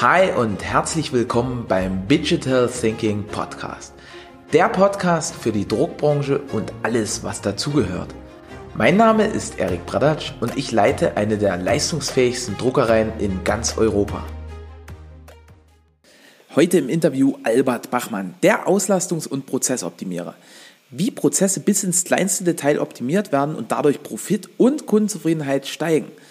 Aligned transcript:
Hi 0.00 0.32
und 0.32 0.64
herzlich 0.64 1.12
willkommen 1.12 1.66
beim 1.68 2.08
Digital 2.08 2.68
Thinking 2.68 3.22
Podcast. 3.28 3.94
Der 4.52 4.68
Podcast 4.68 5.36
für 5.36 5.52
die 5.52 5.68
Druckbranche 5.68 6.40
und 6.52 6.72
alles, 6.82 7.22
was 7.22 7.42
dazugehört. 7.42 8.12
Mein 8.74 8.96
Name 8.96 9.24
ist 9.24 9.60
Erik 9.60 9.86
Bradatsch 9.86 10.32
und 10.40 10.56
ich 10.56 10.72
leite 10.72 11.16
eine 11.16 11.38
der 11.38 11.56
leistungsfähigsten 11.58 12.58
Druckereien 12.58 13.12
in 13.20 13.44
ganz 13.44 13.78
Europa. 13.78 14.24
Heute 16.56 16.78
im 16.78 16.88
Interview 16.88 17.36
Albert 17.44 17.92
Bachmann, 17.92 18.34
der 18.42 18.66
Auslastungs- 18.66 19.28
und 19.28 19.46
Prozessoptimierer. 19.46 20.34
Wie 20.90 21.12
Prozesse 21.12 21.60
bis 21.60 21.84
ins 21.84 22.02
kleinste 22.02 22.42
Detail 22.42 22.80
optimiert 22.80 23.30
werden 23.30 23.54
und 23.54 23.70
dadurch 23.70 24.02
Profit 24.02 24.50
und 24.58 24.86
Kundenzufriedenheit 24.86 25.68
steigen– 25.68 26.10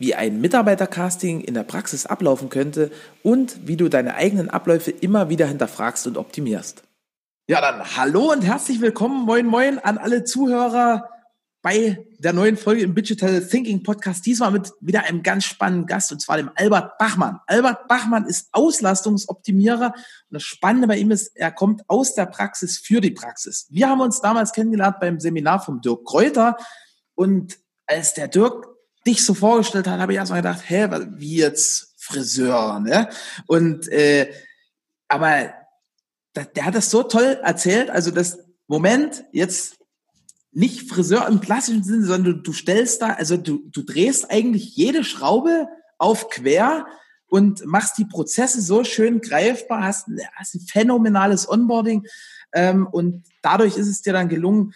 wie 0.00 0.14
ein 0.14 0.40
Mitarbeitercasting 0.40 1.42
in 1.42 1.52
der 1.52 1.62
Praxis 1.62 2.06
ablaufen 2.06 2.48
könnte 2.48 2.90
und 3.22 3.68
wie 3.68 3.76
du 3.76 3.90
deine 3.90 4.14
eigenen 4.14 4.48
Abläufe 4.48 4.90
immer 4.90 5.28
wieder 5.28 5.46
hinterfragst 5.46 6.06
und 6.06 6.16
optimierst. 6.16 6.82
Ja, 7.46 7.60
dann 7.60 7.96
hallo 7.96 8.32
und 8.32 8.40
herzlich 8.40 8.80
willkommen, 8.80 9.26
moin 9.26 9.44
moin 9.44 9.78
an 9.78 9.98
alle 9.98 10.24
Zuhörer 10.24 11.10
bei 11.60 12.06
der 12.18 12.32
neuen 12.32 12.56
Folge 12.56 12.80
im 12.80 12.94
Digital 12.94 13.46
Thinking 13.46 13.82
Podcast. 13.82 14.24
Diesmal 14.24 14.52
mit 14.52 14.72
wieder 14.80 15.04
einem 15.04 15.22
ganz 15.22 15.44
spannenden 15.44 15.86
Gast 15.86 16.10
und 16.12 16.22
zwar 16.22 16.38
dem 16.38 16.50
Albert 16.54 16.96
Bachmann. 16.96 17.38
Albert 17.46 17.86
Bachmann 17.86 18.24
ist 18.24 18.48
Auslastungsoptimierer 18.52 19.92
und 19.92 20.34
das 20.34 20.44
Spannende 20.44 20.88
bei 20.88 20.96
ihm 20.96 21.10
ist, 21.10 21.36
er 21.36 21.52
kommt 21.52 21.82
aus 21.88 22.14
der 22.14 22.24
Praxis 22.24 22.78
für 22.78 23.02
die 23.02 23.10
Praxis. 23.10 23.66
Wir 23.68 23.90
haben 23.90 24.00
uns 24.00 24.22
damals 24.22 24.52
kennengelernt 24.52 24.96
beim 24.98 25.20
Seminar 25.20 25.62
vom 25.62 25.82
Dirk 25.82 26.06
Kräuter 26.06 26.56
und 27.14 27.58
als 27.86 28.14
der 28.14 28.28
Dirk 28.28 28.69
dich 29.06 29.24
so 29.24 29.34
vorgestellt 29.34 29.86
hat, 29.86 30.00
habe 30.00 30.12
ich 30.12 30.18
erstmal 30.18 30.42
gedacht, 30.42 30.62
hä, 30.68 30.88
wie 31.16 31.36
jetzt 31.36 31.94
Friseur, 31.96 32.80
ne? 32.80 33.08
Und 33.46 33.88
äh, 33.88 34.32
aber 35.08 35.52
der, 36.34 36.44
der 36.44 36.64
hat 36.66 36.74
das 36.74 36.90
so 36.90 37.02
toll 37.02 37.38
erzählt, 37.42 37.90
also 37.90 38.10
das 38.10 38.38
Moment, 38.66 39.24
jetzt 39.32 39.78
nicht 40.52 40.88
Friseur 40.88 41.26
im 41.28 41.40
klassischen 41.40 41.84
Sinne, 41.84 42.04
sondern 42.04 42.36
du, 42.36 42.42
du 42.42 42.52
stellst 42.52 43.02
da, 43.02 43.10
also 43.10 43.36
du, 43.36 43.68
du 43.70 43.82
drehst 43.82 44.30
eigentlich 44.30 44.76
jede 44.76 45.04
Schraube 45.04 45.68
auf 45.98 46.28
quer 46.28 46.86
und 47.26 47.64
machst 47.66 47.98
die 47.98 48.04
Prozesse 48.04 48.60
so 48.60 48.82
schön 48.84 49.20
greifbar, 49.20 49.84
hast, 49.84 50.08
hast 50.34 50.54
ein 50.54 50.60
phänomenales 50.60 51.48
Onboarding 51.48 52.06
ähm, 52.52 52.86
und 52.86 53.24
dadurch 53.42 53.76
ist 53.76 53.88
es 53.88 54.02
dir 54.02 54.12
dann 54.12 54.28
gelungen, 54.28 54.74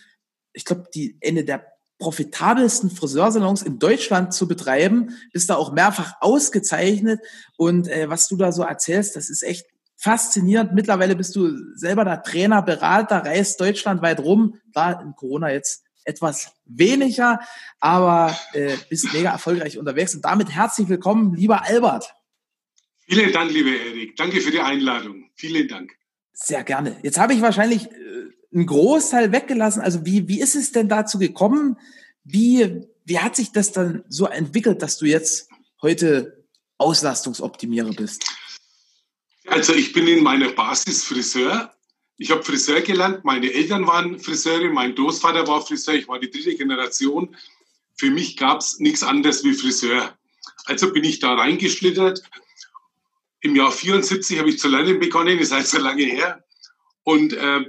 ich 0.53 0.65
glaube, 0.65 0.89
die 0.95 1.17
Ende 1.21 1.45
der 1.45 1.74
profitabelsten 2.05 2.91
Friseursalons 2.91 3.63
in 3.63 3.79
Deutschland 3.79 4.35
zu 4.35 4.47
betreiben, 4.47 5.17
bist 5.33 5.49
da 5.49 5.57
auch 5.57 5.73
mehrfach 5.73 6.13
ausgezeichnet 6.21 7.19
und 7.57 7.89
äh, 7.89 8.11
was 8.11 8.29
du 8.29 8.37
da 8.37 8.53
so 8.53 8.63
erzählst, 8.63 9.17
das 9.17 9.31
ist 9.31 9.43
echt 9.43 9.65
faszinierend. 9.97 10.75
Mittlerweile 10.75 11.17
bist 11.17 11.35
du 11.35 11.51
selber 11.75 12.05
der 12.05 12.23
Trainer, 12.23 12.61
Berater, 12.61 13.25
reist 13.25 13.59
deutschlandweit 13.59 14.21
rum, 14.21 14.61
klar 14.73 15.01
in 15.01 15.15
Corona 15.15 15.51
jetzt 15.51 15.83
etwas 16.05 16.53
weniger, 16.67 17.41
aber 17.81 18.37
äh, 18.53 18.77
bist 18.91 19.11
mega 19.15 19.31
erfolgreich 19.31 19.79
unterwegs 19.79 20.15
und 20.15 20.23
damit 20.27 20.51
herzlich 20.51 20.91
willkommen, 20.91 21.35
lieber 21.35 21.65
Albert. 21.65 22.15
Vielen 23.09 23.33
Dank, 23.33 23.51
lieber 23.51 23.71
Erik. 23.71 24.15
Danke 24.17 24.43
für 24.43 24.51
die 24.51 24.61
Einladung. 24.61 25.31
Vielen 25.37 25.69
Dank. 25.69 25.91
Sehr 26.35 26.65
gerne. 26.65 26.99
Jetzt 27.03 27.19
habe 27.19 27.33
ich 27.33 27.41
wahrscheinlich 27.41 27.87
äh, 27.87 27.95
einen 28.55 28.67
Großteil 28.67 29.33
weggelassen. 29.33 29.83
Also 29.83 30.07
wie, 30.07 30.29
wie 30.29 30.41
ist 30.41 30.55
es 30.55 30.73
denn 30.73 30.89
dazu 30.89 31.19
gekommen? 31.19 31.77
Wie, 32.23 32.87
wie 33.05 33.19
hat 33.19 33.37
sich 33.37 33.53
das 33.53 33.73
dann 33.73 34.05
so 34.09 34.27
entwickelt, 34.27 34.81
dass 34.81 34.99
du 34.99 35.07
jetzt 35.07 35.49
heute 35.83 36.45
Auslastungsoptimierer 36.79 37.93
bist? 37.93 38.25
Also 39.47 39.75
ich 39.75 39.93
bin 39.93 40.07
in 40.07 40.23
meiner 40.23 40.51
Basis 40.51 41.05
Friseur. 41.05 41.75
Ich 42.17 42.31
habe 42.31 42.43
Friseur 42.43 42.81
gelernt. 42.81 43.25
Meine 43.25 43.53
Eltern 43.53 43.87
waren 43.87 44.19
Friseure, 44.19 44.71
mein 44.71 44.95
Großvater 44.95 45.47
war 45.47 45.67
Friseur. 45.67 45.95
Ich 45.95 46.09
war 46.09 46.19
die 46.19 46.31
dritte 46.31 46.55
Generation. 46.55 47.37
Für 47.97 48.11
mich 48.11 48.37
gab 48.37 48.61
es 48.61 48.79
nichts 48.79 49.03
anderes 49.03 49.45
wie 49.45 49.53
Friseur. 49.53 50.17
Also 50.65 50.93
bin 50.93 51.05
ich 51.05 51.19
da 51.19 51.35
reingeschlittert. 51.35 52.23
Im 53.41 53.57
Jahr 53.57 53.73
74 53.73 54.39
habe 54.39 54.49
ich 54.49 54.59
zu 54.59 54.69
lernen 54.69 54.99
begonnen, 55.01 55.39
ist 55.39 55.53
halt 55.53 55.67
so 55.67 55.79
lange 55.79 56.05
her. 56.05 56.45
Und 57.03 57.35
äh, 57.35 57.67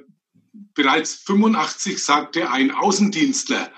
bereits 0.74 1.16
85 1.16 2.04
sagte 2.04 2.50
ein 2.52 2.72
Außendienstler, 2.72 3.72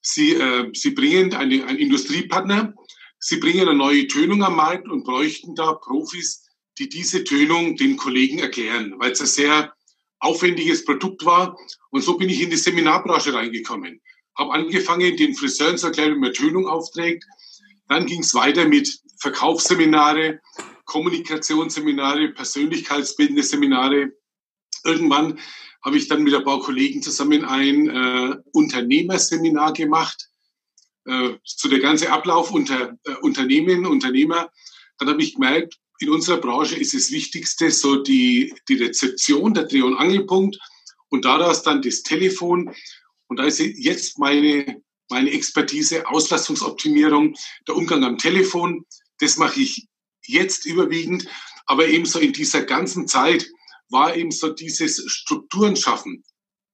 Sie, 0.00 0.34
äh, 0.34 0.70
Sie 0.74 0.90
bringen 0.90 1.34
eine, 1.34 1.66
einen 1.66 1.78
Industriepartner, 1.78 2.74
Sie 3.18 3.36
bringen 3.36 3.68
eine 3.68 3.76
neue 3.76 4.06
Tönung 4.06 4.42
am 4.44 4.56
Markt 4.56 4.88
und 4.88 5.04
bräuchten 5.04 5.54
da 5.54 5.72
Profis, 5.74 6.46
die 6.78 6.88
diese 6.88 7.24
Tönung 7.24 7.76
den 7.76 7.96
Kollegen 7.96 8.38
erklären, 8.38 8.94
weil 8.98 9.12
es 9.12 9.20
ein 9.20 9.26
sehr 9.26 9.74
aufwendiges 10.20 10.84
Produkt 10.84 11.24
war. 11.24 11.56
Und 11.90 12.02
so 12.02 12.16
bin 12.16 12.28
ich 12.28 12.40
in 12.40 12.50
die 12.50 12.56
Seminarbranche 12.56 13.34
reingekommen. 13.34 14.00
Habe 14.36 14.52
angefangen, 14.52 15.16
den 15.16 15.34
Friseuren 15.34 15.78
zu 15.78 15.86
erklären, 15.86 16.14
wie 16.14 16.20
man 16.20 16.32
Tönung 16.32 16.68
aufträgt. 16.68 17.24
Dann 17.88 18.06
ging 18.06 18.20
es 18.20 18.34
weiter 18.34 18.66
mit 18.66 19.00
Verkaufsseminare, 19.20 20.40
Kommunikationsseminare, 20.84 22.28
persönlichkeitsbildende 22.28 23.42
Seminare. 23.42 24.12
Irgendwann 24.84 25.40
habe 25.82 25.96
ich 25.96 26.08
dann 26.08 26.22
mit 26.22 26.34
ein 26.34 26.44
paar 26.44 26.60
Kollegen 26.60 27.02
zusammen 27.02 27.44
ein 27.44 27.88
äh, 27.88 28.36
Unternehmerseminar 28.52 29.72
gemacht 29.72 30.28
äh, 31.06 31.34
zu 31.44 31.68
der 31.68 31.80
ganze 31.80 32.10
Ablauf 32.10 32.50
unter 32.50 32.96
äh, 33.04 33.14
Unternehmen, 33.22 33.86
Unternehmer. 33.86 34.50
Dann 34.98 35.08
habe 35.08 35.22
ich 35.22 35.34
gemerkt, 35.34 35.78
in 36.00 36.10
unserer 36.10 36.38
Branche 36.38 36.76
ist 36.76 36.94
das 36.94 37.10
Wichtigste 37.10 37.70
so 37.70 37.96
die, 37.96 38.54
die 38.68 38.74
Rezeption, 38.74 39.54
der 39.54 39.64
Dreh- 39.64 39.82
und 39.82 39.96
Angelpunkt 39.96 40.58
und 41.08 41.24
daraus 41.24 41.62
dann 41.62 41.82
das 41.82 42.02
Telefon. 42.02 42.74
Und 43.26 43.38
da 43.38 43.44
ist 43.44 43.58
jetzt 43.58 44.18
meine, 44.18 44.82
meine 45.08 45.30
Expertise 45.30 46.06
Auslastungsoptimierung, 46.06 47.36
der 47.66 47.76
Umgang 47.76 48.04
am 48.04 48.18
Telefon. 48.18 48.84
Das 49.18 49.36
mache 49.36 49.60
ich 49.60 49.88
jetzt 50.24 50.66
überwiegend, 50.66 51.26
aber 51.66 51.88
ebenso 51.88 52.18
in 52.18 52.32
dieser 52.32 52.62
ganzen 52.62 53.08
Zeit 53.08 53.48
war 53.90 54.14
eben 54.16 54.30
so 54.30 54.52
dieses 54.52 55.02
Strukturen 55.10 55.76
schaffen, 55.76 56.24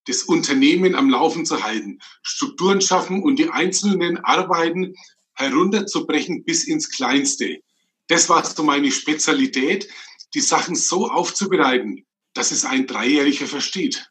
das 0.06 0.22
Unternehmen 0.22 0.94
am 0.94 1.08
Laufen 1.08 1.47
zu 1.47 1.62
halten, 1.62 2.00
Strukturen 2.22 2.80
schaffen 2.80 3.22
und 3.22 3.38
die 3.38 3.50
einzelnen 3.50 4.19
Arbeiten 4.19 4.94
herunterzubrechen 5.34 6.44
bis 6.44 6.64
ins 6.64 6.91
Kleinste. 6.91 7.60
Das 8.08 8.28
war 8.28 8.44
so 8.44 8.62
meine 8.62 8.91
Spezialität, 8.91 9.88
die 10.34 10.41
Sachen 10.41 10.75
so 10.75 11.08
aufzubereiten, 11.08 12.04
dass 12.34 12.50
es 12.50 12.64
ein 12.64 12.86
Dreijähriger 12.86 13.46
versteht. 13.46 14.10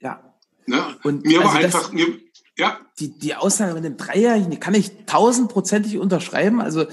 Ja. 0.00 0.34
Ne? 0.66 0.98
Und 1.04 1.24
mir 1.24 1.40
also 1.40 1.52
war 1.52 1.60
einfach, 1.60 1.92
mir, 1.92 2.20
ja. 2.56 2.80
Die, 2.98 3.16
die 3.18 3.34
Aussage 3.34 3.74
mit 3.74 3.84
dem 3.84 3.96
Dreijährigen, 3.96 4.50
die 4.50 4.60
kann 4.60 4.74
ich 4.74 4.90
tausendprozentig 5.06 5.98
unterschreiben. 5.98 6.60
Also 6.60 6.86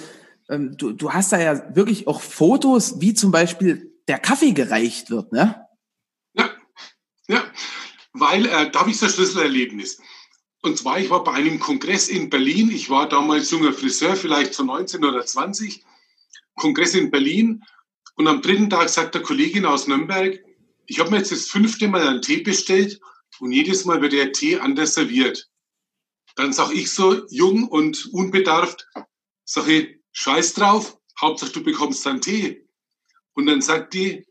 ähm, 0.47 0.77
du, 0.77 0.93
du 0.93 1.11
hast 1.11 1.31
da 1.31 1.39
ja 1.39 1.75
wirklich 1.75 2.07
auch 2.07 2.21
Fotos, 2.21 3.01
wie 3.01 3.13
zum 3.13 3.31
Beispiel 3.31 3.94
der 4.07 4.19
Kaffee 4.19 4.51
gereicht 4.51 5.09
wird, 5.09 5.31
ne? 5.31 5.67
Ja, 6.33 6.49
ja, 7.27 7.43
weil 8.13 8.45
äh, 8.45 8.71
da 8.71 8.81
habe 8.81 8.91
ich 8.91 8.97
so 8.97 9.05
ein 9.05 9.11
Schlüsselerlebnis. 9.11 9.99
Und 10.61 10.77
zwar, 10.77 10.99
ich 10.99 11.09
war 11.09 11.23
bei 11.23 11.33
einem 11.33 11.59
Kongress 11.59 12.07
in 12.07 12.29
Berlin. 12.29 12.71
Ich 12.71 12.89
war 12.89 13.07
damals 13.07 13.51
junger 13.51 13.71
Friseur, 13.71 14.15
vielleicht 14.15 14.53
so 14.53 14.63
19 14.63 15.05
oder 15.05 15.25
20. 15.25 15.83
Kongress 16.55 16.95
in 16.95 17.11
Berlin. 17.11 17.63
Und 18.15 18.27
am 18.27 18.41
dritten 18.41 18.69
Tag 18.69 18.89
sagt 18.89 19.13
der 19.13 19.21
Kollegin 19.21 19.65
aus 19.65 19.87
Nürnberg, 19.87 20.39
ich 20.87 20.99
habe 20.99 21.11
mir 21.11 21.17
jetzt 21.17 21.31
das 21.31 21.47
fünfte 21.47 21.87
Mal 21.87 22.07
einen 22.07 22.21
Tee 22.21 22.41
bestellt 22.41 22.99
und 23.39 23.51
jedes 23.51 23.85
Mal 23.85 24.01
wird 24.01 24.13
der 24.13 24.31
Tee 24.31 24.57
anders 24.57 24.93
serviert. 24.93 25.49
Dann 26.35 26.53
sage 26.53 26.73
ich 26.73 26.91
so, 26.91 27.25
jung 27.29 27.67
und 27.67 28.07
unbedarft, 28.13 28.87
sage 29.43 29.71
ich, 29.71 29.99
scheiß 30.13 30.53
drauf, 30.53 30.97
Hauptsache 31.19 31.51
du 31.51 31.63
bekommst 31.63 32.05
dann 32.05 32.21
Tee. 32.21 32.64
Und 33.35 33.45
dann 33.45 33.61
sagt 33.61 33.93
die, 33.93 34.25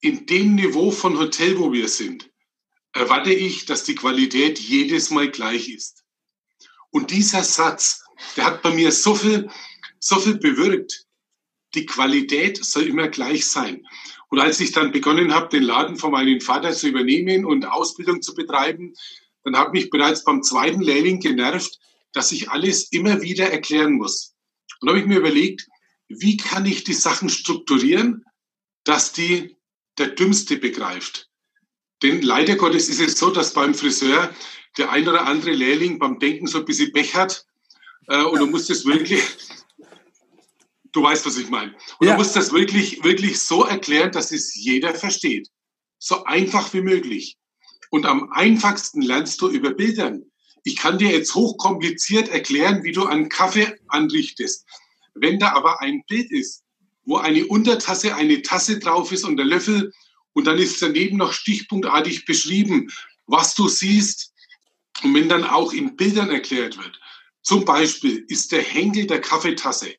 in 0.00 0.26
dem 0.26 0.54
Niveau 0.54 0.90
von 0.90 1.18
Hotel, 1.18 1.58
wo 1.58 1.72
wir 1.72 1.88
sind, 1.88 2.30
erwarte 2.92 3.32
ich, 3.32 3.66
dass 3.66 3.84
die 3.84 3.96
Qualität 3.96 4.58
jedes 4.58 5.10
Mal 5.10 5.30
gleich 5.30 5.68
ist. 5.68 6.04
Und 6.90 7.10
dieser 7.10 7.42
Satz, 7.42 8.04
der 8.36 8.46
hat 8.46 8.62
bei 8.62 8.72
mir 8.72 8.92
so 8.92 9.14
viel, 9.14 9.50
so 9.98 10.18
viel 10.20 10.38
bewirkt. 10.38 11.04
Die 11.74 11.84
Qualität 11.84 12.64
soll 12.64 12.84
immer 12.84 13.08
gleich 13.08 13.46
sein. 13.46 13.84
Und 14.30 14.38
als 14.38 14.60
ich 14.60 14.72
dann 14.72 14.92
begonnen 14.92 15.34
habe, 15.34 15.48
den 15.48 15.64
Laden 15.64 15.96
von 15.96 16.12
meinem 16.12 16.40
Vater 16.40 16.72
zu 16.72 16.88
übernehmen 16.88 17.44
und 17.44 17.66
Ausbildung 17.66 18.22
zu 18.22 18.34
betreiben, 18.34 18.94
dann 19.42 19.56
hat 19.56 19.72
mich 19.72 19.90
bereits 19.90 20.24
beim 20.24 20.42
zweiten 20.42 20.80
Lehrling 20.80 21.20
genervt, 21.20 21.78
dass 22.12 22.32
ich 22.32 22.50
alles 22.50 22.92
immer 22.92 23.20
wieder 23.20 23.50
erklären 23.50 23.94
muss. 23.94 24.34
Und 24.80 24.88
habe 24.88 25.00
ich 25.00 25.06
mir 25.06 25.18
überlegt, 25.18 25.66
wie 26.08 26.36
kann 26.36 26.66
ich 26.66 26.84
die 26.84 26.94
Sachen 26.94 27.28
strukturieren, 27.28 28.24
dass 28.88 29.12
die 29.12 29.56
der 29.98 30.08
Dümmste 30.08 30.56
begreift. 30.56 31.28
Denn 32.02 32.22
leider 32.22 32.56
Gottes 32.56 32.88
ist 32.88 33.00
es 33.00 33.18
so, 33.18 33.30
dass 33.30 33.52
beim 33.52 33.74
Friseur 33.74 34.34
der 34.76 34.90
ein 34.90 35.08
oder 35.08 35.26
andere 35.26 35.50
Lehrling 35.50 35.98
beim 35.98 36.18
Denken 36.18 36.46
so 36.46 36.58
ein 36.58 36.64
bisschen 36.64 36.92
Pech 36.92 37.14
hat. 37.14 37.44
Äh, 38.06 38.22
und 38.22 38.38
du 38.38 38.46
musst 38.46 38.70
es 38.70 38.86
wirklich, 38.86 39.22
Du 40.92 41.02
weißt, 41.02 41.26
was 41.26 41.36
ich 41.36 41.50
meine. 41.50 41.74
Und 41.98 42.06
ja. 42.06 42.14
du 42.14 42.18
musst 42.18 42.34
das 42.34 42.52
wirklich, 42.52 43.04
wirklich 43.04 43.40
so 43.40 43.64
erklären, 43.64 44.10
dass 44.10 44.32
es 44.32 44.54
jeder 44.54 44.94
versteht. 44.94 45.48
So 45.98 46.24
einfach 46.24 46.72
wie 46.72 46.80
möglich. 46.80 47.36
Und 47.90 48.06
am 48.06 48.32
einfachsten 48.32 49.02
lernst 49.02 49.40
du 49.40 49.48
über 49.48 49.70
Bildern. 49.70 50.24
Ich 50.64 50.76
kann 50.76 50.98
dir 50.98 51.10
jetzt 51.10 51.34
hochkompliziert 51.34 52.28
erklären, 52.28 52.82
wie 52.84 52.92
du 52.92 53.06
einen 53.06 53.28
Kaffee 53.28 53.78
anrichtest. 53.88 54.66
Wenn 55.14 55.38
da 55.38 55.52
aber 55.52 55.80
ein 55.80 56.02
Bild 56.08 56.30
ist, 56.30 56.64
wo 57.08 57.16
eine 57.16 57.46
Untertasse, 57.46 58.14
eine 58.14 58.42
Tasse 58.42 58.78
drauf 58.78 59.12
ist 59.12 59.24
und 59.24 59.38
der 59.38 59.46
Löffel 59.46 59.92
und 60.34 60.46
dann 60.46 60.58
ist 60.58 60.82
daneben 60.82 61.16
noch 61.16 61.32
stichpunktartig 61.32 62.26
beschrieben, 62.26 62.92
was 63.26 63.54
du 63.54 63.66
siehst. 63.66 64.34
Und 65.02 65.14
wenn 65.14 65.28
dann 65.28 65.44
auch 65.44 65.72
in 65.72 65.96
Bildern 65.96 66.28
erklärt 66.30 66.76
wird, 66.76 67.00
zum 67.40 67.64
Beispiel 67.64 68.26
ist 68.28 68.52
der 68.52 68.62
Henkel 68.62 69.06
der 69.06 69.22
Kaffeetasse. 69.22 69.94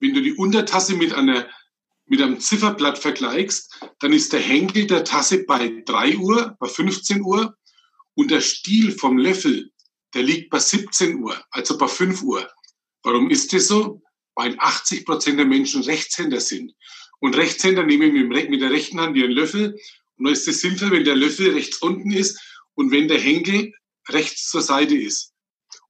Wenn 0.00 0.14
du 0.14 0.20
die 0.20 0.34
Untertasse 0.34 0.96
mit 0.96 1.12
einer 1.14 1.48
mit 2.08 2.22
einem 2.22 2.40
Zifferblatt 2.40 2.98
vergleichst, 2.98 3.80
dann 3.98 4.12
ist 4.12 4.32
der 4.32 4.40
Henkel 4.40 4.86
der 4.86 5.04
Tasse 5.04 5.44
bei 5.44 5.82
3 5.86 6.18
Uhr, 6.18 6.56
bei 6.58 6.68
15 6.68 7.20
Uhr 7.22 7.56
und 8.14 8.30
der 8.30 8.40
Stiel 8.40 8.92
vom 8.92 9.18
Löffel, 9.18 9.72
der 10.14 10.22
liegt 10.22 10.50
bei 10.50 10.58
17 10.58 11.20
Uhr, 11.20 11.36
also 11.50 11.76
bei 11.78 11.88
5 11.88 12.22
Uhr. 12.22 12.48
Warum 13.02 13.30
ist 13.30 13.52
das 13.52 13.68
so? 13.68 14.02
Weil 14.36 14.54
80 14.58 15.04
Prozent 15.04 15.38
der 15.38 15.46
Menschen 15.46 15.82
Rechtshänder 15.82 16.40
sind. 16.40 16.72
Und 17.18 17.36
Rechtshänder 17.36 17.82
nehmen 17.82 18.28
mit 18.28 18.60
der 18.60 18.70
rechten 18.70 19.00
Hand 19.00 19.16
ihren 19.16 19.32
Löffel. 19.32 19.76
Und 20.16 20.26
da 20.26 20.30
ist 20.30 20.46
es 20.46 20.60
sinnvoll, 20.60 20.92
wenn 20.92 21.04
der 21.04 21.16
Löffel 21.16 21.50
rechts 21.50 21.78
unten 21.78 22.12
ist 22.12 22.40
und 22.74 22.92
wenn 22.92 23.08
der 23.08 23.18
Henkel 23.18 23.72
rechts 24.08 24.48
zur 24.48 24.62
Seite 24.62 24.96
ist. 24.96 25.32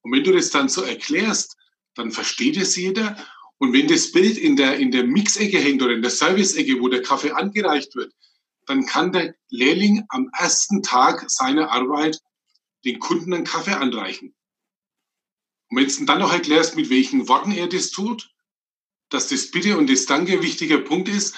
Und 0.01 0.13
wenn 0.13 0.25
du 0.25 0.33
das 0.33 0.51
dann 0.51 0.69
so 0.69 0.83
erklärst, 0.83 1.57
dann 1.95 2.11
versteht 2.13 2.57
es 2.57 2.77
jeder 2.77 3.17
und 3.59 3.73
wenn 3.73 3.89
das 3.89 4.13
Bild 4.13 4.37
in 4.37 4.57
der, 4.57 4.77
in 4.77 4.91
der 4.91 5.05
Mixecke 5.05 5.59
hängt 5.59 5.83
oder 5.83 5.95
in 5.95 6.03
der 6.03 6.11
Serviceecke, 6.11 6.81
wo 6.81 6.89
der 6.89 7.03
Kaffee 7.03 7.33
angereicht 7.33 7.95
wird, 7.95 8.13
dann 8.67 8.85
kann 8.85 9.13
der 9.13 9.35
Lehrling 9.49 10.05
am 10.09 10.29
ersten 10.37 10.83
Tag 10.83 11.31
seiner 11.31 11.71
Arbeit 11.71 12.21
den 12.85 12.99
Kunden 12.99 13.33
einen 13.33 13.45
Kaffee 13.45 13.77
anreichen. 13.77 14.35
Und 15.69 15.79
wenn 15.79 15.89
du 15.89 16.05
dann 16.05 16.19
noch 16.19 16.33
erklärst, 16.33 16.77
mit 16.77 16.91
welchen 16.91 17.29
Worten 17.29 17.53
er 17.53 17.69
das 17.69 17.91
tut, 17.91 18.31
dass 19.11 19.29
das 19.29 19.51
Bitte 19.51 19.77
und 19.79 19.91
das 19.91 20.07
Danke 20.07 20.35
ein 20.35 20.43
wichtiger 20.43 20.79
Punkt 20.79 21.09
ist, 21.09 21.35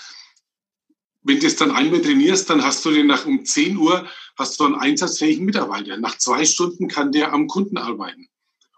wenn 1.22 1.40
du 1.40 1.46
das 1.46 1.56
dann 1.56 1.72
einmal 1.72 2.00
trainierst, 2.00 2.48
dann 2.48 2.64
hast 2.64 2.84
du 2.84 2.90
den 2.90 3.06
nach 3.06 3.26
um 3.26 3.44
10 3.44 3.76
Uhr, 3.76 4.08
hast 4.36 4.58
du 4.58 4.64
einen 4.64 4.76
einsatzfähigen 4.76 5.44
Mitarbeiter. 5.44 5.96
Nach 5.98 6.16
zwei 6.16 6.44
Stunden 6.44 6.88
kann 6.88 7.12
der 7.12 7.32
am 7.32 7.48
Kunden 7.48 7.76
arbeiten. 7.76 8.28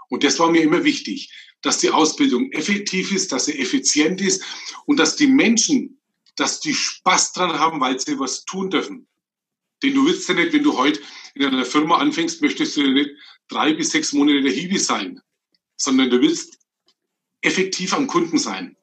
Und 0.09 0.25
das 0.25 0.39
war 0.39 0.51
mir 0.51 0.63
immer 0.63 0.83
wichtig 0.83 1.31
dass 1.63 1.79
die 1.79 1.91
Ausbildung 1.91 2.51
effektiv 2.53 3.13
ist, 3.13 3.33
dass 3.33 3.47
sie 3.47 3.59
effizient 3.59 4.21
ist 4.21 4.45
und 4.87 4.99
dass 4.99 5.17
die 5.17 5.27
Menschen, 5.27 6.01
dass 6.37 6.61
die 6.61 6.75
Spaß 6.75 7.33
dran 7.33 7.59
haben, 7.59 7.81
weil 7.81 7.99
sie 8.01 8.19
was 8.19 8.45
tun 8.45 8.71
dürfen. 8.71 9.07
Denn 9.83 9.95
du 9.95 10.07
willst 10.07 10.29
ja 10.29 10.35
nicht, 10.35 10.53
wenn 10.53 10.63
du 10.63 10.77
heute 10.77 11.01
in 11.35 11.45
einer 11.45 11.65
Firma 11.65 11.99
anfängst, 11.99 12.43
möchtest 12.43 12.77
du 12.77 12.83
ja 12.83 12.91
nicht 12.91 13.11
drei 13.49 13.73
bis 13.73 13.91
sechs 13.91 14.13
Monate 14.13 14.43
der 14.43 14.53
Hiwi 14.53 14.79
sein, 14.79 15.21
sondern 15.77 16.11
du 16.11 16.21
willst 16.21 16.59
effektiv 17.41 17.95
am 17.95 18.07
Kunden 18.07 18.39
sein. 18.39 18.77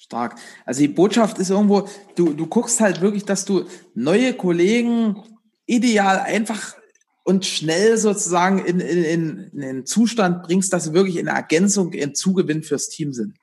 Stark. 0.00 0.40
Also 0.64 0.80
die 0.80 0.88
Botschaft 0.88 1.38
ist 1.38 1.50
irgendwo, 1.50 1.86
du, 2.16 2.32
du 2.32 2.46
guckst 2.46 2.80
halt 2.80 3.02
wirklich, 3.02 3.26
dass 3.26 3.44
du 3.44 3.66
neue 3.94 4.32
Kollegen 4.32 5.22
ideal 5.66 6.20
einfach 6.20 6.74
und 7.22 7.44
schnell 7.44 7.98
sozusagen 7.98 8.64
in, 8.64 8.80
in, 8.80 9.04
in, 9.04 9.50
in 9.52 9.60
den 9.60 9.86
Zustand 9.86 10.42
bringst, 10.42 10.72
dass 10.72 10.84
sie 10.84 10.94
wirklich 10.94 11.16
in 11.16 11.26
Ergänzung, 11.26 11.92
in 11.92 12.14
Zugewinn 12.14 12.62
fürs 12.62 12.88
Team 12.88 13.12
sind. 13.12 13.36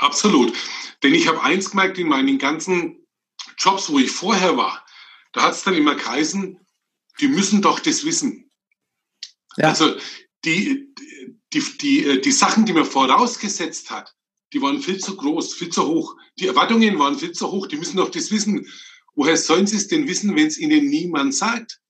Absolut. 0.00 0.52
Denn 1.04 1.14
ich 1.14 1.28
habe 1.28 1.40
eins 1.44 1.70
gemerkt 1.70 1.96
in 1.98 2.08
meinen 2.08 2.38
ganzen 2.38 3.06
Jobs, 3.56 3.88
wo 3.88 4.00
ich 4.00 4.10
vorher 4.10 4.56
war, 4.56 4.84
da 5.32 5.42
hat 5.42 5.52
es 5.52 5.62
dann 5.62 5.74
immer 5.74 5.94
geheißen, 5.94 6.58
die 7.20 7.28
müssen 7.28 7.62
doch 7.62 7.78
das 7.78 8.04
wissen. 8.04 8.50
Ja. 9.56 9.68
Also 9.68 9.94
die, 10.44 10.92
die, 11.52 11.62
die, 11.80 12.20
die 12.20 12.32
Sachen, 12.32 12.66
die 12.66 12.72
man 12.72 12.84
vorausgesetzt 12.84 13.90
hat, 13.92 14.12
die 14.54 14.62
waren 14.62 14.80
viel 14.80 14.98
zu 14.98 15.16
groß, 15.16 15.54
viel 15.54 15.68
zu 15.68 15.86
hoch. 15.86 16.16
Die 16.38 16.46
Erwartungen 16.46 16.98
waren 16.98 17.18
viel 17.18 17.32
zu 17.32 17.50
hoch, 17.50 17.66
die 17.66 17.76
müssen 17.76 17.96
doch 17.96 18.10
das 18.10 18.30
wissen. 18.30 18.66
Woher 19.16 19.36
sollen 19.36 19.66
sie 19.66 19.76
es 19.76 19.88
denn 19.88 20.06
wissen, 20.08 20.34
wenn 20.36 20.46
es 20.46 20.58
ihnen 20.58 20.88
niemand 20.88 21.34
sagt? 21.34 21.80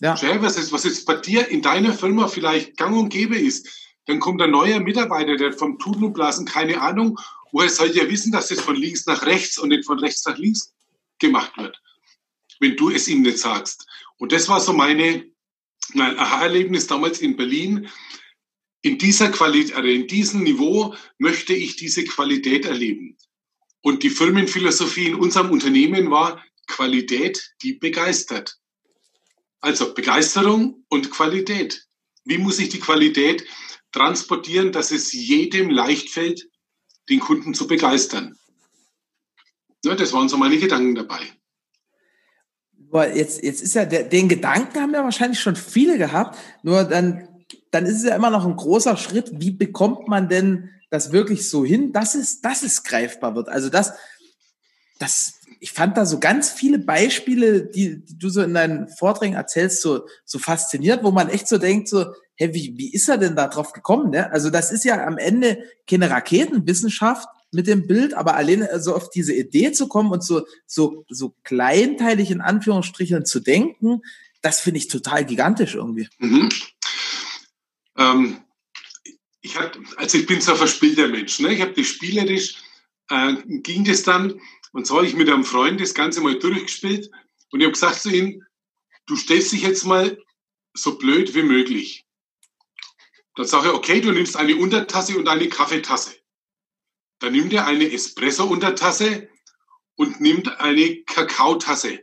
Ja. 0.00 0.14
Jay, 0.16 0.40
was 0.42 0.56
ist, 0.56 0.72
was 0.72 0.84
ist 0.84 1.06
bei 1.06 1.14
dir 1.14 1.48
in 1.48 1.62
deiner 1.62 1.92
Firma 1.92 2.28
vielleicht 2.28 2.76
gang 2.76 2.96
und 2.96 3.08
gäbe 3.08 3.38
ist? 3.38 3.68
Dann 4.06 4.20
kommt 4.20 4.42
ein 4.42 4.50
neuer 4.50 4.80
Mitarbeiter, 4.80 5.36
der 5.36 5.52
vom 5.52 5.78
Tuten 5.78 6.04
und 6.04 6.12
Blasen 6.12 6.44
keine 6.44 6.80
Ahnung, 6.80 7.18
woher 7.52 7.68
soll 7.68 7.90
der 7.90 8.10
wissen, 8.10 8.32
dass 8.32 8.48
das 8.48 8.60
von 8.60 8.76
links 8.76 9.06
nach 9.06 9.24
rechts 9.26 9.58
und 9.58 9.68
nicht 9.68 9.86
von 9.86 9.98
rechts 9.98 10.24
nach 10.26 10.38
links 10.38 10.72
gemacht 11.18 11.56
wird, 11.56 11.80
wenn 12.60 12.76
du 12.76 12.90
es 12.90 13.08
ihm 13.08 13.22
nicht 13.22 13.38
sagst. 13.38 13.86
Und 14.18 14.32
das 14.32 14.48
war 14.48 14.60
so 14.60 14.72
meine, 14.72 15.24
mein 15.94 16.18
Aha-Erlebnis 16.18 16.86
damals 16.86 17.20
in 17.20 17.36
Berlin. 17.36 17.88
In 18.82 18.98
dieser 18.98 19.30
Qualität, 19.30 19.74
also 19.74 19.88
in 19.88 20.06
diesem 20.06 20.42
Niveau 20.42 20.94
möchte 21.18 21.52
ich 21.52 21.76
diese 21.76 22.04
Qualität 22.04 22.64
erleben. 22.64 23.16
Und 23.80 24.02
die 24.02 24.10
Firmenphilosophie 24.10 25.06
in 25.06 25.14
unserem 25.14 25.50
Unternehmen 25.50 26.10
war 26.10 26.44
Qualität, 26.66 27.54
die 27.62 27.74
begeistert. 27.74 28.58
Also 29.60 29.94
Begeisterung 29.94 30.84
und 30.88 31.10
Qualität. 31.10 31.86
Wie 32.24 32.38
muss 32.38 32.58
ich 32.58 32.68
die 32.68 32.80
Qualität 32.80 33.44
transportieren, 33.90 34.70
dass 34.70 34.90
es 34.92 35.12
jedem 35.12 35.70
leicht 35.70 36.10
fällt, 36.10 36.48
den 37.08 37.20
Kunden 37.20 37.54
zu 37.54 37.66
begeistern? 37.66 38.36
Ja, 39.84 39.94
das 39.94 40.12
waren 40.12 40.28
so 40.28 40.36
meine 40.36 40.58
Gedanken 40.58 40.94
dabei. 40.94 41.20
Jetzt, 43.14 43.42
jetzt 43.42 43.62
ist 43.62 43.74
ja 43.74 43.84
der, 43.84 44.04
den 44.04 44.28
Gedanken 44.28 44.80
haben 44.80 44.94
ja 44.94 45.04
wahrscheinlich 45.04 45.40
schon 45.40 45.56
viele 45.56 45.98
gehabt, 45.98 46.38
nur 46.62 46.84
dann, 46.84 47.27
dann 47.70 47.86
ist 47.86 47.96
es 47.96 48.04
ja 48.04 48.16
immer 48.16 48.30
noch 48.30 48.46
ein 48.46 48.56
großer 48.56 48.96
Schritt. 48.96 49.30
Wie 49.34 49.50
bekommt 49.50 50.08
man 50.08 50.28
denn 50.28 50.70
das 50.90 51.12
wirklich 51.12 51.48
so 51.48 51.64
hin, 51.64 51.92
dass 51.92 52.14
es, 52.14 52.40
dass 52.40 52.62
es 52.62 52.82
greifbar 52.82 53.34
wird? 53.34 53.48
Also 53.48 53.68
das, 53.68 53.92
das, 54.98 55.34
ich 55.60 55.72
fand 55.72 55.96
da 55.96 56.06
so 56.06 56.18
ganz 56.18 56.50
viele 56.50 56.78
Beispiele, 56.78 57.66
die, 57.66 58.04
die 58.04 58.18
du 58.18 58.28
so 58.28 58.42
in 58.42 58.54
deinen 58.54 58.88
Vorträgen 58.88 59.34
erzählst, 59.34 59.82
so, 59.82 60.06
so 60.24 60.38
fasziniert, 60.38 61.04
wo 61.04 61.10
man 61.10 61.28
echt 61.28 61.48
so 61.48 61.58
denkt, 61.58 61.88
so, 61.88 62.06
hä, 62.36 62.50
wie, 62.52 62.74
wie 62.76 62.92
ist 62.92 63.08
er 63.08 63.18
denn 63.18 63.36
da 63.36 63.48
drauf 63.48 63.72
gekommen? 63.72 64.10
Ne? 64.10 64.30
Also 64.32 64.50
das 64.50 64.70
ist 64.72 64.84
ja 64.84 65.06
am 65.06 65.18
Ende 65.18 65.58
keine 65.86 66.10
Raketenwissenschaft 66.10 67.28
mit 67.50 67.66
dem 67.66 67.86
Bild, 67.86 68.14
aber 68.14 68.36
alleine 68.36 68.68
so 68.80 68.94
auf 68.94 69.10
diese 69.10 69.34
Idee 69.34 69.72
zu 69.72 69.88
kommen 69.88 70.10
und 70.10 70.22
so, 70.22 70.46
so, 70.66 71.04
so 71.08 71.34
kleinteilig 71.44 72.30
in 72.30 72.40
Anführungsstrichen 72.40 73.24
zu 73.24 73.40
denken, 73.40 74.02
das 74.42 74.60
finde 74.60 74.78
ich 74.78 74.88
total 74.88 75.24
gigantisch 75.24 75.74
irgendwie. 75.74 76.08
Mhm. 76.18 76.48
Ähm, 77.98 78.42
ich 79.40 79.56
hab, 79.56 79.76
also 79.96 80.18
ich 80.18 80.26
bin 80.26 80.40
so 80.40 80.52
ein 80.52 80.58
verspielter 80.58 81.08
Mensch. 81.08 81.38
Ne? 81.40 81.52
Ich 81.52 81.60
habe 81.60 81.72
das 81.72 81.86
spielerisch, 81.86 82.56
äh, 83.10 83.34
ging 83.46 83.84
das 83.84 84.02
dann 84.02 84.40
und 84.72 84.86
so 84.86 84.96
habe 84.96 85.06
ich 85.06 85.14
mit 85.14 85.28
einem 85.28 85.44
Freund 85.44 85.80
das 85.80 85.94
Ganze 85.94 86.20
mal 86.20 86.38
durchgespielt 86.38 87.10
und 87.50 87.60
ich 87.60 87.64
habe 87.64 87.72
gesagt 87.72 88.00
zu 88.00 88.10
ihm, 88.10 88.44
du 89.06 89.16
stellst 89.16 89.52
dich 89.52 89.62
jetzt 89.62 89.84
mal 89.84 90.22
so 90.74 90.96
blöd 90.96 91.34
wie 91.34 91.42
möglich. 91.42 92.06
Dann 93.34 93.46
sage 93.46 93.68
ich, 93.68 93.74
okay, 93.74 94.00
du 94.00 94.12
nimmst 94.12 94.36
eine 94.36 94.56
Untertasse 94.56 95.16
und 95.16 95.28
eine 95.28 95.48
Kaffeetasse. 95.48 96.16
Dann 97.20 97.32
nimmt 97.32 97.52
er 97.52 97.66
eine 97.66 97.90
Espresso-Untertasse 97.90 99.28
und 99.96 100.20
nimmt 100.20 100.60
eine 100.60 101.02
Kakaotasse, 101.04 102.00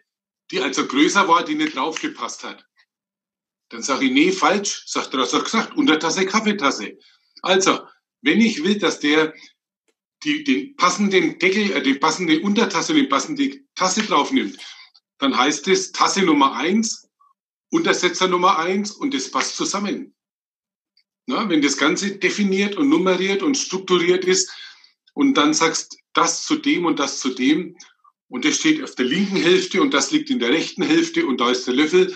die 0.51 0.61
also 0.61 0.87
größer 0.87 1.27
war, 1.27 1.45
die 1.45 1.55
nicht 1.55 1.75
draufgepasst 1.75 2.43
hat. 2.43 2.65
Dann 3.75 3.83
sage 3.83 4.05
ich, 4.05 4.11
nee, 4.11 4.31
falsch. 4.31 4.83
Sagt 4.85 5.13
er, 5.13 5.19
hast 5.19 5.33
du 5.33 5.43
gesagt, 5.43 5.75
Untertasse, 5.75 6.25
Kaffeetasse. 6.25 6.97
Also, 7.41 7.81
wenn 8.21 8.39
ich 8.39 8.63
will, 8.63 8.79
dass 8.79 9.01
der 9.01 9.33
die, 10.23 10.45
den 10.45 10.77
passenden 10.77 11.37
Deckel, 11.39 11.73
äh, 11.73 11.83
die 11.83 11.95
passende 11.95 12.39
Untertasse 12.39 12.93
und 12.93 12.99
die 12.99 13.07
passende 13.07 13.59
Tasse 13.75 14.03
drauf 14.03 14.31
nimmt, 14.31 14.57
dann 15.17 15.37
heißt 15.37 15.67
es 15.67 15.91
Tasse 15.91 16.21
Nummer 16.21 16.55
eins, 16.55 17.09
Untersetzer 17.69 18.29
Nummer 18.29 18.59
eins 18.59 18.91
und 18.91 19.13
das 19.13 19.29
passt 19.29 19.57
zusammen. 19.57 20.15
Na, 21.25 21.49
wenn 21.49 21.61
das 21.61 21.75
Ganze 21.75 22.15
definiert 22.15 22.77
und 22.77 22.87
nummeriert 22.87 23.43
und 23.43 23.57
strukturiert 23.57 24.23
ist 24.23 24.49
und 25.13 25.33
dann 25.33 25.53
sagst, 25.53 25.97
das 26.13 26.45
zu 26.45 26.55
dem 26.55 26.85
und 26.85 26.97
das 26.97 27.19
zu 27.19 27.27
dem 27.27 27.75
und 28.29 28.45
das 28.45 28.55
steht 28.55 28.81
auf 28.81 28.95
der 28.95 29.05
linken 29.05 29.35
Hälfte 29.35 29.81
und 29.81 29.93
das 29.93 30.11
liegt 30.11 30.29
in 30.29 30.39
der 30.39 30.51
rechten 30.51 30.83
Hälfte 30.83 31.25
und 31.25 31.41
da 31.41 31.51
ist 31.51 31.67
der 31.67 31.73
Löffel. 31.73 32.15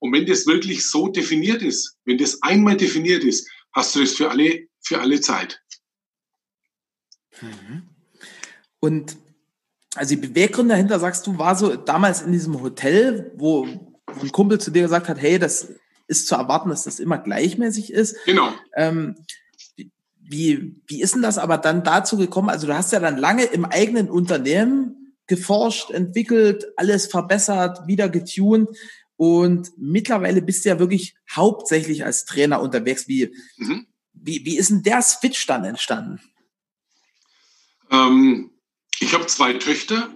Und 0.00 0.12
wenn 0.12 0.26
das 0.26 0.46
wirklich 0.46 0.88
so 0.88 1.08
definiert 1.08 1.62
ist, 1.62 1.96
wenn 2.04 2.18
das 2.18 2.42
einmal 2.42 2.76
definiert 2.76 3.22
ist, 3.22 3.48
hast 3.72 3.94
du 3.94 4.00
das 4.00 4.12
für 4.12 4.30
alle, 4.30 4.66
für 4.80 5.00
alle 5.00 5.20
Zeit. 5.20 5.62
Mhm. 7.40 7.82
Und 8.80 9.16
also 9.94 10.14
die 10.14 10.26
Beweggründe 10.26 10.74
dahinter, 10.74 10.98
sagst 10.98 11.26
du, 11.26 11.38
war 11.38 11.54
so 11.54 11.76
damals 11.76 12.22
in 12.22 12.32
diesem 12.32 12.60
Hotel, 12.60 13.32
wo 13.36 13.66
ein 13.66 14.32
Kumpel 14.32 14.58
zu 14.58 14.70
dir 14.70 14.82
gesagt 14.82 15.08
hat, 15.08 15.20
hey, 15.20 15.38
das 15.38 15.68
ist 16.06 16.26
zu 16.26 16.34
erwarten, 16.34 16.70
dass 16.70 16.84
das 16.84 16.98
immer 16.98 17.18
gleichmäßig 17.18 17.92
ist. 17.92 18.16
Genau. 18.24 18.52
Ähm, 18.74 19.16
wie, 20.18 20.80
wie 20.86 21.02
ist 21.02 21.14
denn 21.14 21.22
das 21.22 21.38
aber 21.38 21.58
dann 21.58 21.84
dazu 21.84 22.16
gekommen? 22.16 22.48
Also 22.50 22.66
du 22.66 22.74
hast 22.74 22.92
ja 22.92 23.00
dann 23.00 23.18
lange 23.18 23.44
im 23.44 23.64
eigenen 23.64 24.08
Unternehmen 24.08 25.16
geforscht, 25.26 25.90
entwickelt, 25.90 26.66
alles 26.76 27.06
verbessert, 27.06 27.86
wieder 27.86 28.08
getuned 28.08 28.68
und 29.20 29.72
mittlerweile 29.76 30.40
bist 30.40 30.64
du 30.64 30.70
ja 30.70 30.78
wirklich 30.78 31.14
hauptsächlich 31.30 32.06
als 32.06 32.24
Trainer 32.24 32.62
unterwegs. 32.62 33.06
Wie, 33.06 33.30
mhm. 33.58 33.86
wie, 34.14 34.46
wie 34.46 34.56
ist 34.56 34.70
denn 34.70 34.82
der 34.82 35.02
Switch 35.02 35.46
dann 35.46 35.62
entstanden? 35.64 36.22
Ähm, 37.90 38.50
ich 38.98 39.12
habe 39.12 39.26
zwei 39.26 39.52
Töchter. 39.52 40.10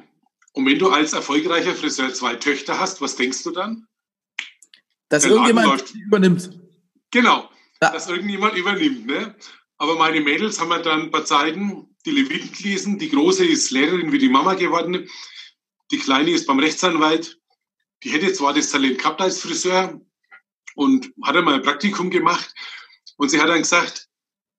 Und 0.55 0.65
wenn 0.65 0.79
du 0.79 0.89
als 0.89 1.13
erfolgreicher 1.13 1.75
Friseur 1.75 2.15
zwei 2.15 2.37
Töchter 2.37 2.81
hast, 2.81 3.03
was 3.03 3.17
denkst 3.17 3.43
du 3.43 3.51
dann? 3.51 3.87
Dass 5.11 5.27
irgendjemand 5.27 5.95
übernimmt. 5.95 6.59
Genau, 7.11 7.51
ja. 7.83 7.91
dass 7.91 8.09
irgendjemand 8.09 8.57
übernimmt. 8.57 9.05
Ne? 9.05 9.37
Aber 9.77 9.97
meine 9.97 10.23
Mädels 10.23 10.59
haben 10.59 10.71
wir 10.71 10.79
dann 10.79 11.11
bei 11.11 11.21
Zeiten 11.21 11.95
die 12.07 12.11
Leviten 12.11 12.53
gelesen. 12.53 12.99
Die 12.99 13.11
große 13.11 13.45
ist 13.45 13.71
Lehrerin 13.71 14.13
wie 14.13 14.19
die 14.19 14.31
Mama 14.31 14.55
geworden. 14.55 15.07
Die 15.91 15.99
kleine 15.99 16.31
ist 16.31 16.47
beim 16.47 16.59
Rechtsanwalt. 16.59 17.39
Die 18.05 18.11
hätte 18.11 18.33
zwar 18.33 18.53
das 18.53 18.71
Talent 18.71 18.99
gehabt 18.99 19.21
als 19.21 19.41
Friseur 19.41 20.01
und 20.75 21.13
hat 21.23 21.37
einmal 21.37 21.55
ein 21.55 21.63
Praktikum 21.63 22.11
gemacht. 22.11 22.55
Und 23.17 23.31
sie 23.31 23.41
hat 23.41 23.49
dann 23.49 23.63
gesagt, 23.63 24.09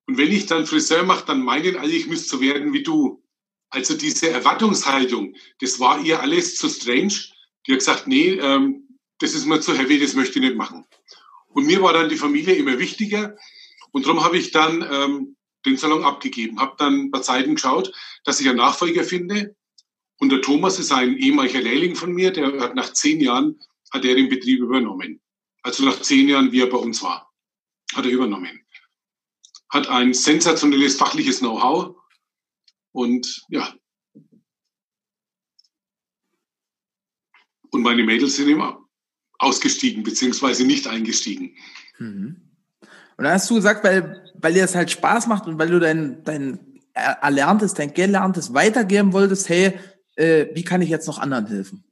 und 0.08 0.18
wenn 0.18 0.32
ich 0.32 0.48
dann 0.48 0.66
Friseur 0.66 1.04
mache, 1.04 1.25
dann 1.25 1.42
meinen 1.42 1.78
alle, 1.78 1.94
ich 1.94 2.08
müsste 2.08 2.30
so 2.30 2.42
werden 2.42 2.74
wie 2.74 2.84
du. 2.84 3.24
Also 3.70 3.96
diese 3.96 4.30
Erwartungshaltung, 4.30 5.36
das 5.60 5.80
war 5.80 6.00
ihr 6.02 6.22
alles 6.22 6.56
zu 6.56 6.70
strange. 6.70 7.14
Die 7.66 7.72
hat 7.72 7.80
gesagt, 7.80 8.08
nee, 8.08 8.32
ähm, 8.34 9.00
das 9.20 9.34
ist 9.34 9.46
mir 9.46 9.60
zu 9.62 9.78
heavy, 9.78 10.00
das 10.00 10.14
möchte 10.14 10.40
ich 10.40 10.46
nicht 10.46 10.58
machen. 10.58 10.86
Und 11.48 11.66
mir 11.66 11.82
war 11.82 11.94
dann 11.94 12.10
die 12.10 12.18
Familie 12.18 12.56
immer 12.56 12.80
wichtiger. 12.80 13.36
Und 13.92 14.06
darum 14.06 14.24
habe 14.24 14.38
ich 14.38 14.52
dann 14.52 14.86
ähm, 14.92 15.36
den 15.66 15.78
Salon 15.78 16.04
abgegeben, 16.04 16.60
habe 16.60 16.75
dann 16.78 17.12
bei 17.12 17.20
Zeiten 17.20 17.56
geschaut, 17.56 17.92
dass 18.24 18.40
ich 18.40 18.48
einen 18.48 18.58
Nachfolger 18.58 19.04
finde. 19.04 19.56
Und 20.17 20.31
der 20.31 20.41
Thomas 20.41 20.79
ist 20.79 20.91
ein 20.91 21.17
ehemaliger 21.17 21.62
Lehrling 21.62 21.95
von 21.95 22.13
mir, 22.13 22.31
der 22.31 22.60
hat 22.60 22.75
nach 22.75 22.93
zehn 22.93 23.19
Jahren 23.19 23.60
hat 23.91 24.05
er 24.05 24.15
den 24.15 24.29
Betrieb 24.29 24.60
übernommen. 24.60 25.22
Also 25.62 25.84
nach 25.86 26.00
zehn 26.01 26.29
Jahren, 26.29 26.51
wie 26.51 26.62
er 26.62 26.69
bei 26.69 26.77
uns 26.77 27.01
war, 27.01 27.31
hat 27.93 28.05
er 28.05 28.12
übernommen. 28.12 28.65
Hat 29.69 29.88
ein 29.88 30.13
sensationelles 30.13 30.95
fachliches 30.95 31.39
Know-how 31.39 31.95
und 32.91 33.45
ja. 33.50 33.74
Und 37.72 37.81
meine 37.81 38.03
Mädels 38.03 38.38
sind 38.38 38.48
immer 38.48 38.88
ausgestiegen, 39.38 40.03
beziehungsweise 40.03 40.65
nicht 40.65 40.88
eingestiegen. 40.88 41.57
Mhm. 42.00 42.41
Und 43.17 43.24
dann 43.24 43.34
hast 43.34 43.50
du 43.50 43.55
gesagt, 43.55 43.84
weil, 43.84 44.31
weil 44.36 44.53
dir 44.53 44.62
das 44.62 44.75
halt 44.75 44.91
Spaß 44.91 45.27
macht 45.27 45.48
und 45.48 45.57
weil 45.57 45.69
du 45.69 45.79
dein, 45.79 46.24
dein 46.24 46.81
Erlerntes, 46.93 47.74
dein 47.74 47.93
Gelerntes 47.93 48.53
weitergeben 48.53 49.13
wolltest, 49.13 49.50
hey, 49.50 49.77
äh, 50.15 50.48
wie 50.53 50.63
kann 50.63 50.81
ich 50.81 50.89
jetzt 50.89 51.07
noch 51.07 51.19
anderen 51.19 51.48
helfen? 51.48 51.84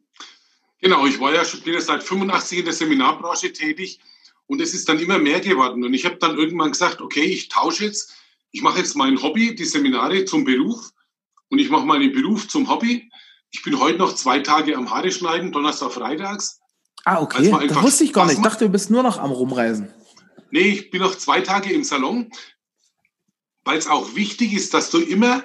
Genau, 0.81 1.05
ich 1.05 1.19
war 1.19 1.33
ja 1.33 1.45
schon 1.45 1.61
seit 1.79 2.03
85 2.03 2.59
in 2.59 2.65
der 2.65 2.73
Seminarbranche 2.73 3.53
tätig 3.53 3.99
und 4.47 4.61
es 4.61 4.73
ist 4.73 4.89
dann 4.89 4.99
immer 4.99 5.17
mehr 5.17 5.39
geworden. 5.39 5.83
Und 5.83 5.93
ich 5.93 6.05
habe 6.05 6.17
dann 6.17 6.37
irgendwann 6.37 6.71
gesagt, 6.71 7.01
okay, 7.01 7.23
ich 7.23 7.47
tausche 7.47 7.85
jetzt, 7.85 8.13
ich 8.51 8.61
mache 8.61 8.79
jetzt 8.79 8.95
mein 8.95 9.21
Hobby, 9.21 9.55
die 9.55 9.65
Seminare 9.65 10.25
zum 10.25 10.43
Beruf 10.43 10.91
und 11.49 11.59
ich 11.59 11.69
mache 11.69 11.85
meinen 11.85 12.11
Beruf 12.11 12.47
zum 12.47 12.69
Hobby. 12.69 13.09
Ich 13.51 13.63
bin 13.63 13.79
heute 13.79 13.99
noch 13.99 14.13
zwei 14.15 14.39
Tage 14.39 14.75
am 14.75 14.89
Haare 14.89 15.11
schneiden, 15.11 15.51
Donnerstag, 15.51 15.91
Freitags. 15.91 16.59
Ah, 17.05 17.21
okay. 17.21 17.49
Das 17.67 17.81
wusste 17.81 18.03
ich 18.03 18.13
gar 18.13 18.25
nicht. 18.25 18.37
Ich 18.37 18.43
dachte, 18.43 18.65
du 18.65 18.71
bist 18.71 18.89
nur 18.89 19.03
noch 19.03 19.19
am 19.19 19.31
Rumreisen. 19.31 19.93
Nee, 20.51 20.69
ich 20.69 20.89
bin 20.89 21.01
noch 21.01 21.15
zwei 21.15 21.41
Tage 21.41 21.71
im 21.71 21.83
Salon, 21.83 22.29
weil 23.63 23.77
es 23.77 23.87
auch 23.87 24.15
wichtig 24.15 24.53
ist, 24.53 24.73
dass 24.73 24.89
du 24.89 24.99
immer, 24.99 25.43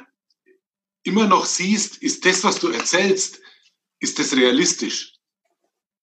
immer 1.03 1.27
noch 1.27 1.47
siehst, 1.47 1.99
ist 2.03 2.25
das, 2.25 2.45
was 2.45 2.59
du 2.61 2.69
erzählst, 2.69 3.41
ist 4.01 4.19
das 4.19 4.37
realistisch? 4.37 5.15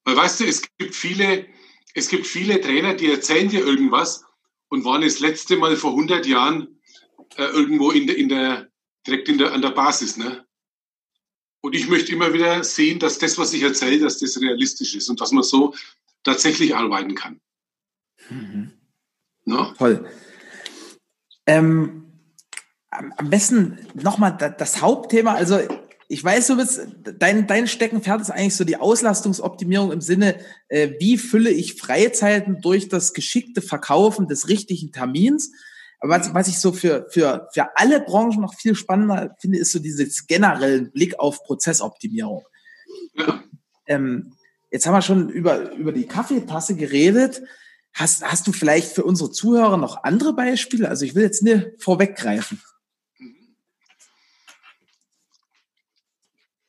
Weil 0.04 0.16
weißt 0.16 0.40
du, 0.40 0.46
es 0.46 0.62
gibt 0.78 0.96
viele, 0.96 1.48
es 1.94 2.10
gibt 2.10 2.28
viele 2.28 2.62
Trainer, 2.62 2.94
die 2.94 3.10
erzählen 3.10 3.50
dir 3.50 3.66
irgendwas 3.66 4.24
und 4.70 4.86
waren 4.86 5.02
das 5.02 5.20
letzte 5.20 5.58
Mal 5.58 5.76
vor 5.76 5.92
100 5.92 6.26
Jahren 6.26 6.80
äh, 7.38 7.46
irgendwo 7.46 7.92
in 7.92 8.08
der, 8.08 8.18
in 8.18 8.30
der, 8.30 8.70
direkt 9.06 9.30
in 9.30 9.38
der, 9.38 9.54
an 9.54 9.62
der 9.62 9.72
Basis, 9.72 10.18
ne? 10.18 10.46
Und 11.62 11.74
ich 11.74 11.90
möchte 11.90 12.12
immer 12.12 12.32
wieder 12.32 12.64
sehen, 12.64 13.00
dass 13.00 13.18
das, 13.18 13.40
was 13.40 13.52
ich 13.54 13.64
erzähle, 13.64 13.98
dass 14.00 14.20
das 14.20 14.40
realistisch 14.40 14.94
ist 14.94 15.10
und 15.10 15.20
dass 15.20 15.32
man 15.32 15.42
so 15.42 15.74
tatsächlich 16.24 16.76
arbeiten 16.76 17.16
kann. 17.16 17.42
Mhm. 18.30 18.72
No? 19.46 19.74
Toll. 19.76 20.08
Ähm, 21.48 22.05
am 23.18 23.30
besten 23.30 23.78
nochmal 23.94 24.38
das 24.58 24.82
Hauptthema. 24.82 25.34
Also 25.34 25.60
ich 26.08 26.24
weiß, 26.24 26.48
du 26.48 26.58
bist, 26.58 26.82
dein, 27.20 27.48
dein 27.48 27.68
Steckenpferd 27.68 28.22
ist 28.22 28.30
eigentlich 28.30 28.56
so 28.56 28.64
die 28.64 28.78
Auslastungsoptimierung 28.78 29.92
im 29.92 30.02
Sinne, 30.02 30.36
äh, 30.68 30.92
wie 31.00 31.18
fülle 31.18 31.50
ich 31.50 31.76
Freizeiten 31.76 32.62
durch 32.62 32.90
das 32.90 33.14
geschickte 33.14 33.62
Verkaufen 33.62 34.28
des 34.28 34.48
richtigen 34.48 34.92
Termins. 34.92 35.52
Aber 36.00 36.20
was, 36.20 36.34
was 36.34 36.48
ich 36.48 36.60
so 36.60 36.72
für, 36.74 37.08
für, 37.10 37.48
für 37.54 37.76
alle 37.76 38.02
Branchen 38.02 38.42
noch 38.42 38.54
viel 38.54 38.76
spannender 38.76 39.36
finde, 39.40 39.58
ist 39.58 39.72
so 39.72 39.80
dieses 39.80 40.28
generellen 40.28 40.92
Blick 40.92 41.20
auf 41.20 41.44
Prozessoptimierung. 41.44 42.44
Ja. 43.16 43.44
Ähm, 43.88 44.34
jetzt 44.72 44.86
haben 44.86 44.94
wir 44.94 45.02
schon 45.02 45.30
über, 45.30 45.72
über 45.72 45.92
die 45.92 46.06
Kaffeetasse 46.06 46.76
geredet. 46.76 47.42
Hast, 47.94 48.24
hast 48.24 48.46
du 48.46 48.52
vielleicht 48.52 48.92
für 48.92 49.04
unsere 49.04 49.32
Zuhörer 49.32 49.78
noch 49.78 50.04
andere 50.04 50.34
Beispiele? 50.34 50.90
Also 50.90 51.06
ich 51.06 51.16
will 51.16 51.24
jetzt 51.24 51.42
nicht 51.42 51.68
vorweggreifen. 51.80 52.62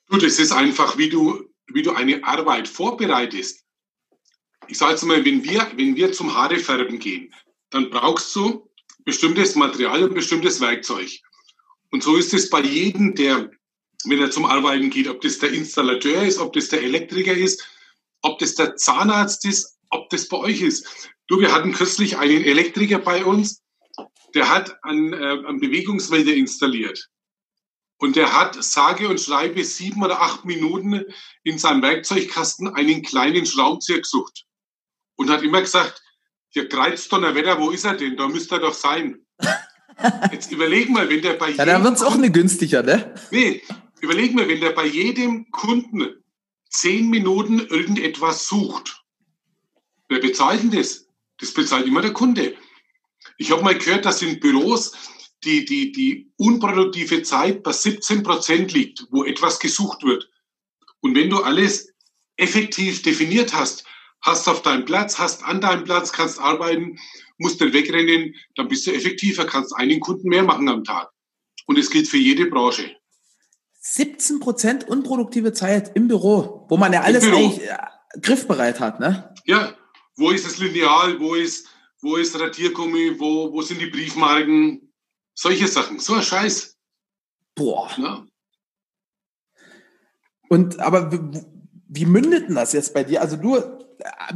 Du, 0.08 0.18
das 0.18 0.38
ist 0.38 0.52
einfach, 0.52 0.96
wie 0.98 1.08
du, 1.08 1.48
wie 1.66 1.82
du 1.82 1.92
eine 1.92 2.22
Arbeit 2.24 2.68
vorbereitest. 2.68 3.64
Ich 4.68 4.78
sage 4.78 4.92
jetzt 4.92 5.02
mal, 5.02 5.24
wenn 5.24 5.44
wir, 5.44 5.70
wenn 5.76 5.96
wir 5.96 6.12
zum 6.12 6.34
Haarefärben 6.34 6.98
gehen, 6.98 7.32
dann 7.70 7.90
brauchst 7.90 8.34
du 8.36 8.70
bestimmtes 9.04 9.54
Material 9.54 10.04
und 10.04 10.14
bestimmtes 10.14 10.60
Werkzeug. 10.60 11.10
Und 11.90 12.02
so 12.02 12.16
ist 12.16 12.34
es 12.34 12.50
bei 12.50 12.60
jedem, 12.60 13.14
der, 13.14 13.50
wenn 14.04 14.20
er 14.20 14.30
zum 14.30 14.44
Arbeiten 14.44 14.90
geht, 14.90 15.08
ob 15.08 15.20
das 15.20 15.38
der 15.38 15.52
Installateur 15.52 16.22
ist, 16.22 16.38
ob 16.38 16.52
das 16.52 16.68
der 16.68 16.82
Elektriker 16.82 17.34
ist, 17.34 17.64
ob 18.22 18.38
das 18.38 18.54
der 18.54 18.76
Zahnarzt 18.76 19.44
ist, 19.44 19.78
ob 19.90 20.10
das 20.10 20.28
bei 20.28 20.36
euch 20.38 20.60
ist. 20.60 21.10
Du, 21.28 21.40
wir 21.40 21.52
hatten 21.52 21.72
kürzlich 21.72 22.16
einen 22.16 22.44
Elektriker 22.44 22.98
bei 22.98 23.24
uns, 23.24 23.62
der 24.34 24.48
hat 24.48 24.76
einen, 24.84 25.12
äh, 25.12 25.46
einen 25.46 25.60
Bewegungsmelder 25.60 26.34
installiert. 26.34 27.08
Und 27.98 28.16
der 28.16 28.38
hat 28.38 28.62
sage 28.62 29.08
und 29.08 29.20
schreibe 29.20 29.64
sieben 29.64 30.02
oder 30.02 30.20
acht 30.20 30.44
Minuten 30.44 31.04
in 31.44 31.58
seinem 31.58 31.82
Werkzeugkasten 31.82 32.68
einen 32.68 33.02
kleinen 33.02 33.46
Schraubenzieher 33.46 34.00
gesucht. 34.00 34.44
Und 35.16 35.30
hat 35.30 35.42
immer 35.42 35.62
gesagt, 35.62 36.02
der 36.54 36.68
Kreizdonnerwetter, 36.68 37.58
wo 37.58 37.70
ist 37.70 37.84
er 37.84 37.94
denn? 37.94 38.16
Da 38.16 38.28
müsste 38.28 38.56
er 38.56 38.60
doch 38.60 38.74
sein. 38.74 39.26
Jetzt 40.32 40.52
überleg 40.52 40.90
mal, 40.90 41.08
wenn 41.08 41.22
der 41.22 41.34
bei 41.34 41.48
jedem... 41.48 41.58
Ja, 41.58 41.78
da 41.78 41.84
wird's 41.84 42.02
auch 42.02 42.14
eine 42.14 42.30
günstiger, 42.30 42.82
ne? 42.82 43.14
Nee, 43.30 43.62
überleg 44.00 44.34
mal, 44.34 44.46
wenn 44.46 44.60
der 44.60 44.70
bei 44.70 44.86
jedem 44.86 45.50
Kunden 45.50 46.22
zehn 46.68 47.08
Minuten 47.08 47.60
irgendetwas 47.60 48.46
sucht. 48.46 49.02
Wer 50.08 50.20
bezahlt 50.20 50.62
denn 50.62 50.70
das? 50.70 51.06
Das 51.38 51.52
bezahlt 51.52 51.86
immer 51.86 52.02
der 52.02 52.12
Kunde. 52.12 52.54
Ich 53.38 53.50
habe 53.50 53.62
mal 53.62 53.76
gehört, 53.76 54.04
dass 54.04 54.22
in 54.22 54.40
Büros 54.40 54.92
die, 55.44 55.64
die, 55.64 55.92
die 55.92 56.32
unproduktive 56.36 57.22
Zeit 57.22 57.62
bei 57.62 57.72
17 57.72 58.22
Prozent 58.22 58.72
liegt, 58.72 59.06
wo 59.10 59.24
etwas 59.24 59.60
gesucht 59.60 60.02
wird. 60.02 60.28
Und 61.00 61.14
wenn 61.14 61.30
du 61.30 61.38
alles 61.38 61.92
effektiv 62.36 63.02
definiert 63.02 63.54
hast, 63.54 63.84
hast 64.20 64.48
auf 64.48 64.62
deinem 64.62 64.84
Platz, 64.84 65.18
hast 65.18 65.44
an 65.44 65.60
deinem 65.60 65.84
Platz, 65.84 66.12
kannst 66.12 66.40
arbeiten, 66.40 66.98
musst 67.38 67.60
dann 67.60 67.72
wegrennen, 67.72 68.34
dann 68.56 68.68
bist 68.68 68.86
du 68.86 68.92
effektiver, 68.92 69.44
kannst 69.44 69.74
einen 69.76 70.00
Kunden 70.00 70.28
mehr 70.28 70.42
machen 70.42 70.68
am 70.68 70.84
Tag. 70.84 71.10
Und 71.66 71.78
es 71.78 71.90
gilt 71.90 72.08
für 72.08 72.16
jede 72.16 72.46
Branche. 72.46 72.96
17 73.80 74.40
Prozent 74.40 74.88
unproduktive 74.88 75.52
Zeit 75.52 75.94
im 75.94 76.08
Büro, 76.08 76.66
wo 76.68 76.76
man 76.76 76.92
ja 76.92 77.02
alles 77.02 77.24
eigentlich 77.24 77.62
äh, 77.62 77.76
griffbereit 78.20 78.80
hat, 78.80 78.98
ne? 78.98 79.32
Ja, 79.44 79.76
wo 80.16 80.30
ist 80.30 80.44
das 80.44 80.58
Lineal, 80.58 81.20
wo 81.20 81.34
ist, 81.34 81.68
wo 82.00 82.16
ist 82.16 82.38
Radiergummi, 82.38 83.20
wo, 83.20 83.52
wo 83.52 83.62
sind 83.62 83.80
die 83.80 83.86
Briefmarken, 83.86 84.85
solche 85.36 85.68
Sachen, 85.68 86.00
so 86.00 86.14
ein 86.14 86.22
Scheiß. 86.22 86.76
Boah. 87.54 87.90
Ja. 87.96 88.26
Und 90.48 90.80
aber 90.80 91.10
wie 91.88 92.06
mündet 92.06 92.48
denn 92.48 92.56
das 92.56 92.72
jetzt 92.72 92.94
bei 92.94 93.04
dir? 93.04 93.20
Also 93.20 93.36
du, 93.36 93.60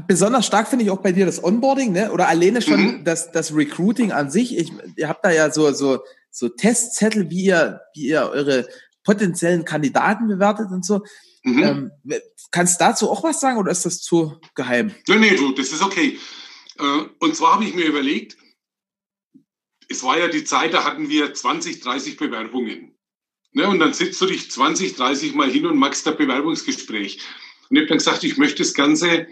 besonders 0.07 0.47
stark 0.47 0.69
finde 0.69 0.85
ich 0.85 0.91
auch 0.91 1.03
bei 1.03 1.13
dir 1.13 1.27
das 1.27 1.43
Onboarding, 1.43 1.93
ne? 1.93 2.13
Oder 2.13 2.29
alleine 2.29 2.63
schon 2.63 2.81
mhm. 2.81 3.05
das, 3.05 3.33
das 3.33 3.55
Recruiting 3.55 4.13
an 4.13 4.31
sich. 4.31 4.57
Ich, 4.57 4.73
ihr 4.97 5.09
habt 5.09 5.25
da 5.25 5.31
ja 5.31 5.51
so, 5.51 5.73
so, 5.73 6.01
so 6.31 6.49
Testzettel, 6.49 7.31
wie 7.31 7.45
ihr, 7.45 7.81
wie 7.95 8.09
ihr 8.09 8.31
eure 8.31 8.69
potenziellen 9.05 9.65
Kandidaten 9.65 10.29
bewertet 10.29 10.69
und 10.71 10.85
so. 10.85 11.03
Mhm. 11.43 11.63
Ähm, 11.63 12.21
kannst 12.51 12.81
du 12.81 12.85
dazu 12.85 13.11
auch 13.11 13.23
was 13.25 13.41
sagen 13.41 13.59
oder 13.59 13.73
ist 13.73 13.87
das 13.87 14.01
zu 14.01 14.39
geheim? 14.55 14.95
Nee, 15.09 15.17
nee, 15.17 15.37
du, 15.37 15.53
das 15.53 15.73
ist 15.73 15.83
okay. 15.83 16.19
Äh, 16.79 17.03
und 17.19 17.35
zwar 17.35 17.55
habe 17.55 17.65
ich 17.65 17.75
mir 17.75 17.87
überlegt, 17.87 18.37
es 19.91 20.05
war 20.05 20.19
ja 20.19 20.29
die 20.29 20.45
Zeit, 20.45 20.73
da 20.73 20.85
hatten 20.85 21.09
wir 21.09 21.35
20, 21.35 21.81
30 21.81 22.17
Bewerbungen. 22.17 22.95
Ne, 23.53 23.69
und 23.69 23.81
dann 23.81 23.93
sitzt 23.93 24.21
du 24.21 24.27
dich 24.27 24.49
20, 24.49 24.95
30 24.95 25.35
Mal 25.35 25.51
hin 25.51 25.67
und 25.67 25.77
machst 25.77 26.07
da 26.07 26.13
Bewerbungsgespräch. 26.13 27.19
Und 27.69 27.77
ich 27.77 27.81
habe 27.81 27.89
dann 27.89 27.99
gesagt, 27.99 28.23
ich 28.23 28.39
möchte 28.39 28.63
das 28.63 28.75
Ganze 28.75 29.27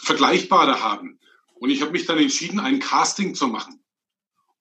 vergleichbarer 0.00 0.80
haben. 0.80 1.20
Und 1.56 1.68
ich 1.68 1.82
habe 1.82 1.92
mich 1.92 2.06
dann 2.06 2.18
entschieden, 2.18 2.58
ein 2.58 2.78
Casting 2.78 3.34
zu 3.34 3.48
machen. 3.48 3.84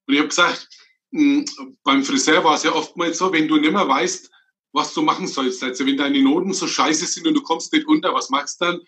Und 0.05 0.13
ich 0.13 0.19
habe 0.19 0.27
gesagt, 0.27 0.67
hm, 1.13 1.45
beim 1.83 2.03
Friseur 2.03 2.43
war 2.43 2.55
es 2.55 2.63
ja 2.63 2.73
oftmals 2.73 3.17
so, 3.17 3.31
wenn 3.31 3.47
du 3.47 3.55
nicht 3.55 3.71
mehr 3.71 3.87
weißt, 3.87 4.29
was 4.73 4.93
du 4.93 5.01
machen 5.01 5.27
sollst. 5.27 5.63
Also 5.63 5.85
wenn 5.85 5.95
deine 5.95 6.21
Noten 6.21 6.53
so 6.53 6.67
scheiße 6.67 7.05
sind 7.05 7.25
und 7.25 7.33
du 7.35 7.41
kommst 7.41 7.71
nicht 7.71 7.87
unter, 7.87 8.13
was 8.13 8.29
machst 8.29 8.59
du 8.59 8.65
dann? 8.65 8.81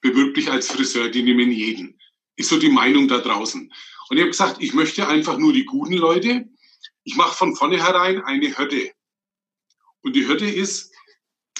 Bewirb 0.00 0.34
dich 0.34 0.50
als 0.50 0.66
Friseur, 0.66 1.08
die 1.08 1.22
nehmen 1.22 1.52
jeden. 1.52 2.00
Ist 2.34 2.48
so 2.48 2.58
die 2.58 2.68
Meinung 2.68 3.06
da 3.06 3.18
draußen. 3.18 3.72
Und 4.08 4.16
ich 4.16 4.22
habe 4.22 4.30
gesagt, 4.30 4.62
ich 4.62 4.74
möchte 4.74 5.08
einfach 5.08 5.38
nur 5.38 5.52
die 5.52 5.64
guten 5.64 5.94
Leute. 5.94 6.48
Ich 7.04 7.16
mache 7.16 7.36
von 7.36 7.56
vornherein 7.56 8.22
eine 8.22 8.56
Hürde. 8.56 8.92
Und 10.02 10.14
die 10.14 10.26
Hürde 10.26 10.50
ist, 10.50 10.92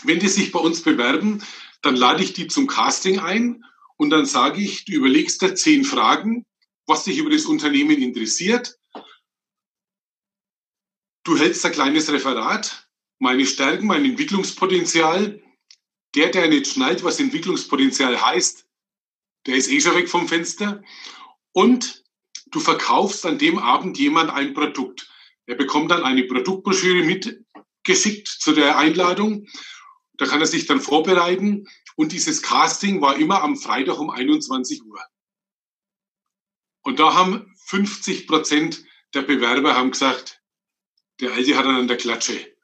wenn 0.04 0.18
die 0.18 0.28
sich 0.28 0.52
bei 0.52 0.58
uns 0.60 0.82
bewerben, 0.82 1.42
dann 1.80 1.96
lade 1.96 2.22
ich 2.22 2.32
die 2.32 2.48
zum 2.48 2.66
Casting 2.66 3.18
ein 3.18 3.64
und 3.96 4.10
dann 4.10 4.26
sage 4.26 4.60
ich, 4.60 4.84
du 4.84 4.92
überlegst 4.92 5.42
dir 5.42 5.54
zehn 5.54 5.84
Fragen, 5.84 6.44
was 6.86 7.04
dich 7.04 7.18
über 7.18 7.30
das 7.30 7.46
Unternehmen 7.46 8.02
interessiert. 8.02 8.78
Du 11.24 11.38
hältst 11.38 11.64
ein 11.64 11.72
kleines 11.72 12.10
Referat, 12.10 12.88
meine 13.18 13.46
Stärken, 13.46 13.86
mein 13.86 14.04
Entwicklungspotenzial. 14.04 15.40
Der, 16.14 16.30
der 16.30 16.48
nicht 16.48 16.66
schnallt, 16.66 17.04
was 17.04 17.20
Entwicklungspotenzial 17.20 18.20
heißt, 18.20 18.66
der 19.46 19.54
ist 19.54 19.70
eh 19.70 19.80
schon 19.80 19.94
weg 19.94 20.08
vom 20.08 20.28
Fenster. 20.28 20.82
Und 21.52 22.01
du 22.52 22.60
verkaufst 22.60 23.26
an 23.26 23.38
dem 23.38 23.58
Abend 23.58 23.98
jemand 23.98 24.30
ein 24.30 24.54
Produkt. 24.54 25.10
Er 25.46 25.56
bekommt 25.56 25.90
dann 25.90 26.04
eine 26.04 26.24
Produktbroschüre 26.24 27.04
mitgeschickt 27.04 28.28
zu 28.28 28.52
der 28.52 28.78
Einladung. 28.78 29.48
Da 30.14 30.26
kann 30.26 30.40
er 30.40 30.46
sich 30.46 30.66
dann 30.66 30.80
vorbereiten. 30.80 31.66
Und 31.96 32.12
dieses 32.12 32.42
Casting 32.42 33.00
war 33.00 33.16
immer 33.16 33.42
am 33.42 33.56
Freitag 33.56 33.98
um 33.98 34.10
21 34.10 34.84
Uhr. 34.84 35.00
Und 36.82 37.00
da 37.00 37.14
haben 37.14 37.52
50 37.66 38.26
Prozent 38.26 38.84
der 39.14 39.22
Bewerber 39.22 39.74
haben 39.74 39.90
gesagt, 39.90 40.40
der 41.20 41.32
Alte 41.32 41.56
hat 41.56 41.66
dann 41.66 41.76
an 41.76 41.88
der 41.88 41.96
Klatsche. 41.96 42.54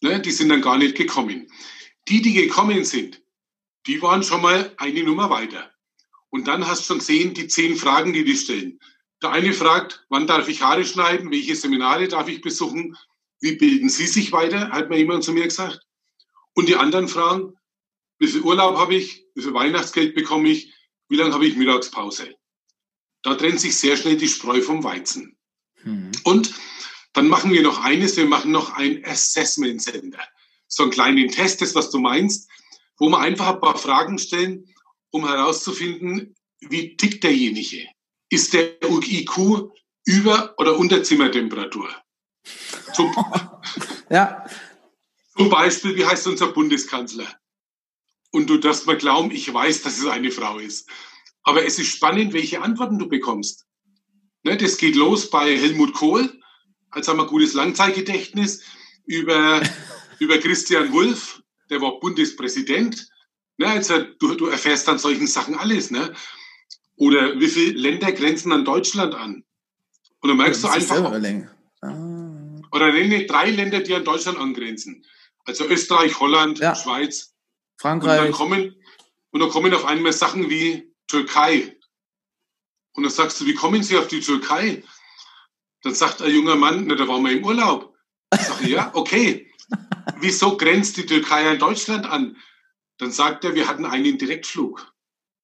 Ne, 0.00 0.20
die 0.20 0.32
sind 0.32 0.48
dann 0.48 0.60
gar 0.60 0.76
nicht 0.76 0.96
gekommen. 0.96 1.50
Die, 2.08 2.20
die 2.20 2.32
gekommen 2.34 2.84
sind, 2.84 3.22
die 3.86 4.02
waren 4.02 4.22
schon 4.22 4.42
mal 4.42 4.74
eine 4.76 5.02
Nummer 5.02 5.30
weiter. 5.30 5.72
Und 6.30 6.48
dann 6.48 6.66
hast 6.66 6.80
du 6.80 6.84
schon 6.86 6.98
gesehen, 6.98 7.32
die 7.32 7.46
zehn 7.46 7.76
Fragen, 7.76 8.12
die 8.12 8.24
die 8.24 8.36
stellen. 8.36 8.80
Der 9.24 9.32
eine 9.32 9.54
fragt, 9.54 10.04
wann 10.10 10.26
darf 10.26 10.50
ich 10.50 10.60
Haare 10.60 10.84
schneiden, 10.84 11.30
welche 11.30 11.56
Seminare 11.56 12.08
darf 12.08 12.28
ich 12.28 12.42
besuchen, 12.42 12.94
wie 13.40 13.56
bilden 13.56 13.88
Sie 13.88 14.06
sich 14.06 14.32
weiter, 14.32 14.68
hat 14.68 14.90
mir 14.90 14.98
jemand 14.98 15.24
zu 15.24 15.32
mir 15.32 15.44
gesagt. 15.44 15.80
Und 16.52 16.68
die 16.68 16.76
anderen 16.76 17.08
fragen, 17.08 17.54
wie 18.18 18.26
viel 18.26 18.42
Urlaub 18.42 18.76
habe 18.76 18.96
ich, 18.96 19.24
wie 19.34 19.40
viel 19.40 19.54
Weihnachtsgeld 19.54 20.14
bekomme 20.14 20.50
ich, 20.50 20.74
wie 21.08 21.16
lange 21.16 21.32
habe 21.32 21.46
ich 21.46 21.56
Mittagspause. 21.56 22.34
Da 23.22 23.34
trennt 23.34 23.60
sich 23.60 23.78
sehr 23.78 23.96
schnell 23.96 24.18
die 24.18 24.28
Spreu 24.28 24.60
vom 24.60 24.84
Weizen. 24.84 25.38
Mhm. 25.84 26.12
Und 26.24 26.52
dann 27.14 27.28
machen 27.28 27.50
wir 27.50 27.62
noch 27.62 27.82
eines, 27.82 28.18
wir 28.18 28.26
machen 28.26 28.52
noch 28.52 28.74
ein 28.74 29.06
Assessment 29.06 29.80
Center. 29.80 30.20
So 30.68 30.82
einen 30.82 30.92
kleinen 30.92 31.30
Test, 31.30 31.62
das 31.62 31.74
was 31.74 31.88
du 31.88 31.98
meinst, 31.98 32.50
wo 32.98 33.08
wir 33.08 33.20
einfach 33.20 33.54
ein 33.54 33.60
paar 33.62 33.78
Fragen 33.78 34.18
stellen, 34.18 34.68
um 35.08 35.26
herauszufinden, 35.26 36.34
wie 36.60 36.94
tickt 36.98 37.24
derjenige 37.24 37.88
ist 38.30 38.52
der 38.52 38.82
IQ 38.82 39.70
über- 40.04 40.54
oder 40.58 40.78
unter 40.78 41.02
Zimmertemperatur. 41.02 41.88
Zum, 42.94 43.14
ja. 44.10 44.44
zum 45.36 45.48
Beispiel, 45.48 45.96
wie 45.96 46.04
heißt 46.04 46.26
unser 46.26 46.48
Bundeskanzler? 46.48 47.26
Und 48.30 48.48
du 48.48 48.58
darfst 48.58 48.86
mal 48.86 48.96
glauben, 48.96 49.30
ich 49.30 49.52
weiß, 49.52 49.82
dass 49.82 49.98
es 49.98 50.06
eine 50.06 50.30
Frau 50.30 50.58
ist. 50.58 50.88
Aber 51.44 51.64
es 51.64 51.78
ist 51.78 51.88
spannend, 51.88 52.32
welche 52.32 52.60
Antworten 52.62 52.98
du 52.98 53.08
bekommst. 53.08 53.66
Ne, 54.42 54.56
das 54.56 54.76
geht 54.76 54.96
los 54.96 55.30
bei 55.30 55.56
Helmut 55.56 55.94
Kohl, 55.94 56.40
als 56.90 57.08
haben 57.08 57.18
wir 57.18 57.26
gutes 57.26 57.54
Langzeitgedächtnis, 57.54 58.62
über, 59.06 59.62
über 60.18 60.38
Christian 60.38 60.92
Wulff, 60.92 61.42
der 61.70 61.80
war 61.80 61.98
Bundespräsident. 62.00 63.08
Ne, 63.56 63.68
also 63.68 64.02
du, 64.18 64.34
du 64.34 64.46
erfährst 64.46 64.88
dann 64.88 64.98
solchen 64.98 65.26
Sachen 65.26 65.54
alles. 65.54 65.90
Ne? 65.90 66.14
Oder 66.96 67.38
wie 67.40 67.48
viele 67.48 67.78
Länder 67.78 68.12
grenzen 68.12 68.52
an 68.52 68.64
Deutschland 68.64 69.14
an? 69.14 69.44
Und 70.20 70.28
dann 70.28 70.36
merkst 70.36 70.62
ja, 70.62 70.70
du 70.70 70.74
einfach. 70.74 71.12
Ah. 71.82 72.60
Oder 72.72 72.92
nenne 72.92 73.26
drei 73.26 73.50
Länder, 73.50 73.80
die 73.80 73.94
an 73.94 74.04
Deutschland 74.04 74.38
angrenzen. 74.38 75.04
Also 75.44 75.66
Österreich, 75.66 76.18
Holland, 76.20 76.58
ja. 76.58 76.74
Schweiz. 76.74 77.34
Frankreich. 77.76 78.20
Und 78.20 78.24
dann, 78.24 78.32
kommen, 78.32 78.74
und 79.30 79.40
dann 79.40 79.50
kommen 79.50 79.74
auf 79.74 79.84
einmal 79.84 80.12
Sachen 80.12 80.48
wie 80.48 80.92
Türkei. 81.08 81.76
Und 82.92 83.02
dann 83.02 83.12
sagst 83.12 83.40
du, 83.40 83.46
wie 83.46 83.54
kommen 83.54 83.82
Sie 83.82 83.98
auf 83.98 84.08
die 84.08 84.20
Türkei? 84.20 84.82
Dann 85.82 85.94
sagt 85.94 86.22
ein 86.22 86.32
junger 86.32 86.56
Mann, 86.56 86.86
na, 86.86 86.94
da 86.94 87.06
waren 87.06 87.22
wir 87.24 87.32
im 87.32 87.44
Urlaub. 87.44 87.94
Ich 88.32 88.40
sage, 88.40 88.68
ja, 88.68 88.90
okay. 88.94 89.52
Wieso 90.20 90.56
grenzt 90.56 90.96
die 90.96 91.06
Türkei 91.06 91.48
an 91.50 91.58
Deutschland 91.58 92.06
an? 92.06 92.36
Dann 92.98 93.10
sagt 93.10 93.44
er, 93.44 93.54
wir 93.54 93.68
hatten 93.68 93.84
einen 93.84 94.16
Direktflug. 94.16 94.93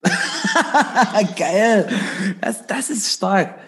Geil. 1.37 2.37
Das, 2.41 2.65
das 2.67 2.89
ist 2.89 3.13
stark. 3.13 3.59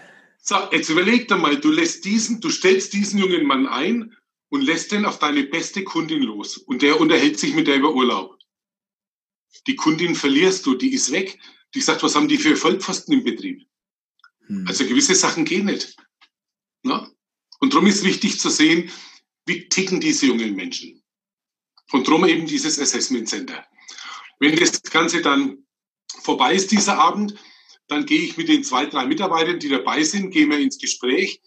So, 0.42 0.56
jetzt 0.72 0.90
überleg 0.90 1.28
dir 1.28 1.38
mal, 1.38 1.58
du 1.60 1.72
lässt 1.72 2.04
diesen, 2.06 2.42
du 2.42 2.50
stellst 2.50 2.94
diesen 2.94 3.20
jungen 3.20 3.46
Mann 3.46 3.68
ein 3.68 4.16
und 4.50 4.62
lässt 4.62 4.92
den 4.92 5.06
auf 5.06 5.20
deine 5.20 5.44
beste 5.44 5.84
Kundin 5.84 6.22
los. 6.24 6.58
Und 6.58 6.82
der 6.82 7.00
unterhält 7.00 7.40
sich 7.40 7.56
mit 7.56 7.68
der 7.68 7.78
über 7.78 7.94
Urlaub. 7.94 8.38
Die 9.68 9.76
Kundin 9.76 10.16
verlierst 10.16 10.66
du, 10.66 10.76
die 10.76 10.94
ist 10.94 11.12
weg. 11.12 11.40
Die 11.74 11.82
sagt, 11.82 12.04
was 12.04 12.16
haben 12.16 12.28
die 12.28 12.38
für 12.38 12.56
Vollpfosten 12.56 13.14
im 13.14 13.24
Betrieb? 13.24 13.66
Hm. 14.48 14.66
Also 14.68 14.86
gewisse 14.86 15.16
Sachen 15.16 15.46
gehen 15.46 15.66
nicht. 15.66 15.96
Na? 16.84 17.10
Und 17.60 17.74
darum 17.74 17.88
ist 17.88 18.04
wichtig 18.04 18.40
zu 18.40 18.50
sehen, 18.50 18.92
wie 19.46 19.70
ticken 19.70 20.02
diese 20.02 20.26
jungen 20.26 20.56
Menschen. 20.56 21.02
Und 21.92 22.08
darum 22.08 22.26
eben 22.26 22.46
dieses 22.46 22.80
Assessment 22.80 23.30
Center. 23.30 23.66
Wenn 24.40 24.56
das 24.58 24.82
Ganze 24.84 25.22
dann 25.22 25.66
vorbei 26.22 26.54
ist 26.54 26.72
dieser 26.72 26.98
Abend, 26.98 27.36
dann 27.88 28.06
gehe 28.06 28.22
ich 28.22 28.38
mit 28.38 28.48
den 28.48 28.64
zwei, 28.64 28.86
drei 28.86 29.06
Mitarbeitern, 29.06 29.60
die 29.60 29.70
dabei 29.70 30.04
sind, 30.04 30.32
gehen 30.32 30.50
wir 30.50 30.60
ins 30.60 30.78
Gespräch 30.78 31.42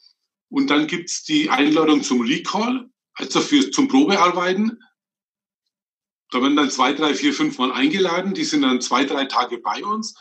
und 0.48 0.68
dann 0.68 0.87
gibt 0.87 1.11
es 1.11 1.24
die 1.24 1.50
Einladung 1.50 2.02
zum 2.02 2.20
Recall, 2.20 2.90
also 3.14 3.40
für, 3.40 3.70
zum 3.70 3.88
Probearbeiten. 3.88 4.81
Da 6.31 6.42
werden 6.42 6.57
dann 6.57 6.70
zwei, 6.70 6.92
drei, 6.92 7.14
vier, 7.14 7.33
fünf 7.33 7.59
Mal 7.59 7.72
eingeladen, 7.72 8.35
die 8.35 8.44
sind 8.44 8.62
dann 8.62 8.81
zwei, 8.81 9.05
drei 9.05 9.24
Tage 9.26 9.59
bei 9.59 9.85
uns 9.85 10.14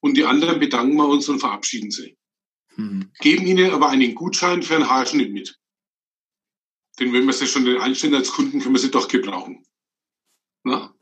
und 0.00 0.16
die 0.16 0.24
anderen 0.24 0.60
bedanken 0.60 0.96
wir 0.96 1.08
uns 1.08 1.28
und 1.28 1.40
verabschieden 1.40 1.90
sie. 1.90 2.16
Mhm. 2.76 3.10
Geben 3.20 3.46
ihnen 3.46 3.72
aber 3.72 3.88
einen 3.88 4.14
Gutschein 4.14 4.62
für 4.62 4.76
einen 4.76 4.88
Haarschnitt 4.88 5.32
mit. 5.32 5.58
Denn 6.98 7.12
wenn 7.12 7.26
wir 7.26 7.32
sie 7.32 7.46
schon 7.46 7.66
einstellen 7.78 8.14
als 8.14 8.30
Kunden, 8.30 8.60
können 8.60 8.74
wir 8.74 8.80
sie 8.80 8.90
doch 8.90 9.08
gebrauchen. 9.08 9.66
Na? 10.62 10.94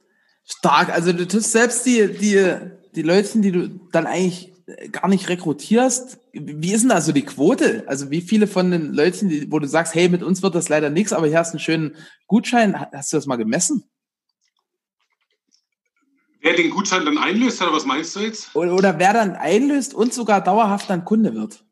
Stark, 0.45 0.91
also 0.91 1.13
du 1.13 1.27
tust 1.27 1.53
selbst 1.53 1.87
die, 1.87 2.13
die, 2.13 2.75
die 2.95 3.03
Leute, 3.03 3.41
die 3.41 3.53
du 3.53 3.69
dann 3.93 4.07
eigentlich 4.07 4.53
gar 4.93 5.09
nicht 5.09 5.29
rekrutierst, 5.29 6.19
wie 6.33 6.73
ist 6.73 6.83
denn 6.83 6.91
also 6.91 7.13
die 7.13 7.25
Quote? 7.25 7.85
Also 7.87 8.11
wie 8.11 8.23
viele 8.23 8.47
von 8.47 8.71
den 8.71 8.95
Leuten, 8.95 9.29
die, 9.29 9.51
wo 9.53 9.59
du 9.59 9.67
sagst, 9.67 9.95
hey, 9.95 10.09
mit 10.09 10.23
uns 10.23 10.43
wird 10.43 10.55
das 10.55 10.69
leider 10.69 10.91
nichts, 10.91 11.13
aber 11.13 11.27
hier 11.27 11.39
hast 11.39 11.51
du 11.51 11.57
einen 11.57 11.65
schönen 11.65 11.97
Gutschein, 12.27 12.79
hast 12.93 13.13
du 13.13 13.17
das 13.17 13.27
mal 13.27 13.37
gemessen? 13.37 13.85
Wer 16.41 16.55
den 16.55 16.71
Gutschein 16.71 17.05
dann 17.05 17.19
einlöst, 17.19 17.61
oder 17.63 17.73
was 17.73 17.87
meinst 17.87 18.17
du 18.17 18.21
jetzt? 18.21 18.55
Oder, 18.55 18.75
oder 18.75 18.99
wer 18.99 19.13
dann 19.13 19.35
einlöst 19.35 19.95
und 19.95 20.13
sogar 20.13 20.43
dauerhaft 20.43 20.89
dann 20.91 21.05
Kunde 21.05 21.35
wird? 21.35 21.65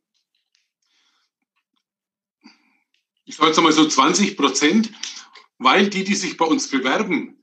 Ich 3.25 3.37
sage 3.37 3.49
jetzt 3.49 3.61
mal 3.61 3.73
so 3.73 3.87
20 3.87 4.37
Prozent, 4.37 4.91
weil 5.59 5.89
die, 5.89 6.05
die 6.05 6.15
sich 6.15 6.37
bei 6.37 6.45
uns 6.45 6.69
bewerben, 6.69 7.42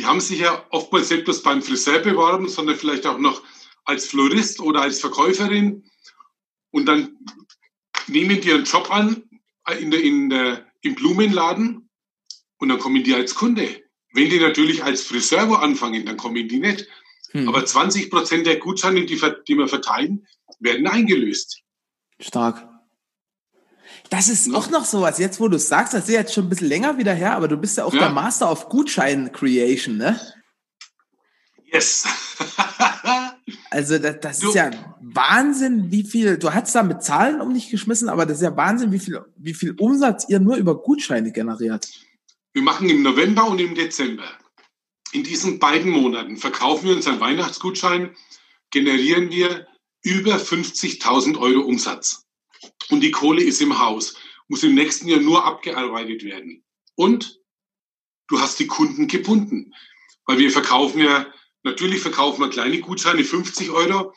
die 0.00 0.06
haben 0.06 0.20
sich 0.20 0.40
ja 0.40 0.64
oftmals 0.70 1.10
nicht 1.10 1.24
bloß 1.24 1.42
beim 1.42 1.60
Friseur 1.60 1.98
beworben, 1.98 2.48
sondern 2.48 2.76
vielleicht 2.76 3.06
auch 3.06 3.18
noch 3.18 3.42
als 3.84 4.06
Florist 4.06 4.58
oder 4.60 4.80
als 4.80 4.98
Verkäuferin. 4.98 5.84
Und 6.70 6.86
dann 6.86 7.18
nehmen 8.06 8.40
die 8.40 8.50
einen 8.50 8.64
Job 8.64 8.90
an 8.90 9.24
in 9.78 9.90
der, 9.90 10.02
in 10.02 10.30
der, 10.30 10.64
im 10.80 10.94
Blumenladen 10.94 11.90
und 12.56 12.68
dann 12.70 12.78
kommen 12.78 13.04
die 13.04 13.14
als 13.14 13.34
Kunde. 13.34 13.82
Wenn 14.14 14.30
die 14.30 14.40
natürlich 14.40 14.82
als 14.82 15.02
Friseur 15.02 15.50
wo 15.50 15.54
anfangen, 15.56 16.06
dann 16.06 16.16
kommen 16.16 16.48
die 16.48 16.60
nicht. 16.60 16.88
Hm. 17.32 17.46
Aber 17.46 17.66
20 17.66 18.10
Prozent 18.10 18.46
der 18.46 18.56
Gutscheine, 18.56 19.04
die, 19.04 19.20
die 19.46 19.54
wir 19.54 19.68
verteilen, 19.68 20.26
werden 20.60 20.86
eingelöst. 20.86 21.60
Stark. 22.18 22.69
Das 24.10 24.28
ist 24.28 24.52
auch 24.52 24.68
noch 24.70 24.84
sowas, 24.84 25.18
jetzt 25.18 25.38
wo 25.40 25.46
du 25.48 25.58
sagst, 25.58 25.94
das 25.94 26.08
ist 26.08 26.14
jetzt 26.14 26.34
schon 26.34 26.46
ein 26.46 26.48
bisschen 26.48 26.68
länger 26.68 26.98
wieder 26.98 27.14
her, 27.14 27.36
aber 27.36 27.46
du 27.46 27.56
bist 27.56 27.78
ja 27.78 27.84
auch 27.84 27.94
ja. 27.94 28.00
der 28.00 28.10
Master 28.10 28.50
of 28.50 28.68
Gutschein 28.68 29.30
Creation, 29.32 29.96
ne? 29.96 30.20
Yes. 31.64 32.06
Also 33.72 33.98
das, 33.98 34.18
das 34.20 34.42
ist 34.42 34.54
ja 34.54 34.70
Wahnsinn, 35.00 35.92
wie 35.92 36.02
viel, 36.02 36.38
du 36.38 36.52
hast 36.52 36.74
da 36.74 36.82
mit 36.82 37.04
Zahlen 37.04 37.40
um 37.40 37.54
dich 37.54 37.70
geschmissen, 37.70 38.08
aber 38.08 38.26
das 38.26 38.38
ist 38.38 38.42
ja 38.42 38.56
Wahnsinn, 38.56 38.90
wie 38.90 38.98
viel, 38.98 39.20
wie 39.36 39.54
viel 39.54 39.76
Umsatz 39.78 40.26
ihr 40.28 40.40
nur 40.40 40.56
über 40.56 40.82
Gutscheine 40.82 41.30
generiert. 41.30 41.88
Wir 42.52 42.62
machen 42.62 42.88
im 42.88 43.02
November 43.02 43.46
und 43.46 43.60
im 43.60 43.76
Dezember. 43.76 44.28
In 45.12 45.22
diesen 45.22 45.60
beiden 45.60 45.90
Monaten 45.92 46.36
verkaufen 46.36 46.88
wir 46.88 46.96
unseren 46.96 47.20
Weihnachtsgutschein, 47.20 48.10
generieren 48.72 49.30
wir 49.30 49.68
über 50.02 50.34
50.000 50.34 51.38
Euro 51.38 51.60
Umsatz. 51.60 52.24
Und 52.90 53.00
die 53.00 53.10
Kohle 53.10 53.42
ist 53.42 53.60
im 53.60 53.78
Haus, 53.78 54.16
muss 54.48 54.62
im 54.62 54.74
nächsten 54.74 55.08
Jahr 55.08 55.20
nur 55.20 55.44
abgearbeitet 55.44 56.24
werden. 56.24 56.64
Und 56.96 57.40
du 58.28 58.40
hast 58.40 58.58
die 58.58 58.66
Kunden 58.66 59.06
gebunden. 59.06 59.72
Weil 60.26 60.38
wir 60.38 60.50
verkaufen 60.50 61.00
ja, 61.00 61.26
natürlich 61.62 62.00
verkaufen 62.00 62.40
wir 62.40 62.50
kleine 62.50 62.80
Gutscheine, 62.80 63.24
50 63.24 63.70
Euro, 63.70 64.12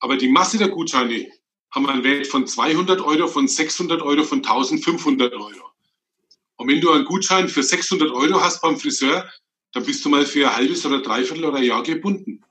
aber 0.00 0.16
die 0.16 0.28
Masse 0.28 0.58
der 0.58 0.68
Gutscheine 0.68 1.30
haben 1.70 1.88
einen 1.88 2.04
Wert 2.04 2.26
von 2.26 2.46
200 2.46 3.00
Euro, 3.00 3.28
von 3.28 3.48
600 3.48 4.02
Euro, 4.02 4.22
von 4.22 4.38
1500 4.38 5.32
Euro. 5.34 5.70
Und 6.56 6.68
wenn 6.68 6.80
du 6.80 6.90
einen 6.90 7.04
Gutschein 7.04 7.48
für 7.48 7.62
600 7.62 8.10
Euro 8.10 8.40
hast 8.40 8.62
beim 8.62 8.78
Friseur, 8.78 9.30
dann 9.72 9.84
bist 9.84 10.04
du 10.04 10.08
mal 10.08 10.24
für 10.24 10.48
ein 10.48 10.56
halbes 10.56 10.86
oder 10.86 11.02
dreiviertel 11.02 11.44
oder 11.44 11.58
ein 11.58 11.64
Jahr 11.64 11.82
gebunden. 11.82 12.42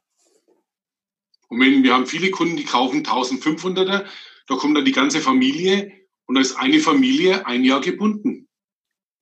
Und 1.48 1.60
wenn 1.60 1.84
wir 1.84 1.94
haben 1.94 2.06
viele 2.06 2.32
Kunden, 2.32 2.58
die 2.58 2.66
kaufen 2.66 3.04
1500er, 3.04 4.06
da 4.47 4.55
kommt 4.55 4.77
dann 4.77 4.86
die 4.86 4.91
ganze 4.91 5.21
Familie 5.21 5.91
und 6.25 6.36
da 6.36 6.41
ist 6.41 6.55
eine 6.55 6.79
Familie 6.79 7.45
ein 7.45 7.63
Jahr 7.63 7.81
gebunden. 7.81 8.47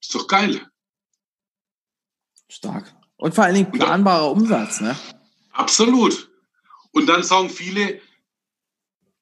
Ist 0.01 0.13
doch 0.15 0.27
geil. 0.27 0.69
Stark. 2.49 2.93
Und 3.15 3.33
vor 3.33 3.45
allen 3.45 3.55
Dingen 3.55 3.71
planbarer 3.71 4.31
Umsatz, 4.31 4.81
ne? 4.81 4.97
Absolut. 5.51 6.29
Und 6.91 7.07
dann 7.07 7.23
sagen 7.23 7.49
viele, 7.49 8.01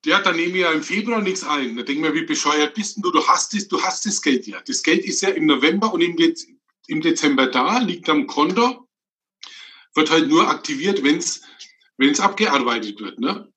ja, 0.05 0.21
dann 0.21 0.35
nehme 0.35 0.55
ich 0.55 0.61
ja 0.61 0.71
im 0.71 0.81
Februar 0.81 1.21
nichts 1.21 1.43
ein. 1.43 1.75
Da 1.75 1.83
denke 1.83 1.93
ich 1.93 1.99
mir, 1.99 2.13
wie 2.13 2.25
bescheuert 2.25 2.73
bist 2.73 2.97
du? 2.97 3.11
Du 3.11 3.27
hast 3.27 3.53
das, 3.53 3.67
du 3.67 3.81
hast 3.81 4.05
das 4.05 4.21
Geld 4.21 4.47
ja. 4.47 4.59
Das 4.65 4.81
Geld 4.81 5.05
ist 5.05 5.21
ja 5.21 5.29
im 5.29 5.45
November 5.45 5.93
und 5.93 6.01
im, 6.01 6.17
Dez 6.17 6.47
im 6.87 7.01
Dezember 7.01 7.47
da, 7.47 7.77
liegt 7.79 8.09
am 8.09 8.25
Konto, 8.25 8.87
wird 9.93 10.09
halt 10.09 10.27
nur 10.27 10.49
aktiviert, 10.49 11.03
wenn 11.03 11.17
es 11.17 12.19
abgearbeitet 12.19 12.99
wird. 12.99 13.19
Ne? 13.19 13.51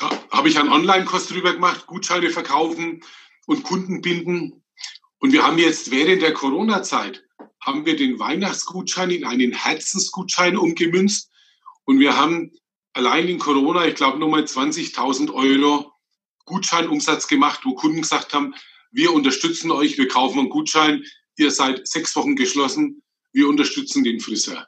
Da 0.00 0.10
habe 0.30 0.48
ich 0.48 0.58
einen 0.58 0.72
Online-Kurs 0.72 1.26
drüber 1.26 1.52
gemacht, 1.52 1.86
Gutscheine 1.86 2.30
verkaufen 2.30 3.04
und 3.46 3.62
Kunden 3.64 4.00
binden. 4.00 4.64
Und 5.18 5.32
wir 5.32 5.44
haben 5.46 5.58
jetzt 5.58 5.90
während 5.90 6.22
der 6.22 6.32
Corona-Zeit 6.32 7.22
haben 7.60 7.84
wir 7.84 7.96
den 7.96 8.18
Weihnachtsgutschein 8.18 9.10
in 9.10 9.26
einen 9.26 9.52
Herzensgutschein 9.52 10.56
umgemünzt 10.56 11.30
und 11.84 12.00
wir 12.00 12.16
haben 12.16 12.50
allein 12.94 13.28
in 13.28 13.38
Corona, 13.38 13.86
ich 13.86 13.94
glaube, 13.94 14.18
nochmal 14.18 14.44
20.000 14.44 15.34
Euro 15.34 15.92
Gutscheinumsatz 16.46 17.28
gemacht, 17.28 17.60
wo 17.64 17.74
Kunden 17.74 18.00
gesagt 18.00 18.32
haben, 18.32 18.54
wir 18.92 19.12
unterstützen 19.12 19.70
euch, 19.70 19.98
wir 19.98 20.08
kaufen 20.08 20.38
einen 20.38 20.48
Gutschein, 20.48 21.04
ihr 21.36 21.50
seid 21.50 21.86
sechs 21.86 22.16
Wochen 22.16 22.36
geschlossen, 22.36 23.02
wir 23.32 23.48
unterstützen 23.48 24.02
den 24.02 24.18
Friseur. 24.18 24.66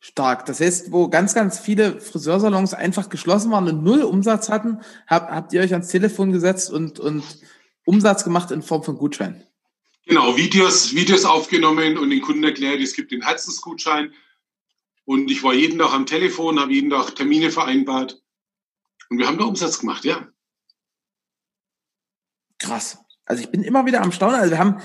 Stark. 0.00 0.46
Das 0.46 0.60
heißt, 0.60 0.92
wo 0.92 1.08
ganz, 1.08 1.34
ganz 1.34 1.58
viele 1.58 2.00
Friseursalons 2.00 2.72
einfach 2.72 3.10
geschlossen 3.10 3.50
waren 3.50 3.68
und 3.68 3.84
null 3.84 4.02
Umsatz 4.02 4.48
hatten, 4.48 4.80
habt, 5.06 5.30
habt 5.30 5.52
ihr 5.52 5.60
euch 5.60 5.72
ans 5.72 5.88
Telefon 5.88 6.32
gesetzt 6.32 6.70
und, 6.70 6.98
und 6.98 7.22
Umsatz 7.84 8.24
gemacht 8.24 8.50
in 8.50 8.62
Form 8.62 8.82
von 8.82 8.96
Gutschein. 8.96 9.44
Genau, 10.06 10.36
Videos, 10.36 10.94
Videos 10.94 11.26
aufgenommen 11.26 11.98
und 11.98 12.10
den 12.10 12.22
Kunden 12.22 12.42
erklärt, 12.42 12.80
es 12.80 12.94
gibt 12.94 13.12
den 13.12 13.22
Herzensgutschein. 13.22 14.12
Und 15.04 15.30
ich 15.30 15.42
war 15.42 15.52
jeden 15.52 15.78
Tag 15.78 15.92
am 15.92 16.06
Telefon, 16.06 16.58
habe 16.58 16.72
jeden 16.72 16.90
Tag 16.90 17.14
Termine 17.14 17.50
vereinbart. 17.50 18.22
Und 19.10 19.18
wir 19.18 19.26
haben 19.26 19.38
da 19.38 19.44
Umsatz 19.44 19.80
gemacht, 19.80 20.04
ja. 20.04 20.28
Krass. 22.58 22.98
Also 23.26 23.42
ich 23.42 23.50
bin 23.50 23.62
immer 23.62 23.86
wieder 23.86 24.02
am 24.02 24.12
Staunen. 24.12 24.40
Also 24.40 24.52
wir 24.52 24.58
haben 24.58 24.80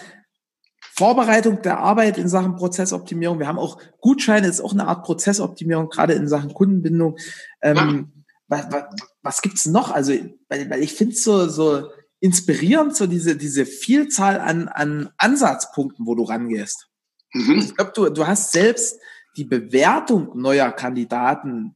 Vorbereitung 0.95 1.61
der 1.61 1.79
Arbeit 1.79 2.17
in 2.17 2.29
Sachen 2.29 2.55
Prozessoptimierung. 2.55 3.39
Wir 3.39 3.47
haben 3.47 3.59
auch 3.59 3.79
Gutscheine, 3.99 4.47
ist 4.47 4.61
auch 4.61 4.73
eine 4.73 4.87
Art 4.87 5.03
Prozessoptimierung, 5.03 5.89
gerade 5.89 6.13
in 6.13 6.27
Sachen 6.27 6.53
Kundenbindung. 6.53 7.17
Ähm. 7.61 8.11
Was, 8.47 8.71
was, 8.71 8.83
was 9.23 9.41
gibt's 9.41 9.65
noch? 9.65 9.89
Also, 9.91 10.13
weil, 10.49 10.69
weil 10.69 10.83
ich 10.83 10.93
finde 10.93 11.13
es 11.13 11.23
so, 11.23 11.49
so 11.49 11.89
inspirierend, 12.19 12.95
so 12.95 13.07
diese, 13.07 13.35
diese 13.35 13.65
Vielzahl 13.65 14.39
an, 14.39 14.67
an 14.67 15.09
Ansatzpunkten, 15.17 16.05
wo 16.05 16.13
du 16.13 16.23
rangehst. 16.23 16.87
Mhm. 17.33 17.59
Ich 17.59 17.75
glaube, 17.75 17.91
du, 17.95 18.09
du 18.09 18.27
hast 18.27 18.51
selbst 18.51 18.99
die 19.35 19.45
Bewertung 19.45 20.31
neuer 20.39 20.71
Kandidaten 20.71 21.75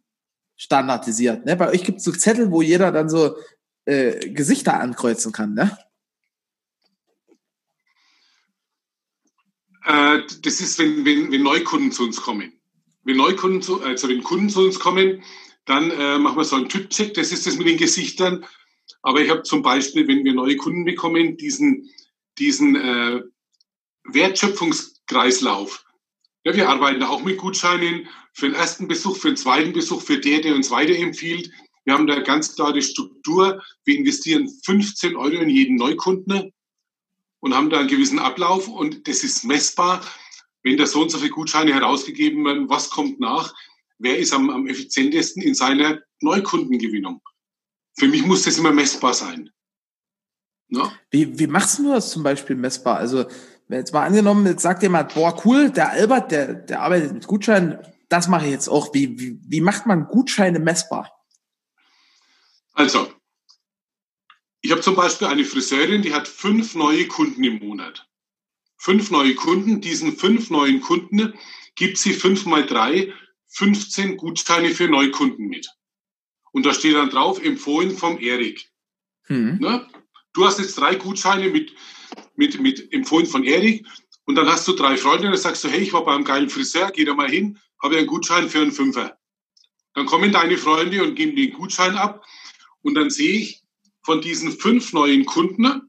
standardisiert. 0.55 1.45
Ne? 1.45 1.55
Bei 1.55 1.69
euch 1.69 1.83
gibt 1.83 1.99
es 1.99 2.03
so 2.03 2.11
Zettel, 2.11 2.51
wo 2.51 2.61
jeder 2.61 2.91
dann 2.91 3.09
so 3.09 3.35
äh, 3.85 4.29
Gesichter 4.29 4.79
ankreuzen 4.79 5.31
kann, 5.31 5.53
ne? 5.53 5.77
Äh, 9.89 10.21
das 10.43 10.61
ist, 10.61 10.77
wenn, 10.77 11.03
wenn, 11.03 11.31
wenn 11.31 11.41
Neukunden 11.41 11.91
zu 11.91 12.03
uns 12.03 12.21
kommen. 12.21 12.53
Wenn 13.03 13.17
Neukunden 13.17 13.63
zu, 13.63 13.81
also 13.81 14.07
wenn 14.07 14.21
Kunden 14.21 14.49
zu 14.49 14.61
uns 14.61 14.79
kommen, 14.79 15.23
dann 15.65 15.89
äh, 15.89 16.19
machen 16.19 16.37
wir 16.37 16.43
so 16.43 16.57
einen 16.57 16.69
Typcheck, 16.69 17.15
das 17.15 17.31
ist 17.31 17.47
das 17.47 17.57
mit 17.57 17.67
den 17.67 17.77
Gesichtern. 17.77 18.45
Aber 19.01 19.21
ich 19.21 19.31
habe 19.31 19.41
zum 19.41 19.63
Beispiel, 19.63 20.07
wenn 20.07 20.23
wir 20.23 20.33
neue 20.33 20.57
Kunden 20.57 20.85
bekommen, 20.85 21.37
diesen, 21.37 21.89
diesen 22.37 22.75
äh, 22.75 23.21
Wertschöpfungskreislauf. 24.03 25.85
Ja, 26.43 26.55
wir 26.55 26.69
arbeiten 26.69 27.01
auch 27.01 27.23
mit 27.23 27.37
Gutscheinen 27.37 28.07
für 28.33 28.47
den 28.47 28.55
ersten 28.55 28.87
Besuch, 28.87 29.17
für 29.17 29.29
den 29.29 29.37
zweiten 29.37 29.73
Besuch, 29.73 30.03
für 30.03 30.19
der, 30.19 30.41
der 30.41 30.55
uns 30.55 30.69
weiterempfiehlt. 30.69 31.51
Wir 31.85 31.95
haben 31.95 32.05
da 32.05 32.19
ganz 32.19 32.55
klare 32.55 32.81
Struktur. 32.83 33.63
Wir 33.85 33.97
investieren 33.97 34.47
15 34.65 35.15
Euro 35.15 35.41
in 35.41 35.49
jeden 35.49 35.77
Neukunden 35.77 36.53
und 37.39 37.55
haben 37.55 37.69
da 37.69 37.79
einen 37.79 37.87
gewissen 37.87 38.19
Ablauf 38.19 38.67
und 38.67 39.07
das 39.07 39.23
ist 39.23 39.43
messbar. 39.43 40.01
Wenn 40.63 40.77
da 40.77 40.85
so 40.85 41.01
und 41.01 41.09
so 41.09 41.17
viele 41.17 41.31
Gutscheine 41.31 41.73
herausgegeben 41.73 42.43
werden, 42.45 42.69
was 42.69 42.89
kommt 42.89 43.19
nach? 43.19 43.53
Wer 43.97 44.17
ist 44.17 44.33
am, 44.33 44.49
am 44.49 44.67
effizientesten 44.67 45.41
in 45.41 45.55
seiner 45.55 45.99
Neukundengewinnung? 46.21 47.21
Für 47.97 48.07
mich 48.07 48.25
muss 48.25 48.43
das 48.43 48.57
immer 48.57 48.71
messbar 48.71 49.13
sein. 49.13 49.49
Ja? 50.69 50.91
Wie, 51.11 51.37
wie 51.39 51.47
machst 51.47 51.79
du 51.79 51.89
das 51.89 52.11
zum 52.11 52.23
Beispiel 52.23 52.55
messbar? 52.55 52.97
Also, 52.97 53.25
wenn 53.67 53.79
jetzt 53.79 53.93
mal 53.93 54.05
angenommen, 54.05 54.45
jetzt 54.45 54.63
sagt 54.63 54.83
jemand, 54.83 55.13
boah, 55.13 55.39
cool, 55.45 55.69
der 55.69 55.91
Albert, 55.91 56.31
der, 56.31 56.53
der 56.53 56.81
arbeitet 56.81 57.13
mit 57.13 57.27
Gutscheinen, 57.27 57.77
das 58.07 58.27
mache 58.27 58.45
ich 58.45 58.51
jetzt 58.51 58.67
auch. 58.67 58.93
Wie, 58.93 59.19
wie, 59.19 59.39
wie 59.43 59.61
macht 59.61 59.85
man 59.85 60.07
Gutscheine 60.07 60.59
messbar? 60.59 61.11
Also, 62.73 63.07
ich 64.61 64.71
habe 64.71 64.81
zum 64.81 64.95
Beispiel 64.95 65.27
eine 65.27 65.45
Friseurin, 65.45 66.01
die 66.01 66.13
hat 66.13 66.27
fünf 66.27 66.75
neue 66.75 67.07
Kunden 67.07 67.43
im 67.43 67.59
Monat. 67.59 68.07
Fünf 68.77 69.11
neue 69.11 69.35
Kunden, 69.35 69.81
diesen 69.81 70.17
fünf 70.17 70.49
neuen 70.49 70.81
Kunden 70.81 71.33
gibt 71.75 71.97
sie 71.97 72.13
fünf 72.13 72.45
mal 72.45 72.65
drei, 72.65 73.13
15 73.47 74.17
Gutscheine 74.17 74.69
für 74.69 74.87
Neukunden 74.87 75.47
mit. 75.47 75.69
Und 76.51 76.65
da 76.65 76.73
steht 76.73 76.95
dann 76.95 77.09
drauf, 77.09 77.43
empfohlen 77.43 77.91
vom 77.91 78.19
Erik. 78.19 78.69
Mhm. 79.27 79.57
Ne? 79.59 79.87
Du 80.33 80.45
hast 80.45 80.59
jetzt 80.59 80.77
drei 80.77 80.95
Gutscheine 80.95 81.49
mit, 81.49 81.73
mit, 82.35 82.59
mit 82.59 82.93
empfohlen 82.93 83.25
von 83.25 83.43
Erik 83.43 83.85
und 84.25 84.35
dann 84.35 84.47
hast 84.47 84.67
du 84.67 84.73
drei 84.73 84.97
Freunde 84.97 85.27
und 85.27 85.33
dann 85.33 85.41
sagst 85.41 85.63
du, 85.63 85.69
hey, 85.69 85.79
ich 85.79 85.93
war 85.93 86.05
beim 86.05 86.23
geilen 86.23 86.49
Friseur, 86.49 86.91
geh 86.91 87.05
da 87.05 87.13
mal 87.13 87.29
hin, 87.29 87.59
habe 87.81 87.97
einen 87.97 88.07
Gutschein 88.07 88.49
für 88.49 88.61
einen 88.61 88.71
Fünfer. 88.71 89.17
Dann 89.93 90.05
kommen 90.05 90.31
deine 90.31 90.57
Freunde 90.57 91.03
und 91.03 91.15
geben 91.15 91.35
den 91.35 91.51
Gutschein 91.53 91.97
ab 91.97 92.25
und 92.81 92.93
dann 92.93 93.09
sehe 93.09 93.39
ich, 93.39 93.58
von 94.09 94.21
diesen 94.21 94.51
fünf 94.51 94.91
neuen 94.91 95.23
Kunden 95.23 95.87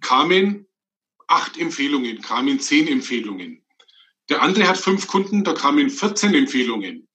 kamen 0.00 0.66
acht 1.28 1.56
Empfehlungen, 1.56 2.20
kamen 2.20 2.58
zehn 2.58 2.88
Empfehlungen. 2.88 3.64
Der 4.28 4.42
andere 4.42 4.66
hat 4.66 4.76
fünf 4.76 5.06
Kunden, 5.06 5.44
da 5.44 5.52
kamen 5.52 5.88
14 5.88 6.34
Empfehlungen. 6.34 7.06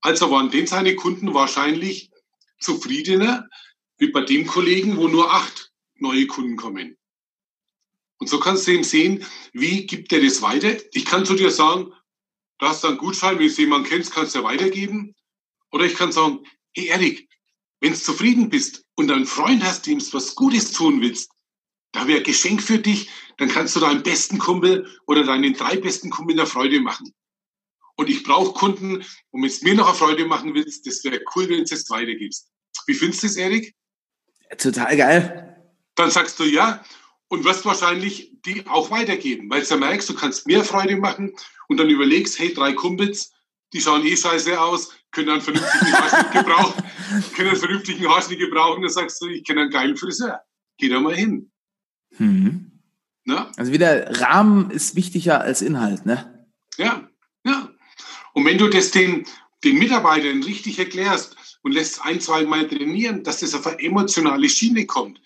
Also 0.00 0.30
waren 0.30 0.52
denn 0.52 0.68
seine 0.68 0.94
Kunden 0.94 1.34
wahrscheinlich 1.34 2.12
zufriedener 2.60 3.48
wie 3.98 4.12
bei 4.12 4.20
dem 4.20 4.46
Kollegen, 4.46 4.96
wo 4.96 5.08
nur 5.08 5.32
acht 5.32 5.72
neue 5.96 6.28
Kunden 6.28 6.54
kommen. 6.54 6.96
Und 8.18 8.28
so 8.28 8.38
kannst 8.38 8.68
du 8.68 8.70
eben 8.70 8.84
sehen, 8.84 9.26
wie 9.52 9.86
gibt 9.86 10.12
er 10.12 10.22
das 10.22 10.40
weiter. 10.40 10.76
Ich 10.92 11.04
kann 11.04 11.26
zu 11.26 11.34
dir 11.34 11.50
sagen, 11.50 11.92
du 12.58 12.66
hast 12.66 12.84
einen 12.84 12.96
Gutschein, 12.96 13.40
wenn 13.40 13.48
du 13.48 13.60
jemanden 13.60 13.88
kennst, 13.88 14.12
kannst 14.12 14.36
du 14.36 14.44
weitergeben. 14.44 15.16
Oder 15.72 15.86
ich 15.86 15.96
kann 15.96 16.12
sagen, 16.12 16.44
hey 16.76 16.86
Erik, 16.86 17.28
wenn 17.80 17.90
du 17.90 17.98
zufrieden 17.98 18.48
bist 18.48 18.81
und 18.94 19.10
einen 19.10 19.26
Freund 19.26 19.62
hast, 19.64 19.86
dem 19.86 19.98
du 19.98 20.12
was 20.12 20.34
Gutes 20.34 20.72
tun 20.72 21.00
willst, 21.00 21.30
da 21.92 22.06
wäre 22.06 22.22
Geschenk 22.22 22.62
für 22.62 22.78
dich, 22.78 23.10
dann 23.38 23.48
kannst 23.48 23.76
du 23.76 23.80
deinen 23.80 24.02
besten 24.02 24.38
Kumpel 24.38 24.86
oder 25.06 25.24
deinen 25.24 25.54
drei 25.54 25.76
besten 25.76 26.10
Kumpel 26.10 26.38
eine 26.38 26.46
Freude 26.46 26.80
machen. 26.80 27.12
Und 27.96 28.08
ich 28.08 28.24
brauche 28.24 28.52
Kunden, 28.52 29.04
und 29.30 29.42
wenn 29.42 29.50
du 29.50 29.64
mir 29.64 29.74
noch 29.74 29.88
eine 29.88 29.96
Freude 29.96 30.24
machen 30.24 30.54
willst, 30.54 30.86
das 30.86 31.04
wäre 31.04 31.20
cool, 31.34 31.48
wenn 31.48 31.64
du 31.64 31.74
es 31.74 31.90
weitergibst. 31.90 32.48
Wie 32.86 32.94
findest 32.94 33.22
du 33.22 33.26
das, 33.26 33.36
Erik? 33.36 33.74
Total 34.58 34.96
geil. 34.96 35.72
Dann 35.94 36.10
sagst 36.10 36.38
du 36.38 36.44
ja 36.44 36.82
und 37.28 37.44
wirst 37.44 37.64
wahrscheinlich 37.64 38.32
die 38.44 38.66
auch 38.66 38.90
weitergeben, 38.90 39.48
weil 39.50 39.62
du 39.62 39.76
merkst, 39.76 40.08
du 40.08 40.14
kannst 40.14 40.46
mehr 40.46 40.64
Freude 40.64 40.96
machen 40.96 41.34
und 41.68 41.76
dann 41.78 41.90
überlegst, 41.90 42.38
hey, 42.38 42.52
drei 42.52 42.72
Kumpels, 42.72 43.32
die 43.72 43.80
schauen 43.80 44.04
eh 44.04 44.16
scheiße 44.16 44.60
aus, 44.60 44.90
können 45.10 45.30
einen 45.30 45.40
vernünftigen 45.40 45.92
Haarschnitt 45.92 46.32
gebrauchen, 46.44 46.82
können 47.34 47.48
einen 47.50 47.58
vernünftigen 47.58 48.08
Haarschnitt 48.08 48.38
gebrauchen, 48.38 48.82
dann 48.82 48.90
sagst 48.90 49.20
du, 49.22 49.28
ich 49.28 49.44
kenne 49.44 49.62
einen 49.62 49.70
geilen 49.70 49.96
Friseur. 49.96 50.40
Geh 50.78 50.88
da 50.88 51.00
mal 51.00 51.14
hin. 51.14 51.50
Mhm. 52.18 52.72
Also 53.56 53.72
wieder 53.72 54.20
Rahmen 54.20 54.70
ist 54.70 54.96
wichtiger 54.96 55.40
als 55.40 55.62
Inhalt, 55.62 56.06
ne? 56.06 56.48
Ja, 56.76 57.08
ja. 57.44 57.70
Und 58.34 58.44
wenn 58.44 58.58
du 58.58 58.68
das 58.68 58.90
den, 58.90 59.26
den 59.62 59.78
Mitarbeitern 59.78 60.42
richtig 60.42 60.78
erklärst 60.78 61.36
und 61.62 61.72
lässt 61.72 62.04
ein, 62.04 62.20
zwei 62.20 62.44
Mal 62.44 62.68
trainieren, 62.68 63.22
dass 63.22 63.38
das 63.40 63.54
auf 63.54 63.66
eine 63.66 63.78
emotionale 63.80 64.48
Schiene 64.48 64.86
kommt. 64.86 65.20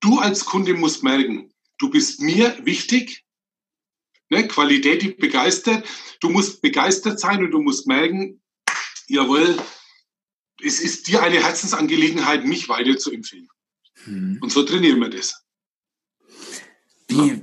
Du 0.00 0.18
als 0.18 0.44
Kunde 0.44 0.74
musst 0.74 1.02
merken, 1.02 1.52
du 1.78 1.90
bist 1.90 2.20
mir 2.20 2.56
wichtig, 2.64 3.24
ne? 4.28 4.46
Qualität, 4.46 5.18
begeistert. 5.18 5.84
Du 6.20 6.28
musst 6.28 6.62
begeistert 6.62 7.18
sein 7.18 7.44
und 7.44 7.50
du 7.50 7.60
musst 7.60 7.86
merken, 7.86 8.40
jawohl, 9.08 9.56
es 10.64 10.80
ist 10.80 11.08
dir 11.08 11.22
eine 11.22 11.42
Herzensangelegenheit, 11.42 12.44
mich 12.44 12.68
weiter 12.68 12.96
zu 12.96 13.12
empfehlen. 13.12 13.48
Hm. 14.04 14.38
Und 14.40 14.52
so 14.52 14.62
trainieren 14.62 15.00
wir 15.00 15.10
das. 15.10 15.42
Wie, 17.08 17.42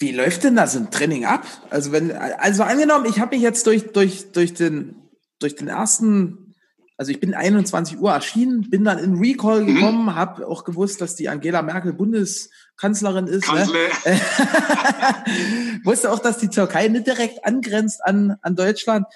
wie 0.00 0.12
läuft 0.12 0.44
denn 0.44 0.56
das 0.56 0.74
im 0.74 0.90
Training 0.90 1.24
ab? 1.24 1.46
Also 1.70 1.92
wenn, 1.92 2.12
also 2.12 2.62
angenommen, 2.62 3.06
ich 3.06 3.18
habe 3.18 3.34
mich 3.34 3.42
jetzt 3.42 3.66
durch, 3.66 3.92
durch, 3.92 4.30
durch 4.32 4.54
den, 4.54 4.96
durch 5.38 5.56
den 5.56 5.68
ersten, 5.68 6.54
also 6.96 7.10
ich 7.10 7.18
bin 7.18 7.34
21 7.34 7.98
Uhr 7.98 8.12
erschienen, 8.12 8.70
bin 8.70 8.84
dann 8.84 8.98
in 8.98 9.18
Recall 9.18 9.62
mhm. 9.62 9.74
gekommen, 9.74 10.04
mhm. 10.04 10.14
habe 10.14 10.46
auch 10.46 10.64
gewusst, 10.64 11.00
dass 11.00 11.16
die 11.16 11.28
Angela 11.28 11.62
Merkel 11.62 11.94
Bundeskanzlerin 11.94 13.26
ist. 13.26 13.52
Ne? 13.52 13.66
Wusste 15.84 16.12
auch, 16.12 16.20
dass 16.20 16.38
die 16.38 16.48
Türkei 16.48 16.88
nicht 16.88 17.06
direkt 17.06 17.44
angrenzt 17.44 18.04
an, 18.04 18.36
an 18.42 18.54
Deutschland. 18.54 19.06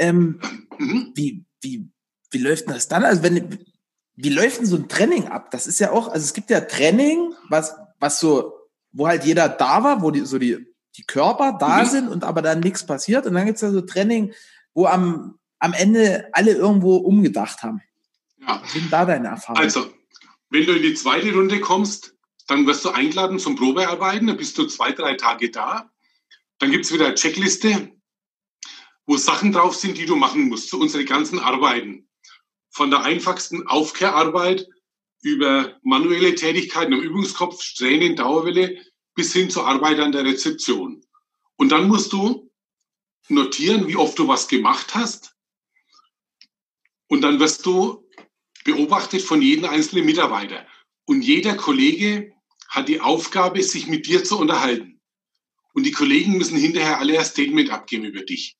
Ähm, 0.00 0.40
mhm. 0.78 1.10
wie, 1.14 1.44
wie, 1.60 1.90
wie 2.30 2.38
läuft 2.38 2.66
denn 2.66 2.74
das 2.74 2.88
dann? 2.88 3.04
Also 3.04 3.22
wenn, 3.22 3.64
wie 4.16 4.30
läuft 4.30 4.58
denn 4.58 4.66
so 4.66 4.76
ein 4.76 4.88
Training 4.88 5.28
ab? 5.28 5.50
Das 5.50 5.66
ist 5.66 5.80
ja 5.80 5.92
auch, 5.92 6.08
also 6.08 6.24
es 6.24 6.34
gibt 6.34 6.50
ja 6.50 6.60
Training, 6.60 7.34
was, 7.48 7.74
was 7.98 8.20
so 8.20 8.58
wo 8.92 9.06
halt 9.06 9.24
jeder 9.24 9.48
da 9.48 9.82
war, 9.84 10.02
wo 10.02 10.10
die, 10.10 10.24
so 10.24 10.38
die, 10.38 10.66
die 10.96 11.04
Körper 11.04 11.56
da 11.58 11.84
mhm. 11.84 11.88
sind 11.88 12.08
und 12.08 12.24
aber 12.24 12.42
dann 12.42 12.60
nichts 12.60 12.84
passiert. 12.84 13.26
Und 13.26 13.34
dann 13.34 13.46
gibt 13.46 13.56
es 13.56 13.62
ja 13.62 13.70
so 13.70 13.80
Training, 13.80 14.32
wo 14.74 14.86
am, 14.86 15.38
am 15.58 15.72
Ende 15.72 16.28
alle 16.32 16.52
irgendwo 16.52 16.96
umgedacht 16.96 17.62
haben. 17.62 17.80
Ja. 18.40 18.60
Was 18.62 18.72
sind 18.72 18.92
da 18.92 19.04
deine 19.04 19.28
Erfahrungen? 19.28 19.62
Also, 19.62 19.92
wenn 20.50 20.66
du 20.66 20.72
in 20.72 20.82
die 20.82 20.94
zweite 20.94 21.32
Runde 21.32 21.60
kommst, 21.60 22.14
dann 22.46 22.66
wirst 22.66 22.84
du 22.84 22.90
eingeladen 22.90 23.38
zum 23.38 23.56
Probearbeiten, 23.56 24.26
dann 24.26 24.38
bist 24.38 24.56
du 24.56 24.66
zwei, 24.66 24.92
drei 24.92 25.14
Tage 25.14 25.50
da. 25.50 25.90
Dann 26.58 26.70
gibt 26.70 26.86
es 26.86 26.92
wieder 26.92 27.06
eine 27.06 27.14
Checkliste, 27.14 27.92
wo 29.06 29.16
Sachen 29.16 29.52
drauf 29.52 29.74
sind, 29.74 29.98
die 29.98 30.06
du 30.06 30.16
machen 30.16 30.48
musst, 30.48 30.70
zu 30.70 30.80
unsere 30.80 31.04
ganzen 31.04 31.38
Arbeiten. 31.38 32.07
Von 32.78 32.92
der 32.92 33.02
einfachsten 33.02 33.66
Aufkehrarbeit 33.66 34.68
über 35.22 35.76
manuelle 35.82 36.36
Tätigkeiten 36.36 36.94
am 36.94 37.00
Übungskopf, 37.00 37.60
Strähnen, 37.60 38.14
Dauerwelle 38.14 38.80
bis 39.16 39.32
hin 39.32 39.50
zur 39.50 39.66
Arbeit 39.66 39.98
an 39.98 40.12
der 40.12 40.24
Rezeption. 40.24 41.04
Und 41.56 41.70
dann 41.70 41.88
musst 41.88 42.12
du 42.12 42.52
notieren, 43.26 43.88
wie 43.88 43.96
oft 43.96 44.16
du 44.16 44.28
was 44.28 44.46
gemacht 44.46 44.94
hast. 44.94 45.34
Und 47.08 47.22
dann 47.22 47.40
wirst 47.40 47.66
du 47.66 48.08
beobachtet 48.62 49.22
von 49.22 49.42
jedem 49.42 49.64
einzelnen 49.64 50.06
Mitarbeiter. 50.06 50.64
Und 51.04 51.22
jeder 51.22 51.56
Kollege 51.56 52.32
hat 52.68 52.86
die 52.86 53.00
Aufgabe, 53.00 53.60
sich 53.64 53.88
mit 53.88 54.06
dir 54.06 54.22
zu 54.22 54.38
unterhalten. 54.38 55.00
Und 55.72 55.82
die 55.82 55.90
Kollegen 55.90 56.38
müssen 56.38 56.56
hinterher 56.56 57.00
alle 57.00 57.18
ein 57.18 57.24
Statement 57.24 57.70
abgeben 57.70 58.04
über 58.04 58.22
dich. 58.22 58.56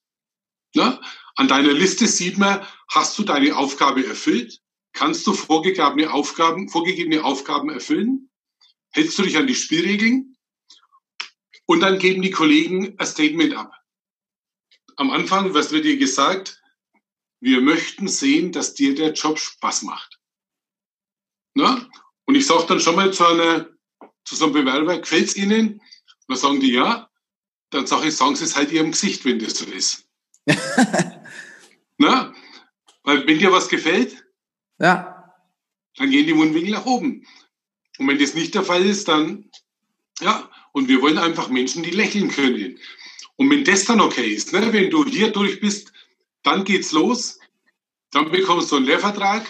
Na? 0.75 1.01
An 1.39 1.47
deiner 1.47 1.73
Liste 1.73 2.09
sieht 2.09 2.37
man, 2.37 2.67
hast 2.89 3.17
du 3.17 3.23
deine 3.23 3.57
Aufgabe 3.57 4.05
erfüllt? 4.05 4.61
Kannst 4.93 5.25
du 5.25 5.33
vorgegebene 5.33 6.13
Aufgaben, 6.13 6.69
vorgegebene 6.69 7.23
Aufgaben 7.23 7.71
erfüllen? 7.71 8.29
Hältst 8.91 9.17
du 9.17 9.23
dich 9.23 9.37
an 9.37 9.47
die 9.47 9.55
Spielregeln? 9.55 10.37
Und 11.65 11.81
dann 11.81 12.01
geben 12.01 12.23
die 12.23 12.33
Kollegen 12.33 12.99
ein 12.99 13.07
Statement 13.07 13.55
ab. 13.55 13.73
Am 14.97 15.13
Anfang, 15.13 15.55
was 15.55 15.71
wird 15.71 15.85
dir 15.85 15.97
gesagt? 15.97 16.61
Wir 17.39 17.61
möchten 17.61 18.09
sehen, 18.09 18.51
dass 18.51 18.75
dir 18.75 18.97
der 18.97 19.13
Job 19.13 19.39
Spaß 19.39 19.83
macht. 19.83 20.19
Na? 21.55 21.89
Und 22.25 22.35
ich 22.35 22.49
sage 22.49 22.67
dann 22.67 22.81
schon 22.81 22.97
mal 22.97 23.13
zu, 23.13 23.25
einer, 23.25 23.69
zu 24.25 24.35
so 24.35 24.47
einem 24.47 24.55
Bewerber, 24.55 24.99
gefällt 24.99 25.29
es 25.29 25.37
Ihnen? 25.37 25.75
Und 25.75 25.83
dann 26.27 26.37
sagen 26.37 26.59
die 26.59 26.73
ja. 26.73 27.09
Dann 27.71 27.87
sage 27.87 28.09
ich, 28.09 28.17
sagen 28.17 28.35
Sie 28.35 28.43
es 28.43 28.57
halt 28.57 28.73
Ihrem 28.73 28.91
Gesicht, 28.91 29.25
wenn 29.25 29.39
das 29.39 29.57
so 29.57 29.67
ist. 29.67 30.09
Na? 31.99 32.33
Weil 33.03 33.27
wenn 33.27 33.39
dir 33.39 33.53
was 33.53 33.69
gefällt, 33.69 34.25
ja. 34.79 35.19
Dann 35.97 36.11
gehen 36.11 36.27
die 36.27 36.35
Mundwinkel 36.35 36.73
nach 36.73 36.87
oben. 36.87 37.27
Und 37.99 38.09
wenn 38.09 38.19
das 38.19 38.35
nicht 38.35 38.55
der 38.55 38.63
Fall 38.63 38.85
ist, 38.87 39.09
dann, 39.09 39.51
ja, 40.21 40.49
und 40.73 40.89
wir 40.89 41.03
wollen 41.03 41.19
einfach 41.19 41.49
Menschen, 41.49 41.83
die 41.83 41.91
lächeln 41.91 42.31
können. 42.31 42.79
Und 43.37 43.51
wenn 43.51 43.65
das 43.65 43.85
dann 43.85 44.01
okay 44.01 44.33
ist, 44.33 44.53
ne, 44.53 44.73
wenn 44.73 44.91
du 44.91 45.05
hier 45.05 45.33
durch 45.33 45.61
bist, 45.61 45.93
dann 46.45 46.65
geht's 46.65 46.93
los, 46.93 47.41
dann 48.13 48.31
bekommst 48.31 48.71
du 48.71 48.77
einen 48.77 48.87
Lehrvertrag, 48.87 49.47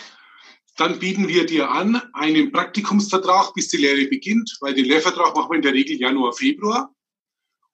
dann 0.76 0.98
bieten 0.98 1.28
wir 1.28 1.44
dir 1.44 1.70
an 1.70 2.00
einen 2.14 2.50
Praktikumsvertrag, 2.50 3.52
bis 3.52 3.68
die 3.68 3.78
Lehre 3.78 4.06
beginnt, 4.06 4.56
weil 4.60 4.74
den 4.74 4.86
Lehrvertrag 4.86 5.36
machen 5.36 5.50
wir 5.50 5.56
in 5.56 5.62
der 5.62 5.74
Regel 5.74 5.96
Januar, 5.96 6.32
Februar. 6.32 6.94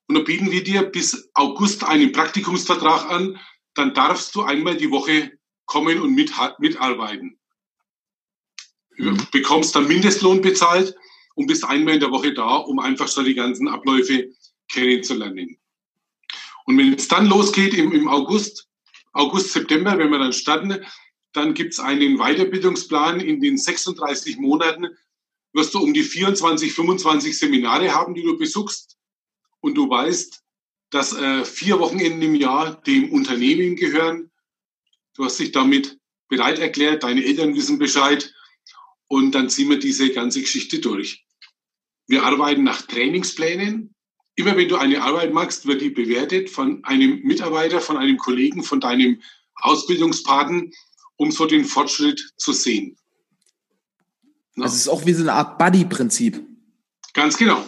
Und 0.09 0.17
dann 0.17 0.25
bieten 0.25 0.51
wir 0.51 0.65
dir 0.65 0.83
bis 0.83 1.31
August 1.35 1.85
einen 1.85 2.13
Praktikumsvertrag 2.13 3.11
an, 3.11 3.39
dann 3.75 3.95
darfst 3.95 4.35
du 4.35 4.43
einmal 4.43 4.77
die 4.77 4.91
Woche 4.91 5.33
kommen 5.67 6.01
und 6.01 6.15
mit, 6.15 6.33
mitarbeiten 6.59 7.39
mhm. 8.97 9.27
bekommst 9.33 9.75
dann 9.75 9.89
Mindestlohn 9.89 10.41
bezahlt 10.41 10.95
und 11.35 11.47
bist 11.47 11.65
einmal 11.65 11.95
in 11.95 12.01
der 12.01 12.11
Woche 12.11 12.33
da, 12.33 12.57
um 12.57 12.79
einfach 12.79 13.09
so 13.09 13.23
die 13.23 13.35
ganzen 13.35 13.69
Abläufe 13.69 14.31
kennenzulernen. 14.69 15.59
Und 16.67 16.79
wenn 16.79 16.95
es 16.95 17.09
dann 17.09 17.27
losgeht 17.27 17.75
im, 17.75 17.93
im 17.93 18.09
August, 18.09 18.69
August, 19.13 19.53
September, 19.53 19.99
wenn 19.99 20.11
wir 20.11 20.19
dann 20.19 20.33
starten, 20.33 20.85
dann 21.33 21.55
gibt 21.55 21.73
es 21.73 21.81
einen 21.81 22.19
Weiterbildungsplan. 22.19 23.21
In 23.21 23.41
den 23.41 23.59
36 23.59 24.39
Monaten 24.39 24.87
wirst 25.53 25.75
du 25.75 25.81
um 25.81 25.93
die 25.93 26.03
24, 26.03 26.73
25 26.73 27.39
Seminare 27.39 27.95
haben, 27.95 28.15
die 28.15 28.23
du 28.23 28.39
besuchst. 28.39 28.97
Und 29.61 29.75
du 29.75 29.89
weißt, 29.89 30.44
dass 30.95 31.13
äh, 31.13 31.45
vier 31.45 31.81
Wochenenden 31.81 32.23
im 32.23 32.35
Jahr 32.37 32.81
dem 32.83 33.11
Unternehmen 33.11 33.75
gehören. 33.75 34.31
Du 35.15 35.25
hast 35.25 35.41
dich 35.41 35.51
damit 35.51 35.99
bereit 36.29 36.61
erklärt, 36.61 37.03
deine 37.03 37.25
Eltern 37.25 37.57
wissen 37.57 37.81
Bescheid 37.81 38.33
und 39.09 39.33
dann 39.33 39.51
ziehen 39.51 39.69
wir 39.71 39.81
diese 39.81 40.11
ganze 40.11 40.41
Geschichte 40.41 40.79
durch. 40.79 41.27
Wir 42.07 42.23
arbeiten 42.23 42.63
nach 42.63 42.83
Trainingsplänen. 42.83 43.93
Immer 44.37 44.57
wenn 44.57 44.69
du 44.69 44.77
eine 44.77 45.03
Arbeit 45.03 45.33
machst, 45.33 45.67
wird 45.67 45.81
die 45.81 45.91
bewertet 45.91 46.49
von 46.49 46.85
einem 46.85 47.21
Mitarbeiter, 47.23 47.81
von 47.81 47.97
einem 47.97 48.17
Kollegen, 48.17 48.63
von 48.63 48.79
deinem 48.79 49.21
Ausbildungspaten, 49.57 50.73
um 51.17 51.33
so 51.33 51.47
den 51.47 51.65
Fortschritt 51.65 52.35
zu 52.37 52.53
sehen. 52.53 52.97
No? 54.55 54.65
Also 54.65 54.77
ist 54.77 54.89
auch 54.89 55.05
wie 55.07 55.13
so 55.13 55.23
eine 55.23 55.33
Art 55.33 55.59
Buddy-Prinzip. 55.59 56.41
Ganz 57.15 57.37
genau. 57.37 57.65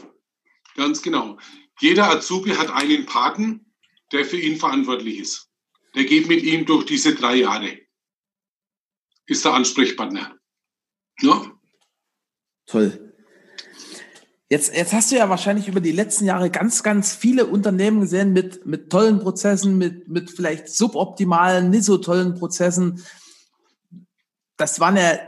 Ganz 0.76 1.02
genau. 1.02 1.38
Jeder 1.80 2.10
Azubi 2.10 2.50
hat 2.50 2.70
einen 2.70 3.06
Paten, 3.06 3.72
der 4.12 4.24
für 4.24 4.38
ihn 4.38 4.58
verantwortlich 4.58 5.18
ist. 5.18 5.48
Der 5.94 6.04
geht 6.04 6.28
mit 6.28 6.42
ihm 6.42 6.66
durch 6.66 6.84
diese 6.86 7.14
drei 7.14 7.36
Jahre. 7.36 7.78
Ist 9.26 9.44
der 9.44 9.54
Ansprechpartner. 9.54 10.38
Ja. 11.20 11.50
Toll. 12.66 13.14
Jetzt, 14.48 14.74
jetzt 14.76 14.92
hast 14.92 15.10
du 15.10 15.16
ja 15.16 15.28
wahrscheinlich 15.28 15.66
über 15.66 15.80
die 15.80 15.92
letzten 15.92 16.24
Jahre 16.24 16.50
ganz, 16.50 16.84
ganz 16.84 17.14
viele 17.14 17.46
Unternehmen 17.46 18.02
gesehen 18.02 18.32
mit, 18.32 18.64
mit 18.64 18.90
tollen 18.90 19.18
Prozessen, 19.18 19.76
mit, 19.76 20.06
mit 20.06 20.30
vielleicht 20.30 20.68
suboptimalen, 20.68 21.70
nicht 21.70 21.84
so 21.84 21.98
tollen 21.98 22.34
Prozessen. 22.34 23.04
Das 24.56 24.78
waren 24.78 24.96
ja 24.96 25.18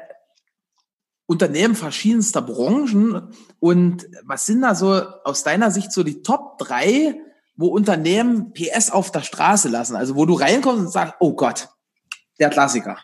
Unternehmen 1.29 1.75
verschiedenster 1.75 2.41
Branchen. 2.41 3.35
Und 3.61 4.09
was 4.25 4.47
sind 4.47 4.62
da 4.62 4.75
so 4.75 5.03
aus 5.25 5.45
deiner 5.45 5.71
Sicht 5.71 5.93
so 5.93 6.03
die 6.03 6.23
Top 6.23 6.57
drei, 6.57 7.21
wo 7.55 7.69
Unternehmen 7.69 8.55
PS 8.55 8.91
auf 8.91 9.12
der 9.12 9.23
Straße 9.23 9.69
lassen? 9.69 9.95
Also 9.95 10.17
wo 10.17 10.25
du 10.25 10.35
reinkommst 10.35 10.87
und 10.87 10.91
sagst, 10.91 11.14
oh 11.21 11.35
Gott, 11.35 11.69
der 12.41 12.49
Klassiker. 12.49 12.99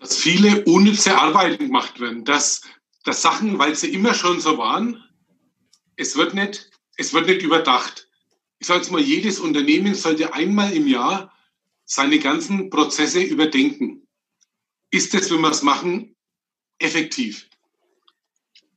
dass 0.00 0.16
viele 0.16 0.64
unnütze 0.64 1.16
Arbeiten 1.16 1.66
gemacht 1.66 2.00
werden, 2.00 2.24
dass, 2.24 2.62
dass 3.04 3.22
Sachen, 3.22 3.58
weil 3.58 3.76
sie 3.76 3.92
immer 3.94 4.12
schon 4.12 4.40
so 4.40 4.58
waren, 4.58 5.02
es 5.94 6.16
wird 6.16 6.34
nicht, 6.34 6.70
es 6.96 7.12
wird 7.12 7.28
nicht 7.28 7.42
überdacht. 7.42 8.08
Ich 8.58 8.66
sage 8.66 8.80
jetzt 8.80 8.90
mal, 8.90 9.00
jedes 9.00 9.38
Unternehmen 9.38 9.94
sollte 9.94 10.34
einmal 10.34 10.72
im 10.72 10.88
Jahr 10.88 11.32
seine 11.88 12.18
ganzen 12.18 12.68
Prozesse 12.68 13.22
überdenken. 13.22 14.06
Ist 14.90 15.14
das, 15.14 15.30
wenn 15.30 15.40
wir 15.40 15.50
es 15.50 15.62
machen, 15.62 16.14
effektiv? 16.78 17.48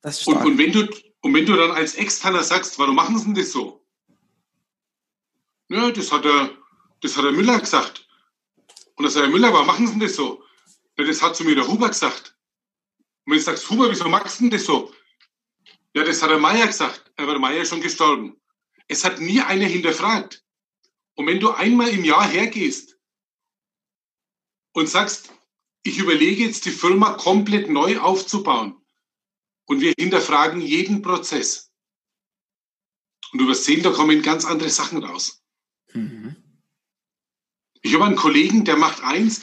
Das 0.01 0.25
und, 0.25 0.37
und, 0.37 0.57
wenn 0.57 0.71
du, 0.71 0.87
und 1.19 1.33
wenn 1.33 1.45
du 1.45 1.55
dann 1.55 1.71
als 1.71 1.95
Externer 1.95 2.41
sagst, 2.41 2.79
warum 2.79 2.95
machen 2.95 3.17
sie 3.19 3.25
denn 3.25 3.35
das 3.35 3.51
so? 3.51 3.85
Ja, 5.69 5.91
das 5.91 6.11
hat 6.11 6.23
der, 6.23 6.57
das 7.01 7.15
hat 7.17 7.25
der 7.25 7.33
Müller 7.33 7.59
gesagt. 7.59 8.07
Und 8.95 9.03
dann 9.03 9.11
sagt 9.11 9.25
der 9.25 9.31
Müller, 9.31 9.53
warum 9.53 9.67
machen 9.67 9.87
Sie 9.87 9.93
denn 9.93 10.01
das 10.01 10.15
so? 10.15 10.43
Ja, 10.97 11.05
das 11.05 11.21
hat 11.21 11.35
zu 11.35 11.43
mir 11.43 11.55
der 11.55 11.67
Huber 11.67 11.89
gesagt. 11.89 12.35
Und 13.25 13.31
wenn 13.31 13.39
du 13.39 13.43
sagst, 13.43 13.69
Huber, 13.69 13.89
wieso 13.89 14.07
machst 14.07 14.39
du 14.39 14.43
denn 14.43 14.51
das 14.51 14.65
so? 14.65 14.93
Ja, 15.93 16.03
das 16.03 16.21
hat 16.21 16.29
der 16.29 16.39
Meier 16.39 16.67
gesagt. 16.67 17.11
Aber 17.17 17.31
der 17.31 17.39
Meier 17.39 17.61
ist 17.61 17.69
schon 17.69 17.81
gestorben. 17.81 18.39
Es 18.87 19.03
hat 19.03 19.19
nie 19.19 19.41
einer 19.41 19.65
hinterfragt. 19.65 20.43
Und 21.15 21.27
wenn 21.27 21.39
du 21.39 21.51
einmal 21.51 21.89
im 21.89 22.03
Jahr 22.03 22.27
hergehst 22.27 22.90
und 24.73 24.89
sagst, 24.89 25.31
ich 25.83 25.97
überlege 25.97 26.43
jetzt 26.43 26.65
die 26.65 26.71
Firma 26.71 27.13
komplett 27.13 27.69
neu 27.69 27.99
aufzubauen 27.99 28.75
und 29.65 29.81
wir 29.81 29.93
hinterfragen 29.97 30.61
jeden 30.61 31.01
Prozess. 31.01 31.71
Und 33.31 33.39
du 33.39 33.47
wirst 33.47 33.65
sehen, 33.65 33.83
da 33.83 33.91
kommen 33.91 34.21
ganz 34.21 34.45
andere 34.45 34.69
Sachen 34.69 35.03
raus. 35.03 35.41
Mhm. 35.93 36.35
Ich 37.81 37.93
habe 37.95 38.05
einen 38.05 38.15
Kollegen, 38.15 38.65
der 38.65 38.77
macht 38.77 39.03
eins, 39.03 39.41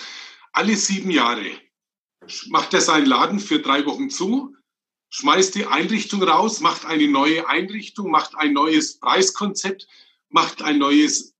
alle 0.53 0.77
sieben 0.77 1.11
Jahre 1.11 1.51
macht 2.49 2.75
er 2.75 2.81
seinen 2.81 3.07
Laden 3.07 3.41
für 3.41 3.61
drei 3.61 3.85
Wochen 3.87 4.11
zu, 4.11 4.55
schmeißt 5.11 5.55
die 5.55 5.67
Einrichtung 5.67 6.23
raus, 6.23 6.61
macht 6.61 6.85
eine 6.85 7.09
neue 7.09 7.49
Einrichtung, 7.49 8.11
macht 8.11 8.37
ein 8.37 8.53
neues 8.53 8.99
Preiskonzept, 8.99 9.87
macht 10.29 10.63
ein 10.63 10.79
neues 10.79 11.35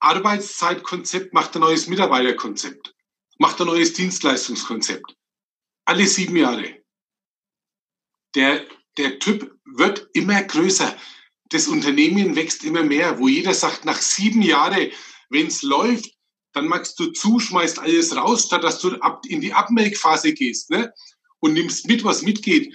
Arbeitszeitkonzept, 0.00 1.32
macht 1.32 1.54
ein 1.56 1.60
neues 1.60 1.86
Mitarbeiterkonzept, 1.86 2.93
macht 3.38 3.60
ein 3.60 3.66
neues 3.66 3.92
Dienstleistungskonzept. 3.92 5.16
Alle 5.84 6.06
sieben 6.06 6.36
Jahre. 6.36 6.82
Der, 8.34 8.66
der 8.96 9.18
Typ 9.18 9.58
wird 9.64 10.08
immer 10.12 10.42
größer. 10.42 10.96
Das 11.50 11.68
Unternehmen 11.68 12.36
wächst 12.36 12.64
immer 12.64 12.82
mehr, 12.82 13.18
wo 13.18 13.28
jeder 13.28 13.54
sagt, 13.54 13.84
nach 13.84 14.00
sieben 14.00 14.42
Jahren, 14.42 14.90
wenn 15.30 15.46
es 15.46 15.62
läuft, 15.62 16.14
dann 16.52 16.68
machst 16.68 16.98
du 16.98 17.06
zu, 17.06 17.40
schmeißt 17.40 17.80
alles 17.80 18.16
raus, 18.16 18.46
statt 18.46 18.64
dass 18.64 18.78
du 18.78 18.96
in 19.26 19.40
die 19.40 19.52
Abmelkphase 19.52 20.32
gehst 20.32 20.70
ne? 20.70 20.92
und 21.40 21.52
nimmst 21.52 21.86
mit, 21.86 22.04
was 22.04 22.22
mitgeht. 22.22 22.74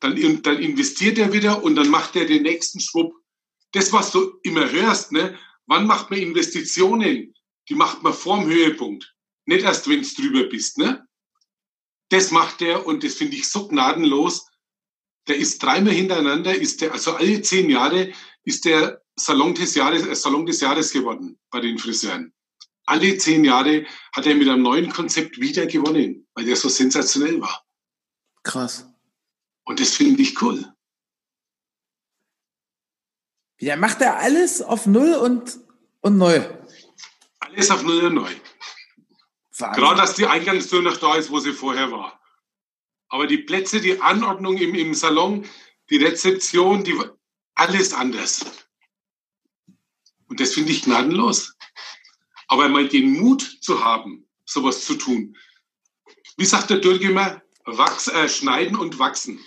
Dann, 0.00 0.42
dann 0.42 0.58
investiert 0.58 1.18
er 1.18 1.32
wieder 1.32 1.62
und 1.62 1.76
dann 1.76 1.88
macht 1.88 2.16
er 2.16 2.26
den 2.26 2.42
nächsten 2.42 2.80
Schwupp. 2.80 3.14
Das, 3.72 3.92
was 3.92 4.10
du 4.10 4.38
immer 4.42 4.70
hörst, 4.70 5.12
ne? 5.12 5.38
wann 5.66 5.86
macht 5.86 6.10
man 6.10 6.18
Investitionen? 6.18 7.34
Die 7.68 7.74
macht 7.74 8.02
man 8.02 8.12
vorm 8.12 8.46
Höhepunkt, 8.46 9.14
nicht 9.46 9.64
erst, 9.64 9.88
wenn 9.88 10.02
du 10.02 10.08
drüber 10.08 10.44
bist. 10.44 10.78
Ne? 10.78 11.06
Das 12.10 12.30
macht 12.30 12.62
er 12.62 12.86
und 12.86 13.04
das 13.04 13.14
finde 13.14 13.36
ich 13.36 13.48
so 13.48 13.68
gnadenlos. 13.68 14.46
Der 15.28 15.36
ist 15.36 15.62
dreimal 15.62 15.92
hintereinander, 15.92 16.54
ist 16.54 16.80
der, 16.80 16.92
also 16.92 17.14
alle 17.14 17.42
zehn 17.42 17.70
Jahre 17.70 18.12
ist 18.44 18.64
der 18.64 19.02
Salon 19.16 19.54
des 19.54 19.74
Jahres, 19.74 20.06
äh, 20.06 20.14
Salon 20.14 20.46
des 20.46 20.60
Jahres 20.60 20.92
geworden 20.92 21.38
bei 21.50 21.60
den 21.60 21.78
Friseuren 21.78 22.32
alle 22.90 23.16
zehn 23.18 23.44
Jahre 23.44 23.86
hat 24.12 24.26
er 24.26 24.34
mit 24.34 24.48
einem 24.48 24.62
neuen 24.62 24.90
Konzept 24.90 25.40
wieder 25.40 25.66
gewonnen, 25.66 26.26
weil 26.34 26.44
der 26.44 26.56
so 26.56 26.68
sensationell 26.68 27.40
war. 27.40 27.64
Krass. 28.42 28.84
Und 29.64 29.78
das 29.78 29.90
finde 29.90 30.20
ich 30.22 30.42
cool. 30.42 30.64
Ja, 33.60 33.76
macht 33.76 34.00
er 34.00 34.16
alles 34.16 34.60
auf 34.60 34.86
Null 34.86 35.14
und, 35.14 35.60
und 36.00 36.18
neu? 36.18 36.40
Alles 37.38 37.70
auf 37.70 37.84
Null 37.84 38.06
und 38.06 38.14
neu. 38.14 38.32
Wahnsinn. 39.60 39.82
Gerade, 39.82 40.00
dass 40.00 40.14
die 40.14 40.26
Eingangstür 40.26 40.82
noch 40.82 40.96
da 40.96 41.16
ist, 41.16 41.30
wo 41.30 41.38
sie 41.38 41.52
vorher 41.52 41.90
war. 41.90 42.20
Aber 43.08 43.26
die 43.26 43.38
Plätze, 43.38 43.80
die 43.80 44.00
Anordnung 44.00 44.56
im, 44.56 44.74
im 44.74 44.94
Salon, 44.94 45.44
die 45.90 45.96
Rezeption, 45.96 46.84
die, 46.84 46.98
alles 47.54 47.92
anders. 47.92 48.44
Und 50.28 50.40
das 50.40 50.54
finde 50.54 50.72
ich 50.72 50.82
gnadenlos. 50.82 51.56
Aber 52.46 52.68
mal 52.68 52.88
den 52.88 53.12
Mut 53.20 53.58
zu 53.60 53.84
haben, 53.84 54.26
sowas 54.44 54.84
zu 54.84 54.94
tun. 54.94 55.36
Wie 56.36 56.44
sagt 56.44 56.70
der 56.70 56.78
Dürr 56.78 57.00
immer, 57.00 57.42
wachs, 57.64 58.08
äh, 58.08 58.28
schneiden 58.28 58.76
und 58.76 58.98
wachsen. 58.98 59.40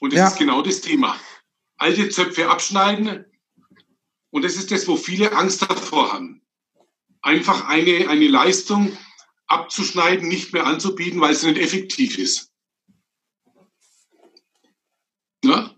Und 0.00 0.12
das 0.12 0.18
ja. 0.18 0.28
ist 0.28 0.38
genau 0.38 0.62
das 0.62 0.80
Thema. 0.80 1.18
Alte 1.76 2.08
Zöpfe 2.08 2.48
abschneiden. 2.48 3.24
Und 4.30 4.44
das 4.44 4.56
ist 4.56 4.70
das, 4.70 4.86
wo 4.86 4.96
viele 4.96 5.32
Angst 5.32 5.62
davor 5.62 6.12
haben. 6.12 6.42
Einfach 7.20 7.66
eine, 7.66 8.08
eine 8.08 8.28
Leistung 8.28 8.96
abzuschneiden, 9.48 10.28
nicht 10.28 10.52
mehr 10.52 10.66
anzubieten, 10.66 11.20
weil 11.20 11.34
sie 11.34 11.48
nicht 11.48 11.60
effektiv 11.60 12.18
ist. 12.18 12.52
Ja? 15.42 15.74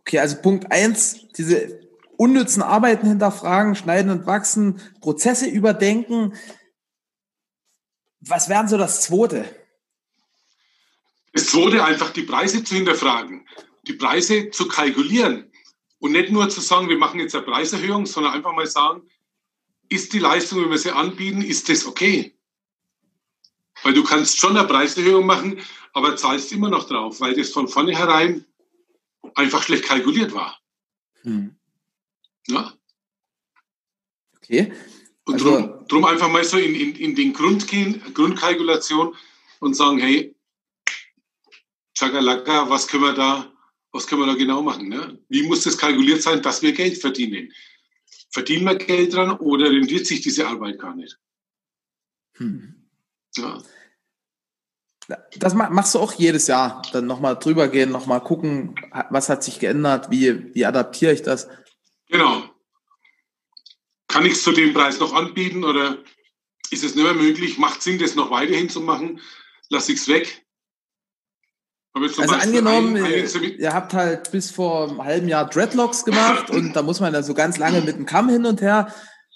Okay, 0.00 0.18
also 0.18 0.40
Punkt 0.40 0.72
eins, 0.72 1.28
diese 1.36 1.86
unnützen 2.16 2.62
Arbeiten 2.62 3.06
hinterfragen, 3.06 3.74
schneiden 3.74 4.10
und 4.10 4.26
wachsen, 4.26 4.80
Prozesse 5.00 5.46
überdenken. 5.46 6.34
Was 8.20 8.48
wären 8.48 8.68
so 8.68 8.76
das 8.76 9.02
Zweite? 9.02 9.44
Das 11.32 11.46
Zweite, 11.46 11.84
einfach 11.84 12.10
die 12.12 12.22
Preise 12.22 12.64
zu 12.64 12.74
hinterfragen, 12.74 13.46
die 13.86 13.92
Preise 13.92 14.50
zu 14.50 14.66
kalkulieren 14.66 15.52
und 15.98 16.12
nicht 16.12 16.32
nur 16.32 16.48
zu 16.48 16.60
sagen, 16.60 16.88
wir 16.88 16.98
machen 16.98 17.20
jetzt 17.20 17.34
eine 17.34 17.44
Preiserhöhung, 17.44 18.06
sondern 18.06 18.32
einfach 18.32 18.52
mal 18.52 18.66
sagen, 18.66 19.02
ist 19.88 20.12
die 20.12 20.18
Leistung, 20.18 20.62
wenn 20.62 20.70
wir 20.70 20.78
sie 20.78 20.94
anbieten, 20.94 21.42
ist 21.42 21.68
das 21.68 21.86
okay? 21.86 22.34
Weil 23.82 23.94
du 23.94 24.02
kannst 24.02 24.38
schon 24.38 24.56
eine 24.56 24.66
Preiserhöhung 24.66 25.26
machen, 25.26 25.60
aber 25.92 26.16
zahlst 26.16 26.52
immer 26.52 26.68
noch 26.68 26.88
drauf, 26.88 27.20
weil 27.20 27.34
das 27.34 27.50
von 27.50 27.68
vornherein 27.68 28.44
einfach 29.34 29.62
schlecht 29.62 29.84
kalkuliert 29.84 30.32
war. 30.32 30.58
Hm. 31.22 31.54
Ja. 32.48 32.72
Okay. 34.36 34.72
Und 35.24 35.34
also, 35.34 35.50
drum, 35.50 35.88
drum, 35.88 36.04
einfach 36.04 36.30
mal 36.30 36.44
so 36.44 36.56
in, 36.56 36.74
in, 36.74 36.96
in 36.96 37.14
den 37.14 37.32
Grund 37.32 37.68
gehen, 37.68 38.02
Grundkalkulation 38.14 39.14
und 39.60 39.74
sagen, 39.74 39.98
hey, 39.98 40.34
Chakalaka, 41.94 42.70
was 42.70 42.86
können 42.86 43.02
wir 43.02 43.12
da, 43.12 43.52
was 43.92 44.06
können 44.06 44.22
wir 44.22 44.26
da 44.26 44.34
genau 44.34 44.62
machen? 44.62 44.88
Ne? 44.88 45.18
Wie 45.28 45.42
muss 45.42 45.64
das 45.64 45.76
kalkuliert 45.76 46.22
sein, 46.22 46.40
dass 46.42 46.62
wir 46.62 46.72
Geld 46.72 46.98
verdienen? 46.98 47.52
Verdienen 48.30 48.64
wir 48.66 48.76
Geld 48.76 49.14
dran 49.14 49.32
oder 49.38 49.70
rendiert 49.70 50.06
sich 50.06 50.20
diese 50.20 50.46
Arbeit 50.46 50.78
gar 50.78 50.94
nicht? 50.94 51.18
Hm. 52.36 52.88
Ja. 53.36 53.62
Das 55.36 55.54
machst 55.54 55.94
du 55.94 55.98
auch 56.00 56.12
jedes 56.12 56.46
Jahr. 56.48 56.82
Dann 56.92 57.06
nochmal 57.06 57.38
drüber 57.38 57.68
gehen, 57.68 57.90
nochmal 57.90 58.22
gucken, 58.22 58.74
was 59.10 59.30
hat 59.30 59.42
sich 59.42 59.58
geändert, 59.58 60.10
wie, 60.10 60.54
wie 60.54 60.66
adaptiere 60.66 61.12
ich 61.12 61.22
das? 61.22 61.48
Genau. 62.08 62.44
Kann 64.08 64.26
ich 64.26 64.34
es 64.34 64.42
zu 64.42 64.52
dem 64.52 64.74
Preis 64.74 65.00
noch 65.00 65.14
anbieten 65.14 65.64
oder 65.64 65.98
ist 66.70 66.84
es 66.84 66.94
nicht 66.94 67.04
mehr 67.04 67.14
möglich? 67.14 67.58
Macht 67.58 67.82
Sinn, 67.82 67.98
das 67.98 68.14
noch 68.14 68.30
weiterhin 68.30 68.68
zu 68.68 68.80
machen? 68.82 69.20
Lass 69.70 69.88
ich 69.88 70.00
es 70.00 70.08
weg? 70.08 70.46
Also 71.94 72.34
angenommen, 72.34 72.96
ein, 72.96 73.04
ein 73.04 73.58
ihr 73.58 73.74
habt 73.74 73.92
halt 73.92 74.30
bis 74.30 74.50
vor 74.50 74.88
einem 74.88 75.02
halben 75.02 75.28
Jahr 75.28 75.48
Dreadlocks 75.48 76.04
gemacht 76.04 76.50
und 76.50 76.74
da 76.74 76.82
muss 76.82 77.00
man 77.00 77.12
da 77.12 77.22
so 77.22 77.34
ganz 77.34 77.58
lange 77.58 77.80
mit 77.80 77.96
dem 77.96 78.06
Kamm 78.06 78.28
hin 78.28 78.46
und 78.46 78.60
her 78.60 78.94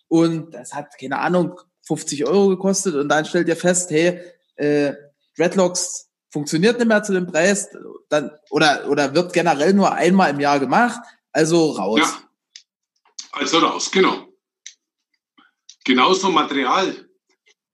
und 0.09 0.55
das 0.55 0.73
hat, 0.73 0.97
keine 1.01 1.19
Ahnung, 1.19 1.59
50 1.87 2.27
Euro 2.27 2.49
gekostet 2.49 2.95
und 2.95 3.09
dann 3.09 3.25
stellt 3.25 3.49
ihr 3.49 3.57
fest, 3.57 3.91
hey, 3.91 4.21
äh, 4.57 4.93
Dreadlocks 5.37 6.09
funktioniert 6.31 6.79
nicht 6.79 6.89
mehr 6.89 7.03
zu 7.03 7.13
dem 7.13 7.27
Preis 7.27 7.69
dann, 8.09 8.31
oder, 8.51 8.89
oder 8.89 9.15
wird 9.15 9.33
generell 9.33 9.75
nur 9.75 9.93
einmal 9.93 10.31
im 10.31 10.41
Jahr 10.41 10.61
gemacht, 10.61 11.01
also 11.33 11.73
raus. 11.73 12.01
Ja. 12.01 12.23
Also 13.33 13.59
raus, 13.59 13.91
genau. 13.91 14.29
Genauso 15.85 16.31
Material. 16.31 17.09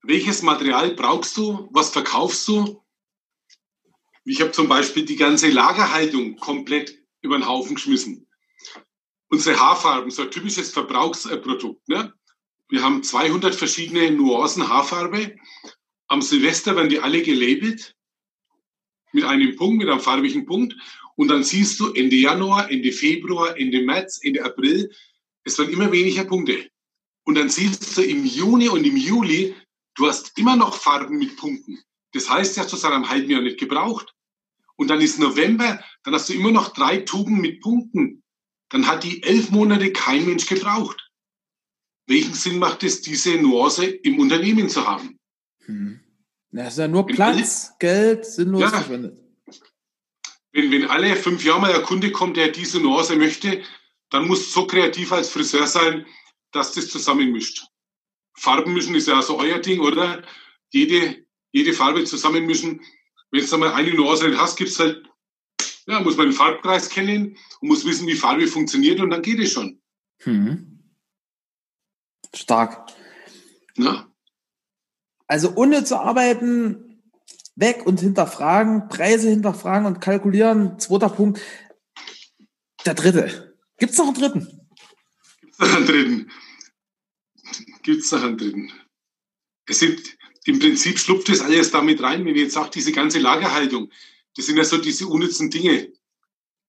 Welches 0.03 0.41
Material 0.41 0.91
brauchst 0.91 1.35
du? 1.37 1.69
Was 1.71 1.89
verkaufst 1.89 2.47
du? 2.47 2.81
Ich 4.25 4.41
habe 4.41 4.51
zum 4.51 4.67
Beispiel 4.67 5.05
die 5.05 5.15
ganze 5.15 5.49
Lagerhaltung 5.49 6.37
komplett 6.37 6.97
über 7.21 7.37
den 7.37 7.47
Haufen 7.47 7.75
geschmissen. 7.75 8.27
Unsere 9.29 9.59
Haarfarben, 9.59 10.11
so 10.11 10.23
ein 10.23 10.31
typisches 10.31 10.71
Verbrauchsprodukt. 10.71 11.87
Ne? 11.87 12.13
Wir 12.67 12.83
haben 12.83 13.03
200 13.03 13.55
verschiedene 13.55 14.11
Nuancen 14.11 14.67
Haarfarbe. 14.67 15.35
Am 16.07 16.21
Silvester 16.21 16.75
werden 16.75 16.89
die 16.89 16.99
alle 16.99 17.21
gelabelt 17.21 17.95
mit 19.11 19.23
einem 19.23 19.55
Punkt, 19.55 19.79
mit 19.79 19.89
einem 19.89 19.99
farbigen 19.99 20.45
Punkt. 20.45 20.75
Und 21.15 21.27
dann 21.27 21.43
siehst 21.43 21.79
du 21.79 21.93
Ende 21.93 22.15
Januar, 22.15 22.71
Ende 22.71 22.91
Februar, 22.91 23.57
Ende 23.57 23.81
März, 23.81 24.19
Ende 24.21 24.43
April, 24.43 24.91
es 25.43 25.57
werden 25.57 25.73
immer 25.73 25.91
weniger 25.91 26.25
Punkte. 26.25 26.69
Und 27.23 27.35
dann 27.35 27.49
siehst 27.49 27.97
du 27.97 28.01
im 28.01 28.25
Juni 28.25 28.69
und 28.69 28.85
im 28.85 28.97
Juli, 28.97 29.55
du 29.95 30.07
hast 30.07 30.37
immer 30.37 30.55
noch 30.55 30.75
Farben 30.75 31.17
mit 31.17 31.35
Punkten. 31.37 31.79
Das 32.13 32.29
heißt, 32.29 32.57
hast 32.57 32.73
das 32.73 32.81
seit 32.81 32.91
einem 32.91 33.09
halben 33.09 33.29
Jahr 33.29 33.41
nicht 33.41 33.59
gebraucht. 33.59 34.13
Und 34.75 34.87
dann 34.89 35.01
ist 35.01 35.19
November, 35.19 35.83
dann 36.03 36.13
hast 36.13 36.29
du 36.29 36.33
immer 36.33 36.51
noch 36.51 36.73
drei 36.73 36.99
Tuben 36.99 37.41
mit 37.41 37.61
Punkten. 37.61 38.23
Dann 38.69 38.87
hat 38.87 39.03
die 39.03 39.23
elf 39.23 39.51
Monate 39.51 39.91
kein 39.91 40.25
Mensch 40.25 40.45
gebraucht. 40.45 41.09
Welchen 42.07 42.33
Sinn 42.33 42.59
macht 42.59 42.83
es, 42.83 43.01
diese 43.01 43.35
Nuance 43.37 43.85
im 43.85 44.19
Unternehmen 44.19 44.69
zu 44.69 44.87
haben? 44.87 45.19
Hm. 45.65 45.99
Das 46.51 46.73
ist 46.73 46.79
ja 46.79 46.87
nur 46.87 47.05
Platz, 47.05 47.73
Geld, 47.77 48.25
sinnlos 48.25 48.61
ja, 48.61 48.69
verschwendet. 48.69 49.19
Wenn, 50.51 50.71
wenn 50.71 50.85
alle 50.85 51.15
fünf 51.15 51.43
Jahre 51.43 51.61
mal 51.61 51.73
ein 51.73 51.83
Kunde 51.83 52.11
kommt, 52.11 52.37
der 52.37 52.49
diese 52.49 52.79
Nuance 52.79 53.15
möchte, 53.15 53.61
dann 54.09 54.27
musst 54.27 54.47
du 54.47 54.61
so 54.61 54.67
kreativ 54.67 55.11
als 55.11 55.29
Friseur 55.29 55.67
sein, 55.67 56.07
dass 56.51 56.73
das 56.73 56.89
zusammenmischt. 56.89 57.67
Farben 58.35 58.73
mischen 58.73 58.95
ist 58.95 59.07
ja 59.07 59.21
so 59.21 59.37
euer 59.37 59.59
Ding, 59.59 59.81
oder? 59.81 60.23
Jede, 60.71 61.25
jede 61.51 61.73
Farbe 61.73 62.03
zusammenmischen. 62.03 62.81
Wenn 63.31 63.45
du 63.45 63.57
mal 63.57 63.73
eine 63.73 63.93
Nuance 63.93 64.27
nicht 64.27 64.39
hast, 64.39 64.57
gibt's 64.57 64.79
halt, 64.79 65.07
ja, 65.87 65.99
muss 65.99 66.17
man 66.17 66.27
den 66.27 66.33
Farbkreis 66.33 66.89
kennen 66.89 67.37
und 67.61 67.67
muss 67.67 67.85
wissen, 67.85 68.07
wie 68.07 68.15
Farbe 68.15 68.47
funktioniert 68.47 68.99
und 68.99 69.09
dann 69.09 69.21
geht 69.21 69.39
es 69.39 69.51
schon. 69.51 69.81
Hm. 70.21 70.83
Stark. 72.33 72.91
Na? 73.75 74.11
Also 75.27 75.53
ohne 75.55 75.83
zu 75.83 75.99
arbeiten, 75.99 77.01
weg 77.55 77.85
und 77.85 77.99
hinterfragen, 77.99 78.87
Preise 78.87 79.29
hinterfragen 79.29 79.85
und 79.85 79.99
kalkulieren. 79.99 80.79
Zweiter 80.79 81.09
Punkt. 81.09 81.39
Der 82.85 82.93
dritte. 82.93 83.55
Gibt 83.77 83.91
es 83.91 83.97
noch 83.97 84.07
einen 84.07 84.15
dritten? 84.15 84.67
Gibt 85.41 85.51
es 85.51 85.61
noch 85.61 85.75
einen 85.75 85.87
dritten? 85.87 86.31
Gibt 87.83 88.03
es 88.03 88.11
noch 88.11 88.23
einen 88.23 88.37
dritten? 88.37 88.71
Es 89.65 89.79
sind, 89.79 90.17
im 90.49 90.59
Prinzip 90.59 90.99
schlupft 90.99 91.29
das 91.29 91.41
alles 91.41 91.71
damit 91.71 92.01
rein, 92.01 92.25
wenn 92.25 92.35
ich 92.35 92.43
jetzt 92.43 92.53
sage, 92.53 92.71
diese 92.73 92.91
ganze 92.91 93.19
Lagerhaltung, 93.19 93.91
das 94.35 94.45
sind 94.45 94.57
ja 94.57 94.63
so 94.63 94.77
diese 94.77 95.07
unnützen 95.07 95.49
Dinge. 95.49 95.91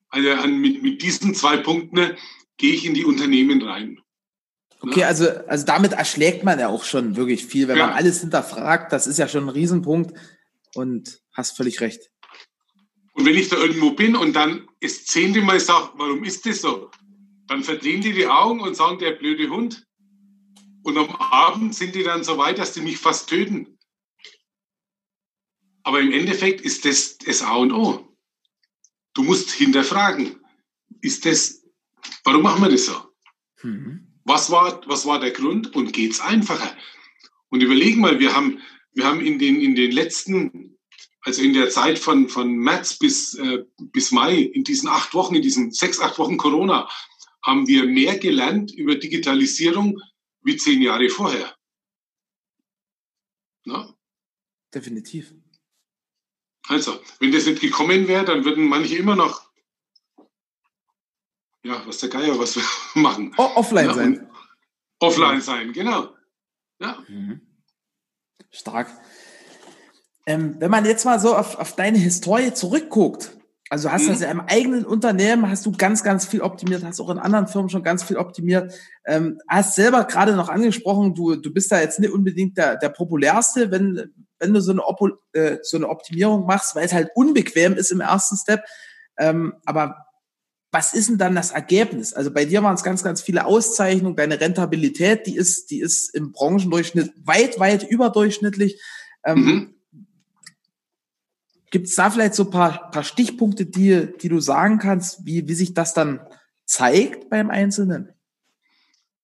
Also 0.08 0.30
an, 0.30 0.58
mit, 0.58 0.82
mit 0.82 1.02
diesen 1.02 1.34
zwei 1.34 1.56
Punkten 1.56 2.16
gehe 2.56 2.74
ich 2.74 2.84
in 2.84 2.94
die 2.94 3.04
Unternehmen 3.04 3.62
rein. 3.62 4.00
Okay, 4.82 5.04
also, 5.04 5.28
also 5.46 5.66
damit 5.66 5.92
erschlägt 5.92 6.42
man 6.42 6.58
ja 6.58 6.68
auch 6.68 6.84
schon 6.84 7.16
wirklich 7.16 7.44
viel, 7.44 7.68
wenn 7.68 7.76
ja. 7.76 7.86
man 7.86 7.96
alles 7.96 8.20
hinterfragt. 8.20 8.92
Das 8.92 9.06
ist 9.06 9.18
ja 9.18 9.28
schon 9.28 9.44
ein 9.44 9.50
Riesenpunkt 9.50 10.18
und 10.74 11.20
hast 11.32 11.56
völlig 11.56 11.80
recht. 11.80 12.10
Und 13.12 13.26
wenn 13.26 13.36
ich 13.36 13.48
da 13.48 13.56
irgendwo 13.56 13.90
bin 13.90 14.16
und 14.16 14.34
dann 14.34 14.66
das 14.80 15.04
zehnte 15.04 15.42
Mal 15.42 15.60
sage, 15.60 15.90
warum 15.96 16.24
ist 16.24 16.46
das 16.46 16.62
so? 16.62 16.90
Dann 17.46 17.62
verdrehen 17.62 18.00
die 18.00 18.12
die 18.12 18.26
Augen 18.26 18.60
und 18.60 18.76
sagen, 18.76 18.98
der 18.98 19.12
blöde 19.12 19.50
Hund. 19.50 19.86
Und 20.82 20.96
am 20.96 21.10
Abend 21.16 21.74
sind 21.74 21.94
die 21.94 22.02
dann 22.02 22.24
so 22.24 22.38
weit, 22.38 22.58
dass 22.58 22.72
die 22.72 22.80
mich 22.80 22.98
fast 22.98 23.28
töten. 23.28 23.78
Aber 25.82 26.00
im 26.00 26.12
Endeffekt 26.12 26.60
ist 26.60 26.84
das 26.84 27.18
das 27.18 27.42
A 27.42 27.56
und 27.56 27.72
O. 27.72 28.16
Du 29.14 29.22
musst 29.22 29.50
hinterfragen, 29.50 30.36
ist 31.00 31.26
das, 31.26 31.62
warum 32.24 32.42
machen 32.42 32.62
wir 32.62 32.70
das 32.70 32.86
so? 32.86 32.96
Mhm. 33.62 34.06
Was, 34.24 34.50
war, 34.50 34.80
was 34.86 35.06
war 35.06 35.18
der 35.18 35.32
Grund 35.32 35.74
und 35.74 35.92
geht 35.92 36.12
es 36.12 36.20
einfacher? 36.20 36.76
Und 37.48 37.62
überlegen 37.62 38.00
mal, 38.00 38.20
wir 38.20 38.34
haben, 38.34 38.60
wir 38.92 39.04
haben 39.04 39.20
in 39.20 39.38
den, 39.38 39.60
in 39.60 39.74
den 39.74 39.90
letzten 39.90 40.78
also 41.22 41.42
in 41.42 41.52
der 41.52 41.68
Zeit 41.68 41.98
von, 41.98 42.28
von 42.28 42.50
März 42.50 42.98
bis, 42.98 43.34
äh, 43.34 43.64
bis 43.78 44.10
Mai, 44.10 44.38
in 44.38 44.64
diesen 44.64 44.88
acht 44.88 45.12
Wochen, 45.14 45.34
in 45.34 45.42
diesen 45.42 45.70
sechs, 45.70 46.00
acht 46.00 46.18
Wochen 46.18 46.38
Corona, 46.38 46.88
haben 47.42 47.66
wir 47.66 47.84
mehr 47.84 48.18
gelernt 48.18 48.72
über 48.72 48.94
Digitalisierung 48.94 50.00
wie 50.42 50.56
zehn 50.56 50.82
Jahre 50.82 51.08
vorher. 51.08 51.54
Na? 53.64 53.94
Definitiv. 54.74 55.34
Also, 56.68 57.00
wenn 57.18 57.32
das 57.32 57.46
nicht 57.46 57.60
gekommen 57.60 58.06
wäre, 58.08 58.24
dann 58.24 58.44
würden 58.44 58.68
manche 58.68 58.96
immer 58.96 59.16
noch, 59.16 59.50
ja, 61.62 61.86
was 61.86 61.98
der 61.98 62.08
Geier, 62.08 62.38
was 62.38 62.56
wir 62.56 62.62
machen. 63.02 63.34
O 63.36 63.42
offline 63.56 63.86
ja, 63.86 63.94
sein. 63.94 64.30
Offline 65.00 65.40
sein, 65.40 65.72
genau. 65.72 66.14
Ja. 66.78 67.04
Mhm. 67.08 67.40
Stark. 68.50 68.88
Ähm, 70.26 70.56
wenn 70.60 70.70
man 70.70 70.84
jetzt 70.84 71.04
mal 71.04 71.18
so 71.18 71.34
auf, 71.34 71.56
auf 71.56 71.74
deine 71.76 71.98
Historie 71.98 72.52
zurückguckt, 72.52 73.36
also 73.70 73.92
hast 73.92 74.06
mhm. 74.06 74.08
das 74.08 74.20
ja 74.20 74.30
im 74.30 74.40
eigenen 74.40 74.84
Unternehmen, 74.84 75.48
hast 75.48 75.64
du 75.64 75.70
ganz, 75.70 76.02
ganz 76.02 76.26
viel 76.26 76.42
optimiert, 76.42 76.82
hast 76.84 77.00
auch 77.00 77.08
in 77.08 77.20
anderen 77.20 77.46
Firmen 77.46 77.70
schon 77.70 77.84
ganz 77.84 78.02
viel 78.02 78.16
optimiert. 78.16 78.74
Ähm, 79.06 79.38
hast 79.48 79.76
selber 79.76 80.04
gerade 80.04 80.34
noch 80.34 80.48
angesprochen, 80.48 81.14
du, 81.14 81.36
du 81.36 81.52
bist 81.52 81.70
da 81.70 81.80
jetzt 81.80 82.00
nicht 82.00 82.12
unbedingt 82.12 82.58
der, 82.58 82.76
der 82.76 82.88
populärste, 82.88 83.70
wenn, 83.70 84.12
wenn 84.40 84.52
du 84.52 84.60
so 84.60 84.72
eine, 84.72 84.84
Opo, 84.84 85.10
äh, 85.34 85.58
so 85.62 85.76
eine 85.76 85.88
Optimierung 85.88 86.46
machst, 86.46 86.74
weil 86.74 86.84
es 86.84 86.92
halt 86.92 87.10
unbequem 87.14 87.76
ist 87.76 87.92
im 87.92 88.00
ersten 88.00 88.36
Step. 88.36 88.64
Ähm, 89.16 89.54
aber 89.64 90.04
was 90.72 90.92
ist 90.92 91.08
denn 91.08 91.18
dann 91.18 91.36
das 91.36 91.52
Ergebnis? 91.52 92.12
Also 92.12 92.32
bei 92.32 92.46
dir 92.46 92.64
waren 92.64 92.74
es 92.74 92.82
ganz, 92.82 93.04
ganz 93.04 93.22
viele 93.22 93.46
Auszeichnungen. 93.46 94.16
Deine 94.16 94.40
Rentabilität, 94.40 95.28
die 95.28 95.36
ist, 95.36 95.70
die 95.70 95.80
ist 95.80 96.12
im 96.12 96.32
Branchendurchschnitt 96.32 97.12
weit, 97.24 97.60
weit 97.60 97.84
überdurchschnittlich. 97.88 98.82
Ähm, 99.24 99.38
mhm. 99.38 99.74
Gibt 101.70 101.86
es 101.86 101.94
da 101.94 102.10
vielleicht 102.10 102.34
so 102.34 102.44
ein 102.44 102.50
paar, 102.50 102.90
paar 102.90 103.04
Stichpunkte, 103.04 103.64
die, 103.64 104.08
die 104.20 104.28
du 104.28 104.40
sagen 104.40 104.78
kannst, 104.78 105.24
wie, 105.24 105.46
wie 105.46 105.54
sich 105.54 105.72
das 105.72 105.94
dann 105.94 106.20
zeigt 106.66 107.30
beim 107.30 107.48
Einzelnen? 107.50 108.12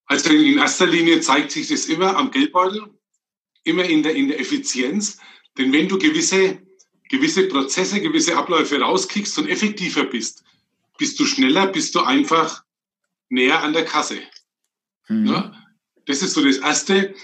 Also 0.06 0.30
in 0.30 0.58
erster 0.58 0.86
Linie 0.86 1.20
zeigt 1.20 1.50
sich 1.50 1.68
das 1.68 1.86
immer 1.86 2.16
am 2.16 2.30
Geldbeutel, 2.30 2.82
immer 3.64 3.84
in 3.84 4.04
der, 4.04 4.14
in 4.14 4.28
der 4.28 4.40
Effizienz. 4.40 5.18
Denn 5.58 5.72
wenn 5.72 5.88
du 5.88 5.98
gewisse, 5.98 6.62
gewisse 7.08 7.48
Prozesse, 7.48 8.00
gewisse 8.00 8.36
Abläufe 8.36 8.80
rauskickst 8.80 9.38
und 9.38 9.48
effektiver 9.48 10.04
bist, 10.04 10.44
bist 10.98 11.18
du 11.18 11.24
schneller, 11.24 11.66
bist 11.66 11.94
du 11.96 12.00
einfach 12.00 12.64
näher 13.28 13.62
an 13.62 13.72
der 13.72 13.84
Kasse. 13.84 14.20
Mhm. 15.08 15.26
Ja? 15.26 15.62
Das 16.06 16.22
ist 16.22 16.34
so 16.34 16.44
das 16.44 16.58
Erste. 16.58 17.14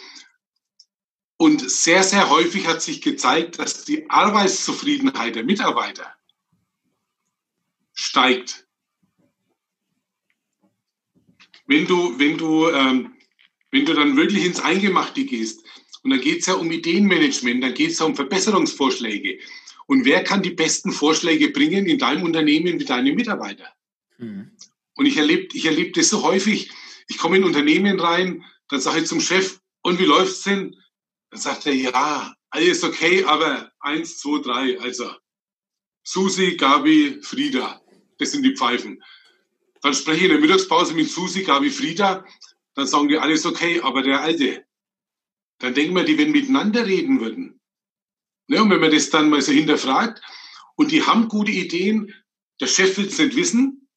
Und 1.43 1.69
sehr, 1.69 2.05
sehr 2.05 2.31
häufig 2.31 2.69
hat 2.69 2.83
sich 2.83 3.03
gezeigt, 3.03 3.59
dass 3.59 3.85
die 3.85 4.09
Arbeitszufriedenheit 4.09 5.35
der 5.35 5.43
Mitarbeiter 5.43 6.15
steigt. 7.93 8.69
Wenn 11.67 11.89
du, 11.89 12.17
wenn 12.21 12.39
du, 12.39 12.69
ähm, 12.69 13.15
wenn 13.73 13.85
du 13.85 13.93
dann 13.93 14.17
wirklich 14.17 14.45
ins 14.45 14.61
Eingemachte 14.61 15.25
gehst, 15.25 15.67
und 16.05 16.11
dann 16.11 16.21
geht 16.21 16.43
es 16.43 16.47
ja 16.47 16.55
um 16.55 16.71
Ideenmanagement, 16.71 17.65
dann 17.65 17.75
geht 17.75 17.91
es 17.91 17.99
ja 17.99 18.07
um 18.07 18.15
Verbesserungsvorschläge. 18.15 19.41
Und 19.89 20.05
wer 20.05 20.23
kann 20.23 20.45
die 20.45 20.51
besten 20.51 20.93
Vorschläge 20.93 21.51
bringen 21.51 21.87
in 21.87 21.99
deinem 21.99 22.23
Unternehmen 22.23 22.79
wie 22.79 22.85
deine 22.85 23.13
Mitarbeiter? 23.13 23.67
Mhm. 24.19 24.53
Und 24.95 25.07
ich 25.07 25.17
erlebe 25.17 25.49
ich 25.55 25.65
erleb 25.65 25.95
das 25.95 26.09
so 26.09 26.23
häufig. 26.23 26.71
Ich 27.09 27.19
komme 27.19 27.39
in 27.39 27.43
Unternehmen 27.43 27.99
rein, 27.99 28.45
dann 28.69 28.81
sage 28.81 29.01
ich 29.01 29.07
zum 29.07 29.21
Chef, 29.21 29.59
und 29.83 29.99
wie 29.99 30.05
läuft's 30.05 30.43
denn? 30.43 30.77
Dann 31.33 31.41
sagt 31.41 31.65
er, 31.65 31.73
ja, 31.73 32.35
alles 32.51 32.85
okay, 32.85 33.25
aber 33.25 33.73
eins, 33.81 34.19
zwei, 34.19 34.43
drei, 34.43 34.79
also 34.81 35.11
Susi, 36.05 36.57
Gabi, 36.57 37.23
Frieda, 37.23 37.81
das 38.19 38.33
sind 38.33 38.43
die 38.43 38.55
Pfeifen. 38.55 39.03
Dann 39.81 39.95
spreche 39.95 40.19
ich 40.19 40.25
in 40.25 40.33
der 40.33 40.41
Mittagspause 40.41 40.93
mit 40.93 41.09
Susi, 41.09 41.43
Gabi, 41.43 41.71
Frieda, 41.71 42.27
dann 42.75 42.87
sagen 42.87 43.09
die 43.09 43.17
alles 43.17 43.47
okay, 43.47 43.81
aber 43.81 44.03
der 44.03 44.21
Alte. 44.21 44.67
Dann 45.59 45.73
denken 45.73 45.97
wir, 45.97 46.05
die 46.05 46.19
wenn 46.19 46.33
miteinander 46.33 46.85
reden 46.85 47.19
würden. 47.21 47.59
Ne, 48.49 48.63
und 48.63 48.69
wenn 48.69 48.81
man 48.81 48.91
das 48.91 49.09
dann 49.09 49.31
mal 49.31 49.41
so 49.41 49.53
hinterfragt, 49.53 50.21
und 50.77 50.93
die 50.93 51.03
haben 51.03 51.29
gute 51.29 51.53
Ideen, 51.53 52.13
der 52.61 52.67
Chef 52.67 52.99
will 52.99 53.07
es 53.07 53.17
nicht 53.17 53.37
wissen, 53.37 53.89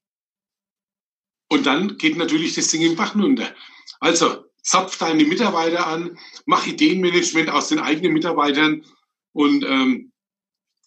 und 1.49 1.65
dann 1.65 1.97
geht 1.97 2.15
natürlich 2.15 2.55
das 2.55 2.69
Ding 2.69 2.81
im 2.81 2.95
Bach 2.95 3.13
runter. 3.13 3.53
Also, 3.99 4.44
zapf 4.65 4.97
deine 4.97 5.23
Mitarbeiter 5.23 5.87
an, 5.87 6.17
mach 6.45 6.65
Ideenmanagement 6.65 7.49
aus 7.49 7.69
den 7.69 7.79
eigenen 7.79 8.13
Mitarbeitern 8.13 8.83
und 9.31 9.63
ähm, 9.63 10.11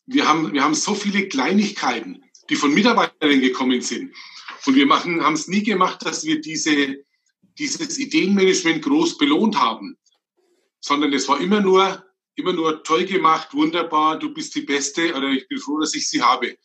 wir 0.06 0.26
haben, 0.28 0.52
wir 0.52 0.64
haben 0.64 0.74
so 0.74 0.94
viele 0.94 1.28
Kleinigkeiten, 1.28 2.24
die 2.50 2.56
von 2.56 2.74
Mitarbeitern 2.74 3.40
gekommen 3.40 3.80
sind. 3.80 4.14
Und 4.66 4.74
wir 4.74 4.88
haben 4.88 5.34
es 5.34 5.48
nie 5.48 5.62
gemacht, 5.62 6.04
dass 6.04 6.24
wir 6.24 6.40
diese, 6.40 6.96
dieses 7.58 7.98
Ideenmanagement 7.98 8.82
groß 8.82 9.16
belohnt 9.16 9.58
haben, 9.58 9.96
sondern 10.80 11.12
es 11.12 11.28
war 11.28 11.40
immer 11.40 11.60
nur, 11.60 12.04
immer 12.34 12.52
nur 12.52 12.82
toll 12.82 13.04
gemacht, 13.04 13.52
wunderbar, 13.52 14.18
du 14.18 14.32
bist 14.32 14.54
die 14.54 14.62
Beste 14.62 15.14
oder 15.14 15.28
ich 15.28 15.46
bin 15.46 15.58
froh, 15.58 15.78
dass 15.78 15.94
ich 15.94 16.08
sie 16.08 16.22
habe. 16.22 16.56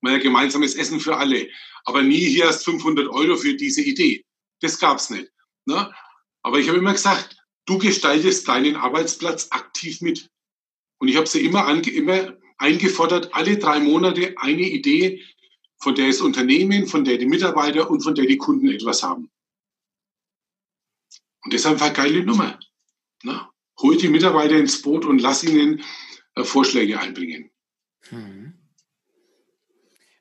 Mal 0.00 0.14
ein 0.14 0.20
gemeinsames 0.20 0.74
Essen 0.74 1.00
für 1.00 1.16
alle. 1.16 1.48
Aber 1.84 2.02
nie 2.02 2.20
hier 2.20 2.48
hast 2.48 2.64
500 2.64 3.08
Euro 3.08 3.36
für 3.36 3.54
diese 3.54 3.82
Idee. 3.82 4.24
Das 4.60 4.78
gab's 4.78 5.10
nicht. 5.10 5.30
Ne? 5.64 5.92
Aber 6.42 6.58
ich 6.58 6.68
habe 6.68 6.78
immer 6.78 6.92
gesagt, 6.92 7.36
du 7.66 7.78
gestaltest 7.78 8.48
deinen 8.48 8.76
Arbeitsplatz 8.76 9.48
aktiv 9.50 10.00
mit. 10.00 10.30
Und 10.98 11.08
ich 11.08 11.16
habe 11.16 11.26
sie 11.26 11.44
immer, 11.44 11.66
ange, 11.66 11.90
immer 11.90 12.36
eingefordert, 12.58 13.34
alle 13.34 13.58
drei 13.58 13.80
Monate 13.80 14.34
eine 14.38 14.62
Idee, 14.62 15.24
von 15.80 15.94
der 15.94 16.08
das 16.08 16.20
Unternehmen, 16.20 16.86
von 16.86 17.04
der 17.04 17.18
die 17.18 17.26
Mitarbeiter 17.26 17.88
und 17.90 18.02
von 18.02 18.14
der 18.14 18.26
die 18.26 18.36
Kunden 18.36 18.68
etwas 18.68 19.02
haben. 19.02 19.30
Und 21.44 21.52
das 21.52 21.60
ist 21.60 21.66
einfach 21.66 21.86
eine 21.86 21.94
geile 21.94 22.24
Nummer. 22.24 22.58
Na, 23.22 23.52
hol 23.80 23.96
die 23.96 24.08
Mitarbeiter 24.08 24.56
ins 24.56 24.82
Boot 24.82 25.04
und 25.04 25.20
lass 25.20 25.44
ihnen 25.44 25.82
äh, 26.34 26.44
Vorschläge 26.44 26.98
einbringen. 26.98 27.50
Hm. 28.08 28.57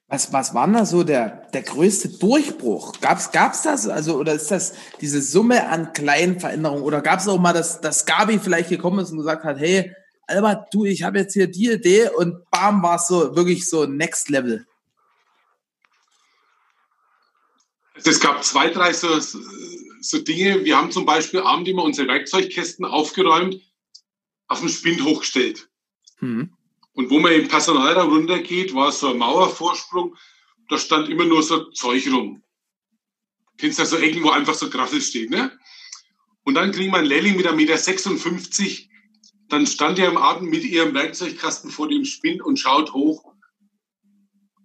Was, 0.09 0.31
was 0.31 0.53
war 0.53 0.67
da 0.69 0.85
so 0.85 1.03
der, 1.03 1.49
der 1.53 1.63
größte 1.63 2.07
Durchbruch? 2.07 3.01
Gab's, 3.01 3.31
gab's 3.31 3.63
das? 3.63 3.89
Also, 3.89 4.15
oder 4.17 4.33
ist 4.33 4.49
das 4.51 4.73
diese 5.01 5.21
Summe 5.21 5.67
an 5.67 5.91
kleinen 5.91 6.39
Veränderungen? 6.39 6.83
Oder 6.83 7.01
gab 7.01 7.19
es 7.19 7.27
auch 7.27 7.39
mal, 7.39 7.51
dass, 7.51 7.81
dass 7.81 8.05
Gabi 8.05 8.39
vielleicht 8.39 8.69
gekommen 8.69 8.99
ist 8.99 9.11
und 9.11 9.17
gesagt 9.17 9.43
hat, 9.43 9.59
hey, 9.59 9.93
Albert, 10.25 10.73
du, 10.73 10.85
ich 10.85 11.03
habe 11.03 11.19
jetzt 11.19 11.33
hier 11.33 11.47
die 11.47 11.71
Idee 11.71 12.09
und 12.09 12.49
bam, 12.51 12.81
war 12.83 12.95
es 12.95 13.07
so 13.07 13.35
wirklich 13.35 13.69
so 13.69 13.85
Next 13.85 14.29
Level. 14.29 14.65
Also 17.93 18.11
es 18.11 18.19
gab 18.19 18.43
zwei, 18.43 18.69
drei 18.69 18.93
so, 18.93 19.19
so 19.19 20.19
Dinge. 20.19 20.63
Wir 20.63 20.77
haben 20.77 20.91
zum 20.91 21.05
Beispiel 21.05 21.41
abend 21.41 21.67
immer 21.67 21.83
unsere 21.83 22.07
Werkzeugkästen 22.07 22.85
aufgeräumt, 22.85 23.61
auf 24.47 24.61
den 24.61 24.69
Spind 24.69 25.03
hochgestellt. 25.03 25.67
Mhm. 26.21 26.56
Und 26.97 27.11
wo 27.11 27.19
man 27.19 27.31
im 27.31 27.47
Personalraum 27.47 28.11
runtergeht, 28.11 28.73
war 28.73 28.91
so 28.91 29.11
ein 29.11 29.19
Mauervorsprung. 29.19 30.15
Da 30.67 30.79
stand 30.79 31.09
immer 31.09 31.25
nur 31.25 31.43
so 31.43 31.69
Zeug 31.69 32.07
rum. 32.11 32.41
Kennst 33.59 33.77
du 33.77 33.85
so 33.85 33.97
Ecken, 33.97 34.23
wo 34.23 34.31
einfach 34.31 34.55
so 34.55 34.67
Graffel 34.67 34.99
steht, 34.99 35.29
ne? 35.29 35.55
Und 36.43 36.55
dann 36.55 36.73
wir 36.73 36.91
einen 36.95 37.05
Lehrling 37.05 37.37
mit 37.37 37.45
1,56 37.45 38.61
Meter. 38.61 38.81
Dann 39.47 39.67
stand 39.67 39.99
er 39.99 40.07
am 40.09 40.17
Abend 40.17 40.49
mit 40.49 40.63
ihrem 40.63 40.95
Werkzeugkasten 40.95 41.69
vor 41.69 41.87
dem 41.87 42.03
Spind 42.03 42.41
und 42.41 42.57
schaut 42.57 42.91
hoch 42.93 43.31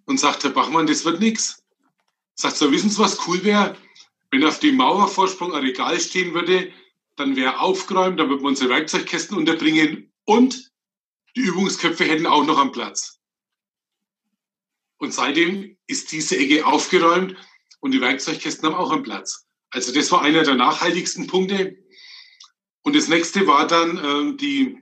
und 0.07 0.19
sagt, 0.19 0.43
Herr 0.45 0.53
Bachmann, 0.53 0.87
das 0.87 1.05
wird 1.05 1.21
nichts. 1.21 1.63
Sagt 2.35 2.57
so, 2.57 2.73
wissen 2.73 2.89
Sie, 2.89 2.99
was 2.99 3.29
cool 3.29 3.45
wäre? 3.45 3.77
Wenn 4.31 4.43
auf 4.45 4.59
dem 4.59 4.77
Mauervorsprung 4.77 5.53
ein 5.53 5.65
Regal 5.65 6.01
stehen 6.01 6.33
würde, 6.33 6.73
dann 7.17 7.37
wäre 7.37 7.61
aufgeräumt, 7.61 8.19
dann 8.19 8.31
würden 8.31 8.41
wir 8.41 8.49
unsere 8.49 8.71
Werkzeugkästen 8.71 9.37
unterbringen 9.37 10.11
und 10.25 10.72
die 11.37 11.41
Übungsköpfe 11.41 12.05
hätten 12.05 12.27
auch 12.27 12.45
noch 12.45 12.59
einen 12.59 12.73
Platz. 12.73 13.21
Und 14.99 15.13
seitdem 15.13 15.77
ist 15.87 16.13
diese 16.13 16.37
Ecke 16.37 16.67
aufgeräumt 16.67 17.37
und 17.81 17.93
die 17.93 18.01
Werkzeugkästen 18.01 18.69
haben 18.69 18.77
auch 18.77 18.93
einen 18.93 19.03
Platz. 19.03 19.47
Also 19.71 19.93
das 19.93 20.13
war 20.13 20.23
einer 20.23 20.45
der 20.45 20.55
nachhaltigsten 20.55 21.27
Punkte. 21.27 21.77
Und 22.83 22.95
das 22.95 23.09
nächste 23.09 23.47
war 23.47 23.67
dann 23.67 23.99
äh, 23.99 24.37
die, 24.37 24.79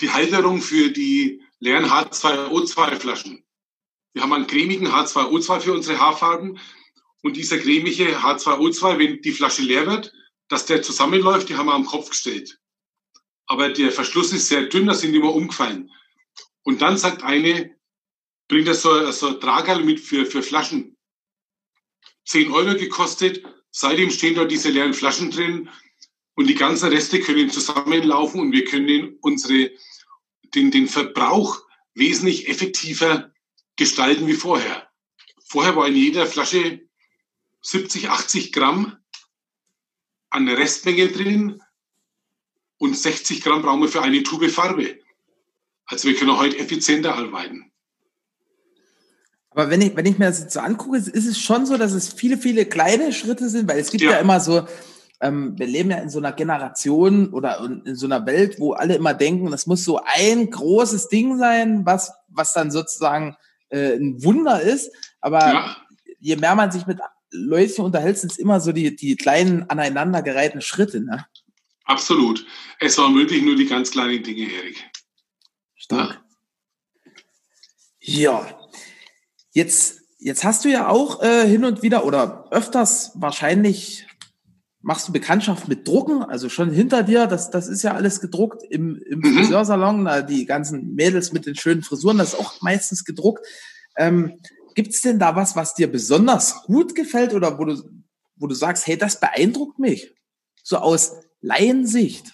die 0.00 0.10
Halterung 0.10 0.60
für 0.60 0.90
die 0.90 1.42
leeren 1.60 1.86
H2O2-Flaschen. 1.86 3.44
Wir 4.12 4.22
haben 4.22 4.32
einen 4.32 4.46
cremigen 4.46 4.88
H2O2 4.88 5.60
für 5.60 5.72
unsere 5.72 5.98
Haarfarben. 5.98 6.58
Und 7.22 7.36
dieser 7.36 7.58
cremige 7.58 8.18
H2O2, 8.18 8.98
wenn 8.98 9.22
die 9.22 9.32
Flasche 9.32 9.62
leer 9.62 9.86
wird, 9.86 10.12
dass 10.48 10.66
der 10.66 10.82
zusammenläuft, 10.82 11.48
die 11.48 11.56
haben 11.56 11.66
wir 11.66 11.74
am 11.74 11.86
Kopf 11.86 12.10
gestellt. 12.10 12.60
Aber 13.46 13.70
der 13.70 13.92
Verschluss 13.92 14.32
ist 14.32 14.48
sehr 14.48 14.66
dünn, 14.66 14.86
da 14.86 14.94
sind 14.94 15.14
immer 15.14 15.34
umgefallen. 15.34 15.90
Und 16.62 16.80
dann 16.82 16.96
sagt 16.96 17.22
eine, 17.22 17.76
bringt 18.48 18.68
er 18.68 18.74
so, 18.74 19.10
so 19.10 19.28
ein 19.28 19.40
Tragerl 19.40 19.84
mit 19.84 20.00
für, 20.00 20.26
für 20.26 20.42
Flaschen. 20.42 20.96
10 22.26 22.50
Euro 22.52 22.76
gekostet. 22.78 23.44
Seitdem 23.70 24.10
stehen 24.10 24.34
dort 24.34 24.50
diese 24.50 24.70
leeren 24.70 24.94
Flaschen 24.94 25.30
drin. 25.30 25.68
Und 26.34 26.46
die 26.48 26.54
ganzen 26.54 26.88
Reste 26.88 27.20
können 27.20 27.50
zusammenlaufen 27.50 28.40
und 28.40 28.52
wir 28.52 28.64
können 28.64 29.18
unsere, 29.20 29.70
den, 30.54 30.70
den 30.70 30.88
Verbrauch 30.88 31.62
wesentlich 31.94 32.48
effektiver 32.48 33.32
gestalten 33.76 34.26
wie 34.26 34.34
vorher. 34.34 34.88
Vorher 35.44 35.76
war 35.76 35.86
in 35.86 35.96
jeder 35.96 36.26
Flasche 36.26 36.80
70, 37.62 38.08
80 38.08 38.52
Gramm 38.52 38.96
an 40.30 40.48
Restmenge 40.48 41.08
drin 41.08 41.62
und 42.78 42.96
60 42.96 43.42
Gramm 43.42 43.62
brauchen 43.62 43.80
wir 43.80 43.88
für 43.88 44.02
eine 44.02 44.22
Tube 44.22 44.50
Farbe. 44.50 44.98
Also 45.86 46.08
wir 46.08 46.16
können 46.16 46.36
heute 46.38 46.58
effizienter 46.58 47.14
arbeiten. 47.14 47.70
Aber 49.50 49.70
wenn 49.70 49.80
ich, 49.80 49.96
wenn 49.96 50.06
ich 50.06 50.18
mir 50.18 50.26
das 50.26 50.52
so 50.52 50.60
angucke, 50.60 50.96
ist 50.96 51.14
es 51.14 51.38
schon 51.38 51.64
so, 51.64 51.76
dass 51.76 51.92
es 51.92 52.12
viele, 52.12 52.36
viele 52.36 52.66
kleine 52.66 53.12
Schritte 53.12 53.48
sind, 53.48 53.68
weil 53.68 53.78
es 53.78 53.90
gibt 53.90 54.02
ja, 54.02 54.12
ja 54.12 54.18
immer 54.18 54.40
so, 54.40 54.66
ähm, 55.20 55.56
wir 55.56 55.66
leben 55.66 55.90
ja 55.90 55.98
in 55.98 56.10
so 56.10 56.18
einer 56.18 56.32
Generation 56.32 57.32
oder 57.32 57.60
in 57.84 57.94
so 57.94 58.06
einer 58.06 58.26
Welt, 58.26 58.58
wo 58.58 58.72
alle 58.72 58.96
immer 58.96 59.14
denken, 59.14 59.50
das 59.50 59.66
muss 59.66 59.84
so 59.84 60.00
ein 60.04 60.50
großes 60.50 61.08
Ding 61.08 61.38
sein, 61.38 61.86
was, 61.86 62.12
was 62.28 62.52
dann 62.52 62.72
sozusagen 62.72 63.36
äh, 63.68 63.94
ein 63.94 64.24
Wunder 64.24 64.60
ist. 64.60 64.90
Aber 65.20 65.38
ja. 65.38 65.76
je 66.18 66.36
mehr 66.36 66.56
man 66.56 66.72
sich 66.72 66.86
mit 66.86 66.98
Leuten 67.30 67.82
unterhält, 67.82 68.18
sind 68.18 68.32
es 68.32 68.38
immer 68.38 68.60
so 68.60 68.72
die, 68.72 68.96
die 68.96 69.14
kleinen 69.16 69.70
aneinandergereihten 69.70 70.62
Schritte. 70.62 71.00
Ne? 71.00 71.24
Absolut. 71.84 72.46
Es 72.80 72.98
waren 72.98 73.14
wirklich 73.14 73.42
nur 73.42 73.56
die 73.56 73.66
ganz 73.66 73.90
kleinen 73.90 74.22
Dinge, 74.22 74.50
Erik. 74.50 74.84
Stark. 75.76 76.22
Ja. 78.00 78.58
Jetzt, 79.52 80.00
jetzt 80.18 80.44
hast 80.44 80.64
du 80.64 80.70
ja 80.70 80.88
auch 80.88 81.22
äh, 81.22 81.46
hin 81.46 81.64
und 81.64 81.82
wieder 81.82 82.04
oder 82.04 82.48
öfters 82.50 83.12
wahrscheinlich 83.14 84.06
machst 84.84 85.08
du 85.08 85.12
Bekanntschaft 85.12 85.66
mit 85.66 85.88
Drucken, 85.88 86.22
also 86.22 86.50
schon 86.50 86.70
hinter 86.70 87.02
dir, 87.02 87.26
das, 87.26 87.50
das 87.50 87.68
ist 87.68 87.82
ja 87.82 87.94
alles 87.94 88.20
gedruckt 88.20 88.62
im, 88.68 88.96
im 88.96 89.20
mhm. 89.20 89.34
Friseursalon, 89.34 90.26
die 90.28 90.44
ganzen 90.44 90.94
Mädels 90.94 91.32
mit 91.32 91.46
den 91.46 91.54
schönen 91.54 91.82
Frisuren, 91.82 92.18
das 92.18 92.34
ist 92.34 92.38
auch 92.38 92.60
meistens 92.60 93.04
gedruckt. 93.06 93.46
Ähm, 93.96 94.40
Gibt 94.74 94.90
es 94.92 95.00
denn 95.00 95.18
da 95.18 95.36
was, 95.36 95.56
was 95.56 95.74
dir 95.74 95.90
besonders 95.90 96.64
gut 96.64 96.94
gefällt 96.94 97.32
oder 97.32 97.58
wo 97.58 97.64
du, 97.64 97.82
wo 98.36 98.46
du 98.46 98.54
sagst, 98.54 98.86
hey, 98.86 98.98
das 98.98 99.20
beeindruckt 99.20 99.78
mich? 99.78 100.12
So 100.62 100.76
aus 100.76 101.12
Laiensicht. 101.44 102.32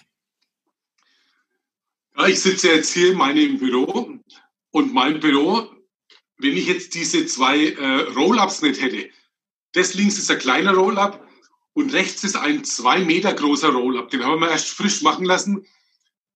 Ja, 2.17 2.27
ich 2.27 2.39
sitze 2.39 2.69
jetzt 2.69 2.93
hier 2.93 3.11
in 3.11 3.17
meinem 3.17 3.57
Büro 3.59 4.17
und 4.71 4.93
mein 4.93 5.19
Büro, 5.19 5.69
wenn 6.37 6.55
ich 6.55 6.67
jetzt 6.67 6.93
diese 6.93 7.25
zwei 7.25 7.71
äh, 7.71 8.01
Roll-Ups 8.13 8.61
nicht 8.61 8.81
hätte, 8.81 9.09
das 9.73 9.95
links 9.95 10.17
ist 10.17 10.31
ein 10.31 10.39
kleiner 10.39 10.73
Roll-Up 10.73 11.27
und 11.73 11.91
rechts 11.91 12.23
ist 12.23 12.37
ein 12.37 12.63
zwei 12.63 12.99
Meter 12.99 13.33
großer 13.33 13.69
Roll-Up. 13.69 14.09
Den 14.11 14.23
haben 14.23 14.39
wir 14.39 14.49
erst 14.49 14.69
frisch 14.69 15.01
machen 15.01 15.25
lassen. 15.25 15.65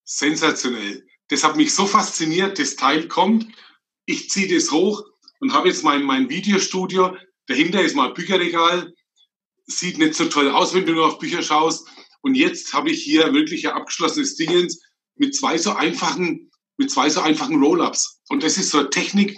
Sensationell. 0.03 1.07
Das 1.29 1.45
hat 1.45 1.55
mich 1.55 1.73
so 1.73 1.85
fasziniert. 1.85 2.59
Das 2.59 2.75
Teil 2.75 3.07
kommt, 3.07 3.47
ich 4.05 4.29
ziehe 4.29 4.53
das 4.53 4.71
hoch 4.71 5.01
und 5.39 5.53
habe 5.53 5.69
jetzt 5.69 5.83
mein, 5.85 6.03
mein 6.03 6.29
Videostudio. 6.29 7.15
Dahinter 7.47 7.81
ist 7.81 7.95
mal 7.95 8.09
ein 8.09 8.13
Bücherregal. 8.13 8.93
Sieht 9.65 9.97
nicht 9.97 10.15
so 10.15 10.25
toll 10.25 10.49
aus, 10.49 10.73
wenn 10.73 10.85
du 10.85 10.93
nur 10.93 11.07
auf 11.07 11.19
Bücher 11.19 11.41
schaust. 11.41 11.87
Und 12.25 12.33
jetzt 12.33 12.73
habe 12.73 12.89
ich 12.89 13.03
hier 13.03 13.33
wirklich 13.35 13.67
ein 13.67 13.75
abgeschlossenes 13.75 14.35
Dingens 14.35 14.81
mit 15.15 15.35
zwei 15.35 15.59
so 15.59 15.73
einfachen, 15.73 16.49
mit 16.75 16.89
zwei 16.89 17.07
so 17.07 17.21
einfachen 17.21 17.63
Roll-Ups. 17.63 18.19
Und 18.29 18.41
das 18.41 18.57
ist 18.57 18.71
so 18.71 18.79
eine 18.79 18.89
Technik, 18.89 19.37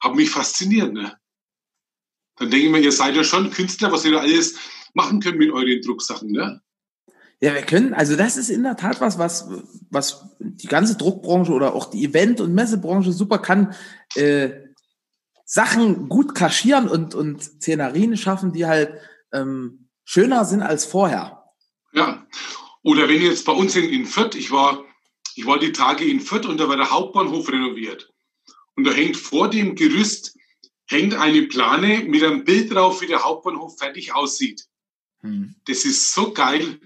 hat 0.00 0.14
mich 0.14 0.30
fasziniert. 0.30 0.92
Ne? 0.92 1.18
Dann 2.36 2.48
denke 2.48 2.66
ich 2.66 2.70
mir, 2.70 2.78
ihr 2.78 2.92
seid 2.92 3.16
ja 3.16 3.24
schon 3.24 3.50
Künstler, 3.50 3.90
was 3.90 4.04
ihr 4.04 4.12
da 4.12 4.20
alles 4.20 4.54
machen 4.94 5.18
könnt 5.18 5.38
mit 5.38 5.50
euren 5.50 5.82
Drucksachen. 5.82 6.30
Ne? 6.30 6.62
Ja, 7.40 7.54
wir 7.54 7.62
können, 7.62 7.92
also 7.92 8.14
das 8.14 8.36
ist 8.36 8.50
in 8.50 8.62
der 8.62 8.76
Tat 8.76 9.00
was, 9.00 9.18
was, 9.18 9.48
was 9.90 10.36
die 10.38 10.68
ganze 10.68 10.96
Druckbranche 10.96 11.50
oder 11.50 11.74
auch 11.74 11.90
die 11.90 12.04
Event- 12.04 12.40
und 12.40 12.54
Messebranche 12.54 13.12
super 13.12 13.40
kann. 13.40 13.74
Äh, 14.14 14.50
Sachen 15.44 16.08
gut 16.08 16.36
kaschieren 16.36 16.86
und, 16.86 17.16
und 17.16 17.42
Szenarien 17.42 18.16
schaffen, 18.16 18.52
die 18.52 18.66
halt 18.66 18.92
ähm, 19.32 19.88
schöner 20.04 20.44
sind 20.44 20.62
als 20.62 20.84
vorher. 20.84 21.37
Ja. 21.92 22.26
Oder 22.82 23.08
wenn 23.08 23.22
jetzt 23.22 23.44
bei 23.44 23.52
uns 23.52 23.76
in, 23.76 23.88
in 23.88 24.06
Fürth, 24.06 24.34
ich 24.34 24.50
war, 24.50 24.84
ich 25.34 25.46
war 25.46 25.58
die 25.58 25.72
Tage 25.72 26.04
in 26.04 26.20
Fürth 26.20 26.46
und 26.46 26.58
da 26.58 26.68
war 26.68 26.76
der 26.76 26.90
Hauptbahnhof 26.90 27.50
renoviert. 27.50 28.10
Und 28.76 28.84
da 28.84 28.92
hängt 28.92 29.16
vor 29.16 29.48
dem 29.48 29.74
Gerüst 29.74 30.38
hängt 30.88 31.14
eine 31.14 31.42
Plane 31.42 32.04
mit 32.04 32.24
einem 32.24 32.44
Bild 32.44 32.72
drauf, 32.72 33.00
wie 33.02 33.06
der 33.06 33.22
Hauptbahnhof 33.22 33.78
fertig 33.78 34.14
aussieht. 34.14 34.64
Hm. 35.20 35.54
Das 35.66 35.84
ist 35.84 36.12
so 36.12 36.32
geil. 36.32 36.80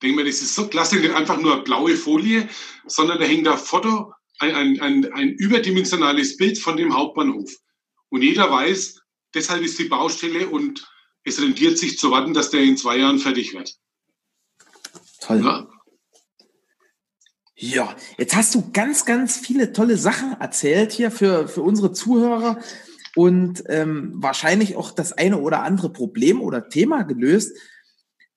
Denke 0.00 0.16
mir, 0.16 0.24
das 0.24 0.40
ist 0.40 0.54
so 0.54 0.68
klasse, 0.68 0.96
nicht 0.96 1.14
einfach 1.14 1.38
nur 1.38 1.54
eine 1.54 1.62
blaue 1.62 1.96
Folie, 1.96 2.48
sondern 2.86 3.18
da 3.18 3.24
hängt 3.24 3.48
ein 3.48 3.58
Foto, 3.58 4.12
ein, 4.38 4.54
ein, 4.54 4.80
ein, 4.80 5.12
ein 5.12 5.30
überdimensionales 5.30 6.36
Bild 6.36 6.58
von 6.58 6.76
dem 6.76 6.94
Hauptbahnhof. 6.94 7.52
Und 8.08 8.22
jeder 8.22 8.48
weiß, 8.48 9.00
deshalb 9.34 9.62
ist 9.62 9.78
die 9.78 9.84
Baustelle 9.84 10.48
und 10.48 10.88
es 11.24 11.42
rentiert 11.42 11.78
sich 11.78 11.98
zu 11.98 12.12
warten, 12.12 12.32
dass 12.32 12.50
der 12.50 12.62
in 12.62 12.76
zwei 12.76 12.98
Jahren 12.98 13.18
fertig 13.18 13.52
wird. 13.54 13.74
Toll. 15.28 15.44
Ja. 15.44 15.68
Ja, 17.60 17.96
jetzt 18.16 18.36
hast 18.36 18.54
du 18.54 18.70
ganz, 18.72 19.04
ganz 19.04 19.36
viele 19.36 19.72
tolle 19.72 19.96
Sachen 19.96 20.40
erzählt 20.40 20.92
hier 20.92 21.10
für, 21.10 21.48
für 21.48 21.60
unsere 21.62 21.92
Zuhörer 21.92 22.60
und 23.16 23.64
ähm, 23.68 24.12
wahrscheinlich 24.14 24.76
auch 24.76 24.92
das 24.92 25.12
eine 25.12 25.38
oder 25.38 25.64
andere 25.64 25.92
Problem 25.92 26.40
oder 26.40 26.68
Thema 26.68 27.02
gelöst. 27.02 27.58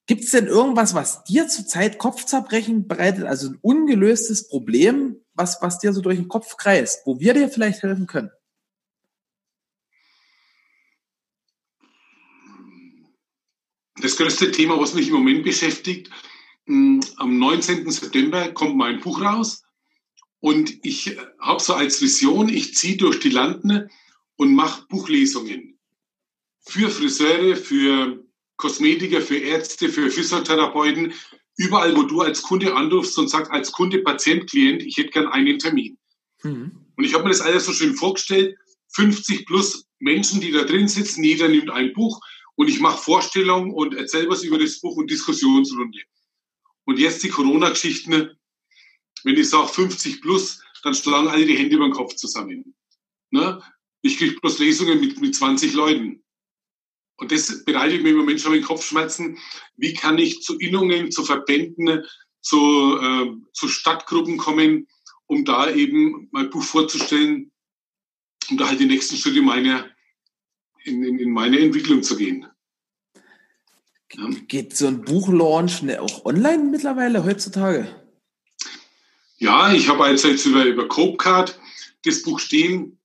Gibt 0.08 0.24
es 0.24 0.32
denn 0.32 0.48
irgendwas, 0.48 0.96
was 0.96 1.24
dir 1.24 1.48
zurzeit 1.48 2.00
Kopfzerbrechen 2.00 2.88
bereitet, 2.88 3.26
also 3.26 3.50
ein 3.50 3.60
ungelöstes 3.62 4.50
Problem, 4.50 5.18
was, 5.36 5.62
was 5.62 5.78
dir 5.78 5.94
so 5.94 6.02
durch 6.02 6.18
den 6.18 6.28
Kopf 6.28 6.58
kreist, 6.58 7.06
wo 7.06 7.20
wir 7.20 7.36
dir 7.36 7.48
vielleicht 7.48 7.84
helfen 7.84 8.08
können? 8.08 8.32
Das 14.02 14.18
größte 14.18 14.52
Thema, 14.52 14.80
was 14.80 14.96
mich 14.96 15.10
im 15.10 15.14
Moment 15.14 15.44
beschäftigt, 15.44 16.10
am 16.68 17.40
19. 17.40 17.90
September 17.90 18.52
kommt 18.52 18.78
mein 18.78 19.00
Buch 19.00 19.22
raus 19.22 19.64
und 20.40 20.80
ich 20.84 21.18
habe 21.40 21.62
so 21.62 21.74
als 21.74 22.02
Vision, 22.02 22.50
ich 22.50 22.76
ziehe 22.76 22.98
durch 22.98 23.20
die 23.20 23.30
Landen 23.30 23.90
und 24.36 24.54
mache 24.54 24.86
Buchlesungen 24.88 25.80
für 26.62 26.90
Friseure, 26.90 27.56
für 27.56 28.24
Kosmetiker, 28.58 29.22
für 29.22 29.38
Ärzte, 29.38 29.90
für 29.90 30.10
Physiotherapeuten, 30.12 31.14
überall, 31.58 31.96
wo 31.96 32.04
du 32.04 32.22
als 32.22 32.42
Kunde 32.42 32.76
anrufst 32.76 33.18
und 33.18 33.30
sagst, 33.30 33.52
als 33.52 33.72
Kunde, 33.72 34.00
Patient, 34.00 34.50
Klient, 34.50 34.84
ich 34.84 34.98
hätte 34.98 35.12
gern 35.12 35.28
einen 35.28 35.60
Termin. 35.60 35.98
Mhm. 36.44 36.72
Und 36.96 37.04
ich 37.04 37.14
habe 37.14 37.24
mir 37.24 37.32
das 37.32 37.42
alles 37.42 37.66
so 37.66 37.74
schön 37.74 37.96
vorgestellt, 37.96 38.56
50 38.94 39.46
plus 39.46 39.86
Menschen, 40.00 40.42
die 40.42 40.52
da 40.52 40.64
drin 40.64 40.88
sitzen, 40.88 41.24
jeder 41.24 41.48
nimmt 41.48 41.70
ein 41.70 41.94
Buch 41.94 42.20
und 42.56 42.68
ich 42.68 42.80
mache 42.80 43.02
Vorstellungen 43.02 43.72
und 43.72 43.96
erzähle 43.96 44.30
was 44.30 44.44
über 44.44 44.60
das 44.60 44.80
Buch 44.80 44.98
und 44.98 45.10
Diskussionsrunde. 45.10 46.00
Und 46.86 47.00
jetzt 47.00 47.24
die 47.24 47.30
Corona-Geschichten, 47.30 48.32
wenn 49.24 49.38
ich 49.38 49.50
sage 49.50 49.68
50 49.68 50.22
plus, 50.22 50.62
dann 50.84 50.96
schlagen 50.96 51.28
alle 51.28 51.46
die 51.46 51.58
Hände 51.58 51.76
über 51.76 51.88
den 51.88 51.94
Kopf 51.94 52.16
zusammen. 52.16 52.76
Ne? 53.30 53.62
Ich 54.02 54.18
kriege 54.18 54.40
bloß 54.40 54.60
Lesungen 54.60 55.00
mit, 55.00 55.22
mit 55.22 55.36
20 55.36 55.74
Leuten. 55.74 56.24
Und 57.18 57.32
das 57.32 57.64
bereitet 57.66 58.02
mir 58.02 58.10
im 58.10 58.18
Moment 58.18 58.42
schon 58.42 58.54
den 58.54 58.64
Kopfschmerzen. 58.64 59.38
Wie 59.78 59.94
kann 59.94 60.18
ich 60.18 60.42
zu 60.42 60.58
Innungen, 60.58 61.12
zu 61.12 61.24
Verbänden, 61.24 62.04
zu, 62.42 62.98
äh, 63.00 63.32
zu 63.54 63.68
Stadtgruppen 63.68 64.38
kommen, 64.38 64.88
um 65.28 65.46
da 65.46 65.72
eben 65.72 66.30
mein 66.32 66.50
Buch 66.50 66.64
vorzustellen, 66.64 67.52
um 68.50 68.58
da 68.58 68.68
halt 68.68 68.80
die 68.80 68.88
nächsten 68.88 69.18
Schritte 69.18 69.44
meiner, 69.44 69.90
in, 70.84 71.04
in, 71.04 71.20
in 71.20 71.32
meine 71.32 71.60
Entwicklung 71.60 72.02
zu 72.02 72.18
gehen. 72.18 72.48
Geht 74.48 74.76
so 74.76 74.88
ein 74.88 75.04
Buchlaunch 75.04 75.84
ne, 75.84 76.02
auch 76.02 76.26
online 76.26 76.64
mittlerweile 76.66 77.24
heutzutage? 77.24 77.88
Ja, 79.38 79.74
ich 79.74 79.88
habe 79.88 80.08
jetzt, 80.08 80.46
über, 80.46 80.66
über 80.66 80.88
Copecard 80.88 81.60
das 82.04 82.22
Buch 82.22 82.40
stehen 82.40 83.00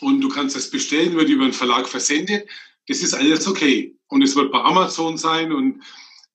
und 0.00 0.20
du 0.20 0.28
kannst 0.28 0.56
es 0.56 0.70
bestellen, 0.70 1.14
wird 1.14 1.28
über 1.28 1.44
einen 1.44 1.52
Verlag 1.52 1.88
versendet. 1.88 2.48
Das 2.88 3.02
ist 3.02 3.14
alles 3.14 3.46
okay. 3.46 3.96
Und 4.08 4.22
es 4.22 4.34
wird 4.34 4.52
bei 4.52 4.60
Amazon 4.60 5.16
sein 5.16 5.52
und 5.52 5.82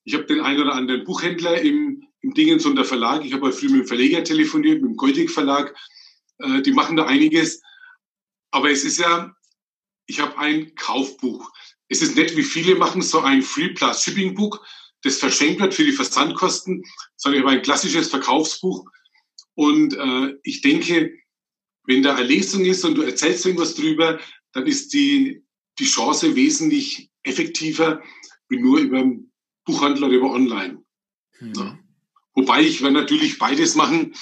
ich 0.06 0.14
habe 0.14 0.26
den 0.26 0.40
einen 0.40 0.62
oder 0.62 0.74
anderen 0.74 1.04
Buchhändler 1.04 1.62
im, 1.62 2.08
im 2.22 2.34
Dingens 2.34 2.66
und 2.66 2.78
der 2.78 2.86
Verlag. 2.86 3.26
Ich 3.26 3.34
habe 3.34 3.52
früher 3.52 3.72
mit 3.72 3.82
dem 3.82 3.88
Verleger 3.88 4.24
telefoniert, 4.24 4.82
mit 4.82 4.92
dem 4.92 4.96
Goldig 4.96 5.30
Verlag. 5.30 5.76
Äh, 6.40 6.62
die 6.62 6.72
machen 6.72 6.96
da 6.96 7.06
einiges. 7.06 7.62
Aber 8.52 8.72
es 8.72 8.86
ist 8.86 9.00
ja, 9.00 9.36
ich 10.06 10.22
habe 10.22 10.38
ein 10.38 10.74
Kaufbuch. 10.76 11.52
Es 11.90 12.02
ist 12.02 12.16
nicht, 12.16 12.36
wie 12.36 12.44
viele 12.44 12.76
machen, 12.76 13.02
so 13.02 13.22
ein 13.22 13.42
Free 13.42 13.70
Plus 13.70 14.04
Shipping 14.04 14.34
Buch, 14.34 14.60
das 15.04 15.18
verschenkt 15.18 15.62
wird 15.62 15.74
für 15.74 15.84
die 15.84 15.92
Versandkosten, 15.92 16.84
sondern 17.16 17.40
ich 17.40 17.46
habe 17.46 17.58
ein 17.58 17.64
klassisches 17.64 18.10
Verkaufsbuch. 18.10 18.86
Und 19.54 19.94
äh, 19.94 20.36
ich 20.44 20.62
denke, 20.62 21.14
wenn 21.86 22.04
da 22.04 22.16
eine 22.16 22.28
Lesung 22.28 22.66
ist 22.66 22.84
und 22.84 22.96
du 22.96 23.04
erzählst 23.04 23.46
irgendwas 23.46 23.76
drüber, 23.76 24.20
dann 24.52 24.68
ist 24.68 24.94
die, 24.94 25.44
die 25.80 25.86
Chance 25.86 26.36
wesentlich 26.36 27.10
effektiver 27.24 28.02
wie 28.50 28.60
nur 28.60 28.80
über 28.80 29.00
einen 29.00 29.32
Buchhandel 29.66 30.06
oder 30.06 30.14
über 30.14 30.32
online. 30.32 30.84
Mhm. 31.40 31.54
Ja. 31.56 31.80
Wobei 32.34 32.62
ich 32.62 32.82
werde 32.82 32.96
natürlich 32.96 33.40
beides 33.40 33.76
machen, 33.76 34.14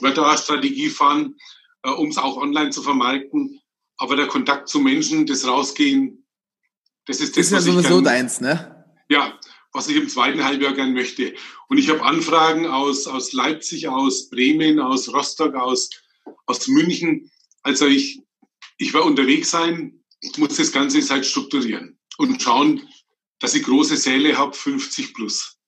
werde 0.00 0.16
da 0.16 0.28
eine 0.28 0.38
Strategie 0.38 0.88
fahren, 0.88 1.36
äh, 1.82 1.90
um 1.90 2.08
es 2.08 2.18
auch 2.18 2.36
online 2.36 2.70
zu 2.70 2.82
vermarkten. 2.82 3.60
Aber 3.96 4.16
der 4.16 4.26
Kontakt 4.26 4.68
zu 4.68 4.80
Menschen, 4.80 5.26
das 5.26 5.46
Rausgehen, 5.46 6.21
das 7.06 7.20
ist 7.20 7.36
das, 7.36 7.46
ist 7.46 7.50
ja 7.50 7.58
was 7.58 7.64
sowieso 7.64 7.94
gern, 7.94 8.04
deins, 8.04 8.40
ne? 8.40 8.84
Ja, 9.08 9.38
was 9.72 9.88
ich 9.88 9.96
im 9.96 10.08
zweiten 10.08 10.44
Halbjahr 10.44 10.74
gern 10.74 10.92
möchte. 10.92 11.34
Und 11.68 11.78
ich 11.78 11.88
habe 11.88 12.02
Anfragen 12.02 12.66
aus, 12.66 13.06
aus 13.06 13.32
Leipzig, 13.32 13.88
aus 13.88 14.28
Bremen, 14.28 14.78
aus 14.78 15.12
Rostock, 15.12 15.54
aus, 15.54 15.90
aus 16.46 16.68
München. 16.68 17.30
Also 17.62 17.86
ich, 17.86 18.20
ich 18.76 18.92
werde 18.92 19.06
unterwegs 19.06 19.50
sein, 19.50 20.02
ich 20.20 20.36
muss 20.38 20.56
das 20.56 20.72
Ganze 20.72 20.98
jetzt 20.98 21.10
halt 21.10 21.26
strukturieren 21.26 21.98
und 22.18 22.40
schauen, 22.40 22.88
dass 23.40 23.54
ich 23.54 23.64
große 23.64 23.96
Säle 23.96 24.38
habe, 24.38 24.52
50 24.52 25.14
plus. 25.14 25.58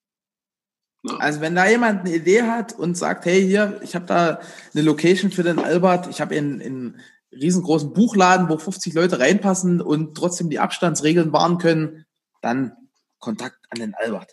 Ja. 1.03 1.17
Also 1.17 1.41
wenn 1.41 1.55
da 1.55 1.69
jemand 1.69 2.01
eine 2.01 2.15
Idee 2.15 2.43
hat 2.43 2.79
und 2.79 2.97
sagt, 2.97 3.27
hey, 3.27 3.43
hier, 3.43 3.81
ich 3.83 3.95
habe 3.95 4.07
da 4.07 4.41
eine 4.73 4.83
Location 4.83 5.31
für 5.31 5.43
den 5.43 5.59
Albert, 5.59 6.09
ich 6.09 6.21
habe 6.21 6.35
in, 6.35 6.61
in 6.61 7.01
riesengroßen 7.41 7.93
Buchladen, 7.93 8.49
wo 8.49 8.59
50 8.59 8.95
Leute 8.95 9.19
reinpassen 9.19 9.81
und 9.81 10.17
trotzdem 10.17 10.51
die 10.51 10.59
Abstandsregeln 10.59 11.33
wahren 11.33 11.59
können, 11.59 12.07
dann 12.43 12.73
Kontakt 13.19 13.59
an 13.71 13.81
den 13.81 13.95
Albert. 13.95 14.33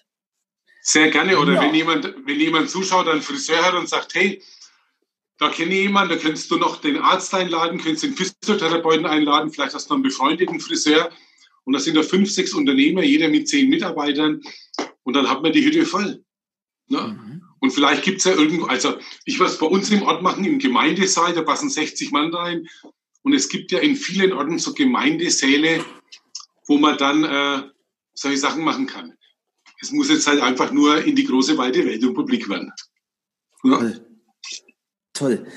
Sehr 0.82 1.12
gerne. 1.12 1.38
Oder 1.38 1.54
ja. 1.54 1.62
wenn 1.62 1.76
jemand, 1.76 2.14
wenn 2.26 2.40
jemand 2.40 2.70
zuschaut, 2.70 3.08
einen 3.08 3.22
Friseur 3.22 3.64
hat 3.64 3.76
und 3.76 3.88
sagt, 3.88 4.16
hey, 4.16 4.42
da 5.38 5.50
kenne 5.50 5.74
ich 5.74 5.82
jemanden, 5.82 6.16
da 6.16 6.22
könntest 6.22 6.52
du 6.52 6.58
noch 6.58 6.82
den 6.82 6.98
Arzt 6.98 7.34
einladen, 7.34 7.80
könntest 7.80 8.04
den 8.04 8.14
Physiotherapeuten 8.14 9.06
einladen, 9.06 9.52
vielleicht 9.52 9.74
hast 9.74 9.90
du 9.90 9.94
noch 9.94 9.98
einen 9.98 10.04
befreundeten 10.04 10.60
Friseur. 10.60 11.10
Und 11.64 11.74
da 11.74 11.80
sind 11.80 11.96
da 11.96 12.04
fünf, 12.04 12.32
sechs 12.32 12.54
Unternehmer, 12.54 13.04
jeder 13.04 13.28
mit 13.28 13.48
zehn 13.48 13.70
Mitarbeitern. 13.70 14.42
Und 15.04 15.16
dann 15.16 15.30
hat 15.30 15.42
man 15.42 15.52
die 15.52 15.64
Hütte 15.64 15.86
voll. 15.86 16.24
Ne? 16.88 17.00
Mhm. 17.00 17.41
Und 17.62 17.72
vielleicht 17.72 18.04
gibt 18.04 18.18
es 18.18 18.24
ja 18.26 18.34
irgendwo, 18.34 18.66
also 18.66 18.98
ich 19.24 19.40
was 19.40 19.60
bei 19.60 19.68
uns 19.68 19.92
im 19.92 20.02
Ort 20.02 20.24
machen, 20.24 20.44
im 20.44 20.58
Gemeindesaal, 20.58 21.34
da 21.34 21.44
passen 21.44 21.70
60 21.70 22.12
Mann 22.12 22.34
rein. 22.34 22.68
Und 23.22 23.34
es 23.34 23.50
gibt 23.50 23.72
ja 23.72 23.80
in 23.80 23.96
vielen 23.96 24.34
Orten 24.34 24.58
so 24.58 24.74
Gemeindesäle, 24.74 25.86
wo 26.68 26.80
man 26.80 26.98
dann 26.98 27.24
äh, 27.24 27.70
solche 28.14 28.40
Sachen 28.40 28.64
machen 28.64 28.88
kann. 28.88 29.14
Es 29.80 29.92
muss 29.92 30.10
jetzt 30.10 30.26
halt 30.26 30.42
einfach 30.42 30.72
nur 30.72 31.04
in 31.04 31.16
die 31.16 31.24
große, 31.24 31.58
weite 31.58 31.86
Welt 31.86 32.04
und 32.04 32.16
publik 32.16 32.50
werden. 32.50 32.72
Ja. 33.64 33.78
Toll. 33.78 34.06
Toll. 35.14 35.48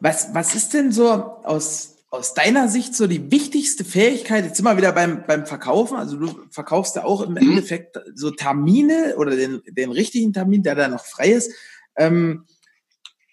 Was, 0.00 0.34
was 0.34 0.54
ist 0.56 0.74
denn 0.74 0.90
so 0.90 1.10
aus, 1.10 1.89
aus 2.10 2.34
deiner 2.34 2.68
Sicht 2.68 2.94
so 2.94 3.06
die 3.06 3.30
wichtigste 3.30 3.84
Fähigkeit? 3.84 4.44
Jetzt 4.44 4.56
sind 4.56 4.64
wir 4.64 4.76
wieder 4.76 4.92
beim, 4.92 5.24
beim 5.26 5.46
Verkaufen. 5.46 5.96
Also 5.96 6.16
du 6.16 6.40
verkaufst 6.50 6.96
ja 6.96 7.04
auch 7.04 7.22
im 7.22 7.32
mhm. 7.32 7.36
Endeffekt 7.38 7.98
so 8.14 8.30
Termine 8.32 9.14
oder 9.16 9.36
den, 9.36 9.62
den 9.66 9.92
richtigen 9.92 10.32
Termin, 10.32 10.62
der 10.62 10.74
da 10.74 10.88
noch 10.88 11.04
frei 11.04 11.30
ist. 11.30 11.52
Ähm, 11.96 12.46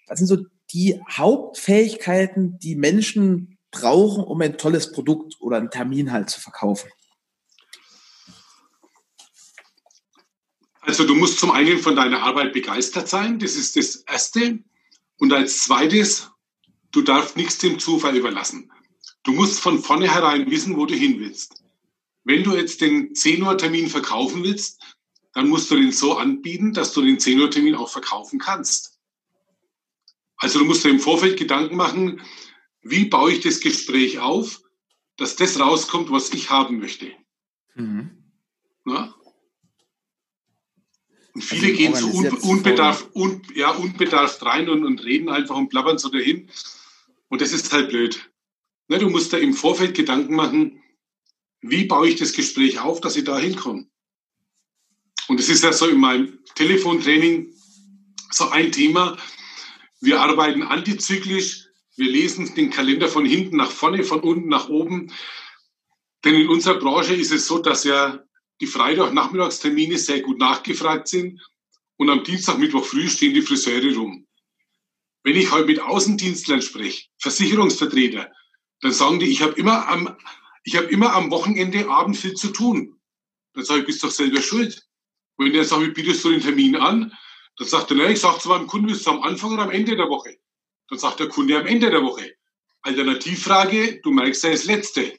was 0.06 0.18
sind 0.18 0.28
so 0.28 0.38
die 0.72 1.00
Hauptfähigkeiten, 1.10 2.58
die 2.60 2.76
Menschen 2.76 3.58
brauchen, 3.70 4.24
um 4.24 4.40
ein 4.40 4.58
tolles 4.58 4.92
Produkt 4.92 5.34
oder 5.40 5.56
einen 5.56 5.70
Termin 5.70 6.12
halt 6.12 6.30
zu 6.30 6.40
verkaufen? 6.40 6.88
Also 10.80 11.04
du 11.04 11.14
musst 11.14 11.38
zum 11.38 11.50
einen 11.50 11.78
von 11.78 11.96
deiner 11.96 12.22
Arbeit 12.22 12.52
begeistert 12.54 13.08
sein, 13.08 13.38
das 13.38 13.56
ist 13.56 13.76
das 13.76 13.96
Erste. 13.96 14.60
Und 15.18 15.32
als 15.32 15.64
zweites, 15.64 16.30
du 16.92 17.02
darfst 17.02 17.36
nichts 17.36 17.58
dem 17.58 17.78
Zufall 17.78 18.16
überlassen. 18.16 18.70
Du 19.22 19.32
musst 19.32 19.60
von 19.60 19.82
vornherein 19.82 20.50
wissen, 20.50 20.76
wo 20.76 20.86
du 20.86 20.94
hin 20.94 21.20
willst. 21.20 21.62
Wenn 22.24 22.44
du 22.44 22.54
jetzt 22.54 22.80
den 22.80 23.14
10 23.14 23.42
Uhr 23.42 23.56
Termin 23.58 23.88
verkaufen 23.88 24.42
willst, 24.42 24.82
dann 25.32 25.48
musst 25.48 25.70
du 25.70 25.76
den 25.76 25.92
so 25.92 26.16
anbieten, 26.16 26.72
dass 26.72 26.92
du 26.92 27.02
den 27.02 27.18
10 27.18 27.40
Uhr 27.40 27.50
Termin 27.50 27.74
auch 27.74 27.90
verkaufen 27.90 28.38
kannst. 28.38 28.98
Also 30.36 30.58
du 30.58 30.64
musst 30.64 30.84
dir 30.84 30.90
im 30.90 31.00
Vorfeld 31.00 31.38
Gedanken 31.38 31.76
machen, 31.76 32.22
wie 32.82 33.06
baue 33.06 33.32
ich 33.32 33.40
das 33.40 33.60
Gespräch 33.60 34.18
auf, 34.18 34.60
dass 35.16 35.36
das 35.36 35.58
rauskommt, 35.58 36.10
was 36.10 36.32
ich 36.32 36.50
haben 36.50 36.78
möchte. 36.78 37.12
Mhm. 37.74 38.32
Na? 38.84 39.14
Und 41.38 41.44
viele 41.44 41.68
also 41.68 41.76
gehen 41.76 41.94
so 41.94 42.06
un, 42.08 42.28
unbedarft, 42.50 43.14
un, 43.14 43.42
ja, 43.54 43.70
unbedarft 43.70 44.44
rein 44.44 44.68
und, 44.68 44.84
und 44.84 45.04
reden 45.04 45.28
einfach 45.28 45.54
und 45.54 45.68
plappern 45.68 45.96
so 45.96 46.08
dahin. 46.08 46.50
Und 47.28 47.40
das 47.40 47.52
ist 47.52 47.72
halt 47.72 47.90
blöd. 47.90 48.28
Ne, 48.88 48.98
du 48.98 49.08
musst 49.08 49.32
da 49.32 49.38
im 49.38 49.54
Vorfeld 49.54 49.94
Gedanken 49.94 50.34
machen, 50.34 50.82
wie 51.60 51.84
baue 51.84 52.08
ich 52.08 52.16
das 52.16 52.32
Gespräch 52.32 52.80
auf, 52.80 53.00
dass 53.00 53.14
ich 53.14 53.22
da 53.22 53.38
hinkomme. 53.38 53.86
Und 55.28 55.38
das 55.38 55.48
ist 55.48 55.62
ja 55.62 55.72
so 55.72 55.86
in 55.86 56.00
meinem 56.00 56.40
Telefontraining 56.56 57.54
so 58.32 58.48
ein 58.48 58.72
Thema. 58.72 59.16
Wir 60.00 60.20
arbeiten 60.20 60.62
antizyklisch. 60.62 61.66
Wir 61.94 62.10
lesen 62.10 62.52
den 62.56 62.70
Kalender 62.70 63.06
von 63.06 63.24
hinten 63.24 63.58
nach 63.58 63.70
vorne, 63.70 64.02
von 64.02 64.20
unten 64.22 64.48
nach 64.48 64.68
oben. 64.68 65.12
Denn 66.24 66.34
in 66.34 66.48
unserer 66.48 66.80
Branche 66.80 67.14
ist 67.14 67.30
es 67.30 67.46
so, 67.46 67.60
dass 67.60 67.84
ja 67.84 68.24
die 68.60 68.66
Freitag-Nachmittagstermine 68.66 69.98
sehr 69.98 70.20
gut 70.20 70.38
nachgefragt 70.38 71.08
sind 71.08 71.40
und 71.96 72.10
am 72.10 72.24
Dienstag, 72.24 72.58
Mittwoch 72.58 72.84
früh 72.84 73.08
stehen 73.08 73.34
die 73.34 73.42
Friseure 73.42 73.94
rum. 73.96 74.26
Wenn 75.24 75.36
ich 75.36 75.50
heute 75.50 75.66
mit 75.66 75.80
Außendienstlern 75.80 76.62
spreche, 76.62 77.06
Versicherungsvertreter, 77.18 78.32
dann 78.80 78.92
sagen 78.92 79.18
die, 79.18 79.26
ich 79.26 79.42
habe 79.42 79.52
immer 79.54 79.88
am, 79.88 80.16
ich 80.62 80.76
habe 80.76 80.86
immer 80.86 81.12
am 81.14 81.30
Wochenende 81.30 81.88
Abend 81.88 82.16
viel 82.16 82.34
zu 82.34 82.48
tun. 82.48 83.00
Dann 83.54 83.64
sage 83.64 83.80
ich, 83.80 83.86
bist 83.86 84.04
doch 84.04 84.10
selber 84.10 84.40
schuld. 84.40 84.86
Und 85.36 85.46
wenn 85.46 85.52
der 85.52 85.64
sagt, 85.64 85.82
wie 85.82 85.90
bietest 85.90 86.24
du 86.24 86.30
den 86.30 86.40
Termin 86.40 86.76
an? 86.76 87.12
Dann 87.56 87.66
sagt 87.66 87.90
er, 87.90 87.96
ne, 87.96 88.12
ich 88.12 88.20
sage 88.20 88.38
zu 88.38 88.48
meinem 88.48 88.68
Kunden, 88.68 88.86
bist 88.86 89.06
du 89.06 89.10
am 89.10 89.22
Anfang 89.22 89.52
oder 89.52 89.64
am 89.64 89.70
Ende 89.70 89.96
der 89.96 90.08
Woche? 90.08 90.36
Dann 90.88 90.98
sagt 90.98 91.20
der 91.20 91.28
Kunde 91.28 91.58
am 91.58 91.66
Ende 91.66 91.90
der 91.90 92.02
Woche. 92.02 92.34
Alternativfrage, 92.82 94.00
du 94.02 94.10
merkst 94.12 94.44
ja 94.44 94.50
das 94.50 94.64
Letzte. 94.64 95.18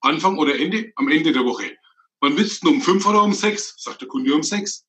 Anfang 0.00 0.38
oder 0.38 0.58
Ende? 0.58 0.92
Am 0.96 1.08
Ende 1.08 1.32
der 1.32 1.44
Woche. 1.44 1.77
Wann 2.20 2.36
willst 2.36 2.64
du 2.64 2.70
um 2.70 2.82
fünf 2.82 3.06
oder 3.06 3.22
um 3.22 3.32
sechs? 3.32 3.74
Sagt 3.78 4.00
der 4.00 4.08
Kunde 4.08 4.34
um 4.34 4.42
sechs. 4.42 4.86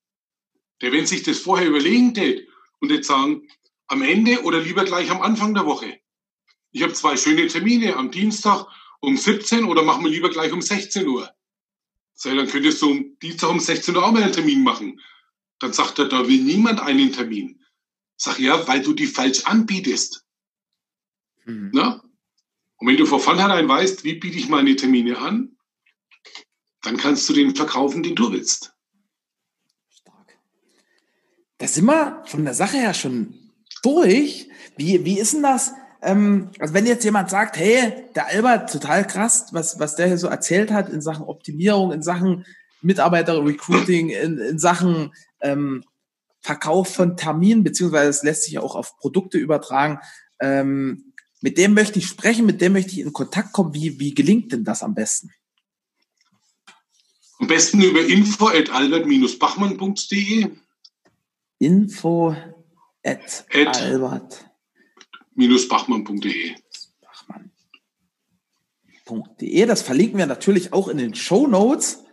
Der, 0.81 0.91
wenn 0.91 1.05
sich 1.05 1.23
das 1.23 1.39
vorher 1.39 1.67
überlegen 1.67 2.13
tät 2.13 2.47
und 2.79 2.91
jetzt 2.91 3.07
sagen, 3.07 3.47
am 3.87 4.01
Ende 4.01 4.43
oder 4.43 4.59
lieber 4.59 4.85
gleich 4.85 5.11
am 5.11 5.21
Anfang 5.21 5.53
der 5.53 5.65
Woche. 5.65 5.99
Ich 6.71 6.83
habe 6.83 6.93
zwei 6.93 7.17
schöne 7.17 7.47
Termine 7.47 7.95
am 7.95 8.11
Dienstag 8.11 8.65
um 9.01 9.17
17 9.17 9.65
oder 9.65 9.83
machen 9.83 10.03
wir 10.03 10.11
lieber 10.11 10.29
gleich 10.29 10.51
um 10.51 10.61
16 10.61 11.07
Uhr. 11.07 11.29
Sag, 12.13 12.35
dann 12.35 12.47
könntest 12.47 12.81
du 12.81 12.91
am 12.91 13.17
Dienstag 13.21 13.49
um 13.49 13.59
16 13.59 13.95
Uhr 13.95 14.03
auch 14.03 14.11
mal 14.11 14.23
einen 14.23 14.33
Termin 14.33 14.63
machen. 14.63 15.01
Dann 15.59 15.73
sagt 15.73 15.99
er, 15.99 16.05
da 16.05 16.27
will 16.27 16.41
niemand 16.41 16.79
einen 16.79 17.11
Termin. 17.11 17.63
Sag 18.15 18.39
ja, 18.39 18.67
weil 18.67 18.81
du 18.81 18.93
die 18.93 19.07
falsch 19.07 19.45
anbietest. 19.45 20.25
Mhm. 21.45 21.71
Na? 21.73 22.03
Und 22.77 22.87
wenn 22.87 22.97
du 22.97 23.05
von 23.05 23.19
vornherein 23.19 23.67
weißt, 23.67 24.03
wie 24.03 24.15
biete 24.15 24.37
ich 24.37 24.49
meine 24.49 24.75
Termine 24.75 25.17
an, 25.17 25.57
dann 26.83 26.97
kannst 26.97 27.27
du 27.29 27.33
den 27.33 27.55
verkaufen, 27.55 28.03
den 28.03 28.15
du 28.15 28.31
willst. 28.31 28.73
Stark. 29.89 30.37
Da 31.57 31.67
sind 31.67 31.85
wir 31.85 32.23
von 32.25 32.45
der 32.45 32.53
Sache 32.53 32.77
her 32.77 32.93
schon 32.93 33.33
durch. 33.83 34.49
Wie, 34.77 35.03
wie 35.05 35.19
ist 35.19 35.33
denn 35.33 35.43
das? 35.43 35.73
Ähm, 36.01 36.49
also 36.59 36.73
wenn 36.73 36.85
jetzt 36.85 37.03
jemand 37.03 37.29
sagt, 37.29 37.57
hey, 37.57 38.05
der 38.15 38.27
Albert, 38.27 38.71
total 38.71 39.05
krass, 39.05 39.47
was, 39.51 39.79
was 39.79 39.95
der 39.95 40.07
hier 40.07 40.17
so 40.17 40.27
erzählt 40.27 40.71
hat 40.71 40.89
in 40.89 41.01
Sachen 41.01 41.25
Optimierung, 41.25 41.91
in 41.91 42.01
Sachen 42.01 42.45
Mitarbeiter-Recruiting, 42.81 44.09
in, 44.09 44.37
in 44.37 44.59
Sachen 44.59 45.13
ähm, 45.41 45.83
Verkauf 46.41 46.93
von 46.93 47.17
Terminen, 47.17 47.63
beziehungsweise 47.63 48.09
es 48.09 48.23
lässt 48.23 48.43
sich 48.43 48.59
auch 48.59 48.75
auf 48.75 48.97
Produkte 48.97 49.37
übertragen. 49.37 49.99
Ähm, 50.39 51.13
mit 51.41 51.57
dem 51.57 51.73
möchte 51.73 51.99
ich 51.99 52.07
sprechen, 52.07 52.45
mit 52.45 52.61
dem 52.61 52.73
möchte 52.73 52.93
ich 52.93 52.99
in 52.99 53.13
Kontakt 53.13 53.51
kommen. 53.51 53.73
Wie, 53.73 53.99
wie 53.99 54.13
gelingt 54.13 54.51
denn 54.53 54.63
das 54.63 54.83
am 54.83 54.95
besten? 54.95 55.31
Am 57.39 57.47
besten 57.47 57.81
über 57.81 58.05
info 58.05 58.47
at 58.47 58.69
albert-bachmann.de. 58.69 60.51
Info 61.59 62.35
at, 63.03 63.45
at 63.53 63.81
albert-bachmann.de. 63.81 66.55
Bachmann.de. 69.05 69.65
Das 69.65 69.81
verlinken 69.81 70.17
wir 70.17 70.25
natürlich 70.25 70.73
auch 70.73 70.89
in 70.89 70.97
den 70.97 71.15
Show 71.15 71.47
Notes. 71.47 72.03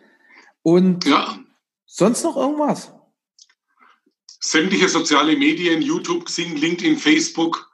Und 0.62 1.04
ja. 1.06 1.40
sonst 1.86 2.22
noch 2.22 2.36
irgendwas? 2.36 2.92
Sämtliche 4.40 4.88
soziale 4.88 5.36
Medien, 5.36 5.82
YouTube, 5.82 6.26
Xing, 6.26 6.54
LinkedIn, 6.56 6.98
Facebook, 6.98 7.68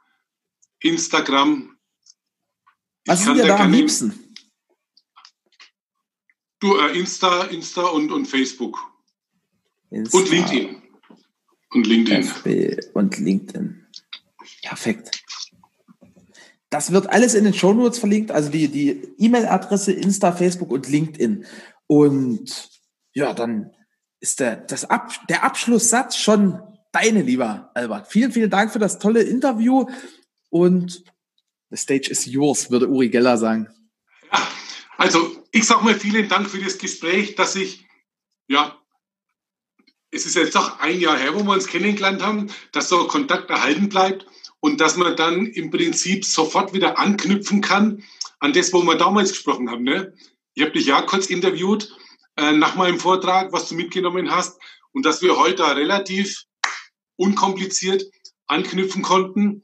Instagram. 0.79 1.77
Was 3.05 3.23
sind 3.23 3.35
dir 3.35 3.45
da 3.45 3.59
am 3.59 3.71
liebsten? 3.71 4.22
Du, 6.63 6.77
äh, 6.77 6.97
Insta, 6.97 7.43
Insta 7.47 7.81
und, 7.87 8.09
und 8.09 8.25
Facebook. 8.25 8.79
Insta. 9.89 10.17
Und 10.17 10.29
LinkedIn. 10.29 10.81
Und 11.71 11.85
LinkedIn. 11.85 12.23
FB 12.23 12.77
und 12.93 13.17
LinkedIn. 13.17 13.85
Perfekt. 14.61 15.25
Das 16.69 16.93
wird 16.93 17.09
alles 17.09 17.33
in 17.33 17.43
den 17.43 17.53
Show 17.53 17.73
Notes 17.73 17.99
verlinkt, 17.99 18.31
also 18.31 18.49
die, 18.49 18.69
die 18.69 19.13
E-Mail-Adresse, 19.17 19.91
Insta, 19.91 20.31
Facebook 20.31 20.71
und 20.71 20.87
LinkedIn. 20.87 21.45
Und 21.87 22.69
ja, 23.11 23.33
dann 23.33 23.73
ist 24.21 24.39
der, 24.39 24.55
das 24.55 24.85
Ab, 24.85 25.11
der 25.27 25.43
Abschlusssatz 25.43 26.15
schon 26.15 26.61
deine, 26.93 27.23
lieber 27.23 27.71
Albert. 27.73 28.07
Vielen, 28.07 28.31
vielen 28.31 28.49
Dank 28.49 28.71
für 28.71 28.79
das 28.79 28.99
tolle 28.99 29.23
Interview 29.23 29.85
und 30.49 31.03
the 31.71 31.75
stage 31.75 32.09
is 32.09 32.25
yours, 32.25 32.71
würde 32.71 32.87
Uri 32.87 33.09
Geller 33.09 33.37
sagen. 33.37 33.67
Ja, 34.31 34.47
also 34.95 35.42
ich 35.53 35.67
sage 35.67 35.85
mal 35.85 35.97
vielen 35.97 36.27
Dank 36.27 36.49
für 36.49 36.59
das 36.59 36.79
Gespräch, 36.79 37.35
dass 37.35 37.55
ich, 37.55 37.85
ja, 38.47 38.81
es 40.09 40.25
ist 40.25 40.35
jetzt 40.35 40.55
doch 40.55 40.79
ein 40.79 40.99
Jahr 40.99 41.17
her, 41.17 41.35
wo 41.35 41.43
wir 41.43 41.53
uns 41.53 41.67
kennengelernt 41.67 42.21
haben, 42.21 42.51
dass 42.71 42.89
so 42.89 43.07
Kontakt 43.07 43.49
erhalten 43.49 43.87
bleibt 43.87 44.25
und 44.59 44.81
dass 44.81 44.97
man 44.97 45.15
dann 45.15 45.45
im 45.45 45.69
Prinzip 45.69 46.25
sofort 46.25 46.73
wieder 46.73 46.97
anknüpfen 46.97 47.61
kann 47.61 48.03
an 48.39 48.53
das, 48.53 48.73
wo 48.73 48.81
wir 48.81 48.95
damals 48.95 49.29
gesprochen 49.29 49.69
haben. 49.69 49.83
Ne? 49.83 50.13
Ich 50.55 50.63
habe 50.63 50.73
dich 50.73 50.87
ja 50.87 51.01
kurz 51.03 51.27
interviewt 51.27 51.95
äh, 52.35 52.51
nach 52.51 52.75
meinem 52.75 52.99
Vortrag, 52.99 53.53
was 53.53 53.69
du 53.69 53.75
mitgenommen 53.75 54.31
hast 54.31 54.59
und 54.91 55.05
dass 55.05 55.21
wir 55.21 55.37
heute 55.37 55.63
relativ 55.75 56.45
unkompliziert 57.15 58.03
anknüpfen 58.47 59.03
konnten, 59.03 59.63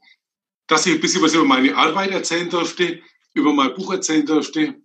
dass 0.68 0.86
ich 0.86 0.94
ein 0.94 1.00
bisschen 1.00 1.22
was 1.22 1.34
über 1.34 1.44
meine 1.44 1.76
Arbeit 1.76 2.12
erzählen 2.12 2.48
durfte, 2.48 3.02
über 3.34 3.52
mein 3.52 3.74
Buch 3.74 3.92
erzählen 3.92 4.24
durfte. 4.24 4.79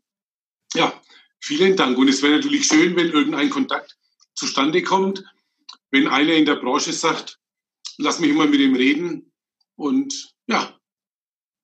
Ja, 0.75 1.01
vielen 1.39 1.75
Dank. 1.75 1.97
Und 1.97 2.09
es 2.09 2.21
wäre 2.21 2.35
natürlich 2.35 2.67
schön, 2.67 2.95
wenn 2.95 3.09
irgendein 3.09 3.49
Kontakt 3.49 3.97
zustande 4.33 4.83
kommt, 4.83 5.23
wenn 5.91 6.07
einer 6.07 6.33
in 6.33 6.45
der 6.45 6.55
Branche 6.55 6.91
sagt, 6.91 7.39
lass 7.97 8.19
mich 8.19 8.33
mal 8.33 8.47
mit 8.47 8.59
ihm 8.59 8.75
reden. 8.75 9.31
Und 9.75 10.33
ja, 10.47 10.77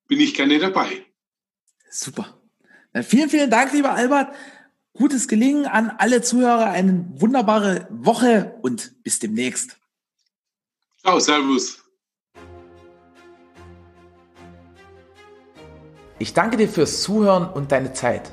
bin 0.08 0.20
ich 0.20 0.34
gerne 0.34 0.58
dabei. 0.58 1.06
Super. 1.90 2.38
Dann 2.92 3.02
vielen, 3.02 3.28
vielen 3.28 3.50
Dank, 3.50 3.72
lieber 3.72 3.92
Albert. 3.92 4.34
Gutes 4.94 5.28
Gelingen 5.28 5.66
an 5.66 5.90
alle 5.90 6.20
Zuhörer, 6.20 6.70
eine 6.70 7.06
wunderbare 7.16 7.86
Woche 7.90 8.58
und 8.62 9.02
bis 9.02 9.18
demnächst. 9.18 9.78
Ciao, 11.00 11.18
Servus. 11.18 11.82
Ich 16.18 16.34
danke 16.34 16.56
dir 16.56 16.68
fürs 16.68 17.02
Zuhören 17.02 17.50
und 17.50 17.72
deine 17.72 17.94
Zeit. 17.94 18.32